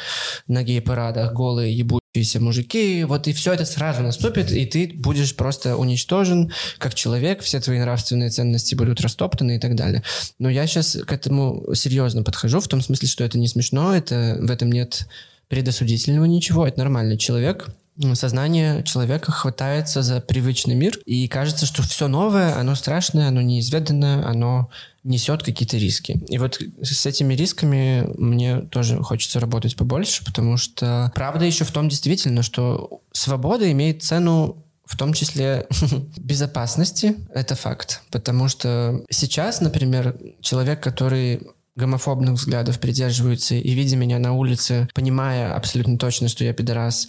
на 0.46 0.62
гей-парадах, 0.62 1.32
голые, 1.32 1.74
ебучиеся 2.18 2.40
мужики. 2.40 3.04
Вот 3.04 3.28
и 3.28 3.32
все 3.32 3.52
это 3.52 3.64
сразу 3.64 4.02
наступит, 4.02 4.50
и 4.50 4.66
ты 4.66 4.92
будешь 4.94 5.34
просто 5.34 5.76
уничтожен 5.76 6.52
как 6.78 6.94
человек, 6.94 7.40
все 7.42 7.60
твои 7.60 7.78
нравственные 7.78 8.30
ценности 8.30 8.74
будут 8.74 9.00
растоптаны 9.00 9.56
и 9.56 9.58
так 9.58 9.74
далее. 9.74 10.02
Но 10.38 10.50
я 10.50 10.66
сейчас 10.66 10.98
к 11.06 11.12
этому 11.12 11.74
серьезно 11.74 12.22
подхожу, 12.22 12.60
в 12.60 12.68
том 12.68 12.80
смысле, 12.80 13.08
что 13.08 13.24
это 13.24 13.38
не 13.38 13.48
смешно, 13.48 13.94
это, 13.94 14.38
в 14.40 14.50
этом 14.50 14.70
нет 14.70 15.06
предосудительного 15.48 16.26
ничего, 16.26 16.66
это 16.66 16.78
нормальный 16.78 17.16
человек, 17.16 17.68
сознание 18.14 18.82
человека 18.84 19.32
хватается 19.32 20.02
за 20.02 20.20
привычный 20.20 20.74
мир, 20.74 20.98
и 21.04 21.26
кажется, 21.28 21.66
что 21.66 21.82
все 21.82 22.08
новое, 22.08 22.56
оно 22.56 22.74
страшное, 22.74 23.28
оно 23.28 23.42
неизведанное, 23.42 24.24
оно 24.26 24.70
несет 25.04 25.42
какие-то 25.42 25.76
риски. 25.76 26.20
И 26.28 26.38
вот 26.38 26.60
с 26.82 27.06
этими 27.06 27.34
рисками 27.34 28.08
мне 28.16 28.60
тоже 28.60 29.02
хочется 29.02 29.40
работать 29.40 29.76
побольше, 29.76 30.24
потому 30.24 30.56
что 30.56 31.10
правда 31.14 31.44
еще 31.44 31.64
в 31.64 31.72
том 31.72 31.88
действительно, 31.88 32.42
что 32.42 33.00
свобода 33.12 33.70
имеет 33.72 34.02
цену 34.02 34.64
в 34.84 34.96
том 34.96 35.12
числе 35.12 35.66
безопасности, 36.16 37.16
это 37.34 37.54
факт. 37.54 38.02
Потому 38.10 38.48
что 38.48 39.04
сейчас, 39.10 39.60
например, 39.60 40.16
человек, 40.40 40.82
который 40.82 41.42
гомофобных 41.76 42.34
взглядов 42.34 42.80
придерживается 42.80 43.54
и, 43.54 43.70
видя 43.72 43.96
меня 43.96 44.18
на 44.18 44.32
улице, 44.32 44.88
понимая 44.94 45.54
абсолютно 45.54 45.96
точно, 45.96 46.28
что 46.28 46.42
я 46.42 46.52
пидорас, 46.52 47.06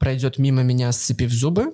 пройдет 0.00 0.38
мимо 0.38 0.62
меня, 0.62 0.90
сцепив 0.90 1.30
зубы, 1.30 1.72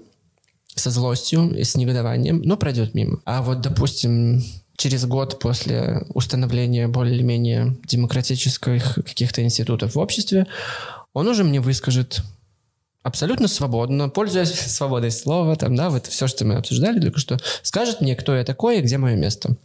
со 0.74 0.90
злостью 0.90 1.56
и 1.56 1.64
с 1.64 1.74
негодованием, 1.76 2.42
но 2.42 2.58
пройдет 2.58 2.92
мимо. 2.92 3.20
А 3.24 3.40
вот, 3.40 3.62
допустим, 3.62 4.42
через 4.76 5.06
год 5.06 5.38
после 5.38 6.02
установления 6.12 6.88
более-менее 6.88 7.78
демократических 7.86 8.96
каких-то 8.96 9.42
институтов 9.42 9.94
в 9.94 9.98
обществе, 9.98 10.46
он 11.14 11.28
уже 11.28 11.44
мне 11.44 11.60
выскажет 11.60 12.20
абсолютно 13.02 13.48
свободно, 13.48 14.08
пользуясь 14.10 14.52
свободой 14.66 15.12
слова, 15.12 15.56
там, 15.56 15.74
да, 15.74 15.88
вот 15.88 16.06
все, 16.06 16.26
что 16.26 16.44
мы 16.44 16.56
обсуждали 16.56 17.00
только 17.00 17.20
что, 17.20 17.38
скажет 17.62 18.02
мне, 18.02 18.16
кто 18.16 18.36
я 18.36 18.44
такой 18.44 18.78
и 18.78 18.82
где 18.82 18.98
мое 18.98 19.16
место. 19.16 19.56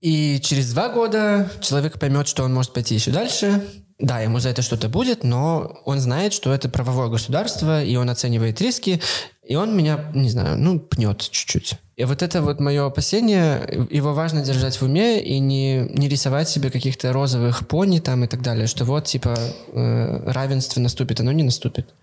И 0.00 0.38
через 0.40 0.72
два 0.72 0.88
года 0.88 1.50
человек 1.60 1.98
поймет, 1.98 2.28
что 2.28 2.44
он 2.44 2.54
может 2.54 2.72
пойти 2.72 2.94
еще 2.94 3.10
дальше, 3.10 3.62
да, 3.98 4.20
ему 4.20 4.40
за 4.40 4.48
это 4.48 4.62
что-то 4.62 4.88
будет, 4.88 5.22
но 5.22 5.80
он 5.84 6.00
знает, 6.00 6.32
что 6.32 6.52
это 6.52 6.68
правовое 6.68 7.08
государство, 7.08 7.82
и 7.82 7.94
он 7.96 8.10
оценивает 8.10 8.60
риски, 8.60 9.00
и 9.46 9.54
он 9.54 9.76
меня, 9.76 10.10
не 10.14 10.30
знаю, 10.30 10.58
ну, 10.58 10.80
пнет 10.80 11.20
чуть-чуть. 11.20 11.74
И 11.96 12.04
вот 12.04 12.22
это 12.22 12.42
вот 12.42 12.58
мое 12.58 12.86
опасение, 12.86 13.86
его 13.90 14.12
важно 14.14 14.42
держать 14.42 14.80
в 14.80 14.82
уме 14.82 15.22
и 15.22 15.38
не, 15.38 15.86
не 15.90 16.08
рисовать 16.08 16.48
себе 16.48 16.70
каких-то 16.70 17.12
розовых 17.12 17.68
пони 17.68 18.00
там 18.00 18.24
и 18.24 18.26
так 18.26 18.42
далее, 18.42 18.66
что 18.66 18.84
вот, 18.84 19.04
типа, 19.04 19.36
э, 19.72 20.30
равенство 20.32 20.80
наступит, 20.80 21.20
оно 21.20 21.30
не 21.30 21.44
наступит. 21.44 21.94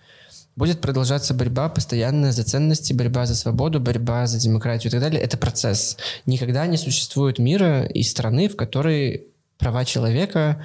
Будет 0.55 0.79
продолжаться 0.79 1.33
борьба 1.33 1.67
постоянная 1.67 2.31
за 2.31 2.43
ценности, 2.43 2.93
борьба 2.93 3.25
за 3.25 3.35
свободу, 3.35 3.79
борьба 3.79 4.27
за 4.27 4.37
демократию 4.37 4.89
и 4.89 4.91
так 4.91 5.01
далее. 5.01 5.21
Это 5.21 5.37
процесс. 5.37 5.97
Никогда 6.25 6.67
не 6.67 6.77
существует 6.77 7.39
мира 7.39 7.85
и 7.85 8.03
страны, 8.03 8.47
в 8.47 8.55
которой 8.55 9.27
права 9.57 9.85
человека 9.85 10.61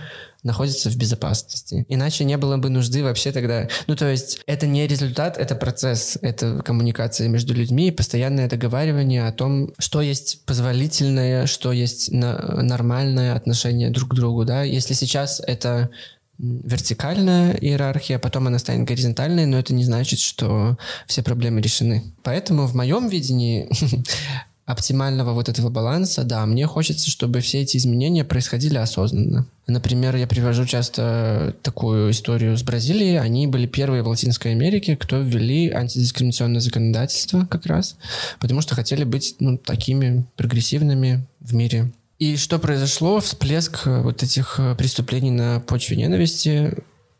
находится 0.47 0.89
в 0.89 0.97
безопасности. 0.97 1.85
Иначе 1.89 2.25
не 2.25 2.37
было 2.37 2.57
бы 2.57 2.71
нужды 2.71 3.03
вообще 3.03 3.33
тогда... 3.33 3.69
Ну, 3.87 3.97
то 3.97 4.11
есть 4.11 4.41
это 4.47 4.67
не 4.67 4.87
результат, 4.87 5.37
это 5.37 5.55
процесс, 5.55 6.17
это 6.23 6.63
коммуникация 6.65 7.29
между 7.29 7.53
людьми, 7.53 7.91
постоянное 7.91 8.49
договаривание 8.49 9.27
о 9.27 9.33
том, 9.33 9.73
что 9.79 10.01
есть 10.01 10.45
позволительное, 10.47 11.47
что 11.47 11.73
есть 11.73 12.13
на 12.13 12.63
нормальное 12.63 13.35
отношение 13.35 13.91
друг 13.91 14.13
к 14.13 14.15
другу, 14.15 14.45
да. 14.45 14.63
Если 14.63 14.95
сейчас 14.95 15.43
это 15.45 15.91
вертикальная 16.39 17.55
иерархия, 17.55 18.19
потом 18.19 18.47
она 18.47 18.59
станет 18.59 18.87
горизонтальной, 18.87 19.47
но 19.47 19.59
это 19.59 19.75
не 19.75 19.85
значит, 19.85 20.19
что 20.19 20.77
все 21.07 21.23
проблемы 21.23 21.61
решены. 21.61 22.05
Поэтому 22.23 22.67
в 22.67 22.75
моем 22.75 23.09
видении 23.09 23.69
оптимального 24.67 25.33
вот 25.33 25.49
этого 25.49 25.71
баланса, 25.71 26.25
да, 26.25 26.45
мне 26.45 26.67
хочется, 26.67 27.09
чтобы 27.09 27.41
все 27.41 27.63
эти 27.63 27.77
изменения 27.77 28.25
происходили 28.25 28.77
осознанно. 28.77 29.47
Например, 29.69 30.15
я 30.17 30.27
привожу 30.27 30.67
часто 30.67 31.55
такую 31.63 32.11
историю 32.11 32.57
с 32.57 32.63
Бразилией. 32.63 33.19
Они 33.19 33.47
были 33.47 33.67
первые 33.67 34.03
в 34.03 34.09
Латинской 34.09 34.53
Америке, 34.53 34.97
кто 34.97 35.21
ввели 35.21 35.71
антидискриминационное 35.71 36.61
законодательство 36.61 37.47
как 37.47 37.67
раз, 37.67 37.97
потому 38.41 38.61
что 38.61 38.75
хотели 38.75 39.05
быть 39.05 39.37
ну, 39.39 39.57
такими 39.57 40.27
прогрессивными 40.37 41.25
в 41.41 41.55
мире. 41.55 41.93
И 42.19 42.37
что 42.37 42.59
произошло? 42.59 43.21
Всплеск 43.21 43.87
вот 43.87 44.23
этих 44.23 44.59
преступлений 44.79 45.31
на 45.31 45.61
почве 45.61 45.97
ненависти 45.97 46.75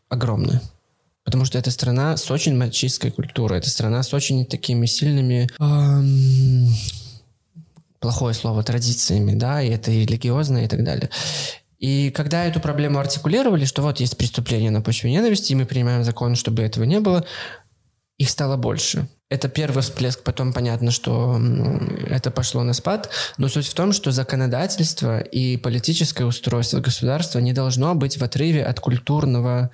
огромный. 0.09 0.59
Потому 1.23 1.45
что 1.45 1.57
это 1.57 1.71
страна 1.71 2.17
с 2.17 2.29
очень 2.31 2.55
мачистской 2.55 3.11
культурой, 3.11 3.59
это 3.59 3.69
страна 3.69 4.01
с 4.01 4.13
очень 4.13 4.45
такими 4.45 4.85
сильными 4.85 5.49
эм, 5.59 6.69
плохое 7.99 8.33
слово, 8.33 8.63
традициями, 8.63 9.33
да, 9.33 9.61
и 9.61 9.69
это 9.69 9.91
и 9.91 10.05
религиозное 10.05 10.65
и 10.65 10.67
так 10.67 10.83
далее. 10.83 11.09
И 11.79 12.09
когда 12.11 12.45
эту 12.45 12.59
проблему 12.59 12.99
артикулировали, 12.99 13.65
что 13.65 13.81
вот 13.83 13.99
есть 13.99 14.17
преступление 14.17 14.71
на 14.71 14.81
почве 14.81 15.11
ненависти, 15.11 15.51
и 15.51 15.55
мы 15.55 15.65
принимаем 15.65 16.03
закон, 16.03 16.35
чтобы 16.35 16.63
этого 16.63 16.85
не 16.85 16.99
было, 16.99 17.25
их 18.17 18.29
стало 18.29 18.57
больше. 18.57 19.07
Это 19.29 19.47
первый 19.47 19.83
всплеск, 19.83 20.23
потом 20.23 20.53
понятно, 20.53 20.89
что 20.89 21.39
это 22.09 22.31
пошло 22.31 22.63
на 22.63 22.73
спад, 22.73 23.09
но 23.37 23.47
суть 23.47 23.67
в 23.67 23.73
том, 23.73 23.91
что 23.91 24.11
законодательство 24.11 25.19
и 25.19 25.57
политическое 25.57 26.23
устройство 26.23 26.79
государства 26.79 27.39
не 27.39 27.53
должно 27.53 27.93
быть 27.93 28.17
в 28.17 28.23
отрыве 28.23 28.63
от 28.63 28.79
культурного, 28.79 29.69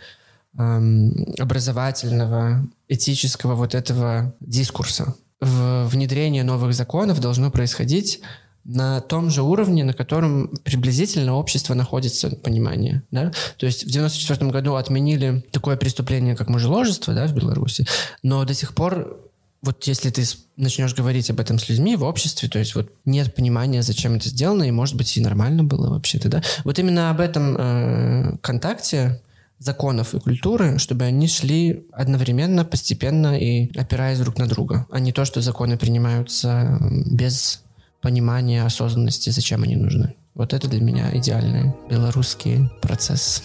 эм, 0.58 1.34
образовательного, 1.40 2.68
этического 2.90 3.56
вот 3.56 3.76
этого 3.76 4.34
дискурса 4.42 5.16
внедрение 5.44 6.44
новых 6.44 6.74
законов 6.74 7.20
должно 7.20 7.52
происходить 7.52 8.22
на 8.66 9.02
том 9.02 9.30
же 9.30 9.42
уровне, 9.42 9.84
на 9.84 9.94
котором 9.94 10.50
приблизительно 10.64 11.36
общество 11.36 11.74
находится, 11.74 12.30
понимание. 12.30 13.04
Да? 13.12 13.32
То 13.58 13.66
есть 13.66 13.84
в 13.84 13.92
94 13.92 14.52
году 14.52 14.76
отменили 14.76 15.44
такое 15.52 15.76
преступление, 15.76 16.36
как 16.36 16.50
мужеложество 16.50 17.14
да, 17.14 17.28
в 17.28 17.34
Беларуси, 17.34 17.86
но 18.22 18.46
до 18.46 18.54
сих 18.54 18.74
пор 18.74 19.20
вот 19.64 19.86
если 19.86 20.10
ты 20.10 20.26
начнешь 20.58 20.94
говорить 20.94 21.30
об 21.30 21.40
этом 21.40 21.58
с 21.58 21.70
людьми 21.70 21.96
в 21.96 22.04
обществе, 22.04 22.50
то 22.50 22.60
есть 22.60 22.76
вот 22.76 22.92
нет 23.06 23.34
понимания, 23.34 23.82
зачем 23.82 24.16
это 24.16 24.28
сделано, 24.28 24.64
и 24.64 24.72
может 24.72 24.96
быть 24.96 25.16
и 25.16 25.22
нормально 25.22 25.64
было 25.64 25.90
вообще-то, 25.90 26.28
да. 26.28 26.44
Вот 26.66 26.80
именно 26.80 27.10
об 27.10 27.22
этом 27.22 27.56
э, 27.58 28.38
контакте 28.42 29.22
законов 29.64 30.14
и 30.14 30.20
культуры, 30.20 30.78
чтобы 30.78 31.06
они 31.06 31.28
шли 31.28 31.88
одновременно, 31.92 32.66
постепенно 32.66 33.40
и 33.40 33.76
опираясь 33.78 34.20
друг 34.20 34.38
на 34.38 34.48
друга, 34.48 34.86
а 34.92 35.00
не 35.00 35.12
то, 35.12 35.26
что 35.26 35.42
законы 35.42 35.78
принимаются 35.78 36.78
без 37.06 37.64
понимания, 38.02 38.64
осознанности, 38.64 39.30
зачем 39.30 39.64
они 39.64 39.76
нужны. 39.76 40.16
Вот 40.36 40.54
это 40.54 40.68
для 40.68 40.82
меня 40.82 41.16
идеальный 41.16 41.74
белорусский 41.90 42.70
процесс. 42.82 43.44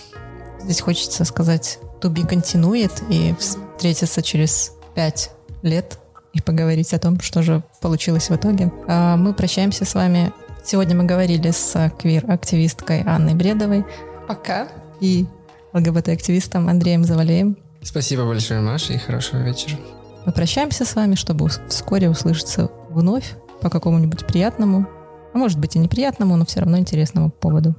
Здесь 0.62 0.80
хочется 0.80 1.24
сказать 1.24 1.78
to 2.00 2.12
be 2.12 2.28
continued 2.28 2.92
и 3.10 3.34
встретиться 3.38 4.22
через 4.22 4.72
пять 4.94 5.30
лет 5.62 5.98
и 6.32 6.40
поговорить 6.40 6.92
о 6.94 6.98
том, 6.98 7.20
что 7.20 7.42
же 7.42 7.62
получилось 7.80 8.30
в 8.30 8.34
итоге. 8.34 8.72
А 8.88 9.16
мы 9.16 9.34
прощаемся 9.34 9.84
с 9.84 9.94
вами. 9.94 10.32
Сегодня 10.64 10.96
мы 10.96 11.04
говорили 11.04 11.50
с 11.50 11.92
квир-активисткой 11.98 13.02
Анной 13.02 13.34
Бредовой. 13.34 13.84
Пока. 14.26 14.68
И 15.00 15.26
ЛГБТ-активистом 15.72 16.68
Андреем 16.68 17.04
Завалеем. 17.04 17.56
Спасибо 17.82 18.26
большое, 18.26 18.60
Маша, 18.60 18.92
и 18.94 18.98
хорошего 18.98 19.42
вечера. 19.42 19.78
Мы 20.26 20.32
прощаемся 20.32 20.84
с 20.84 20.94
вами, 20.94 21.14
чтобы 21.14 21.48
вскоре 21.68 22.10
услышаться 22.10 22.70
вновь 22.90 23.34
по 23.60 23.70
какому-нибудь 23.70 24.26
приятному, 24.26 24.86
а 25.32 25.38
может 25.38 25.58
быть 25.58 25.76
и 25.76 25.78
неприятному, 25.78 26.36
но 26.36 26.44
все 26.44 26.60
равно 26.60 26.78
интересному 26.78 27.30
поводу. 27.30 27.74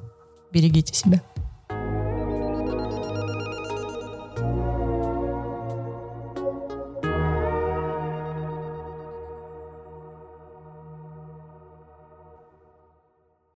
Берегите 0.51 0.93
себя. 0.93 1.21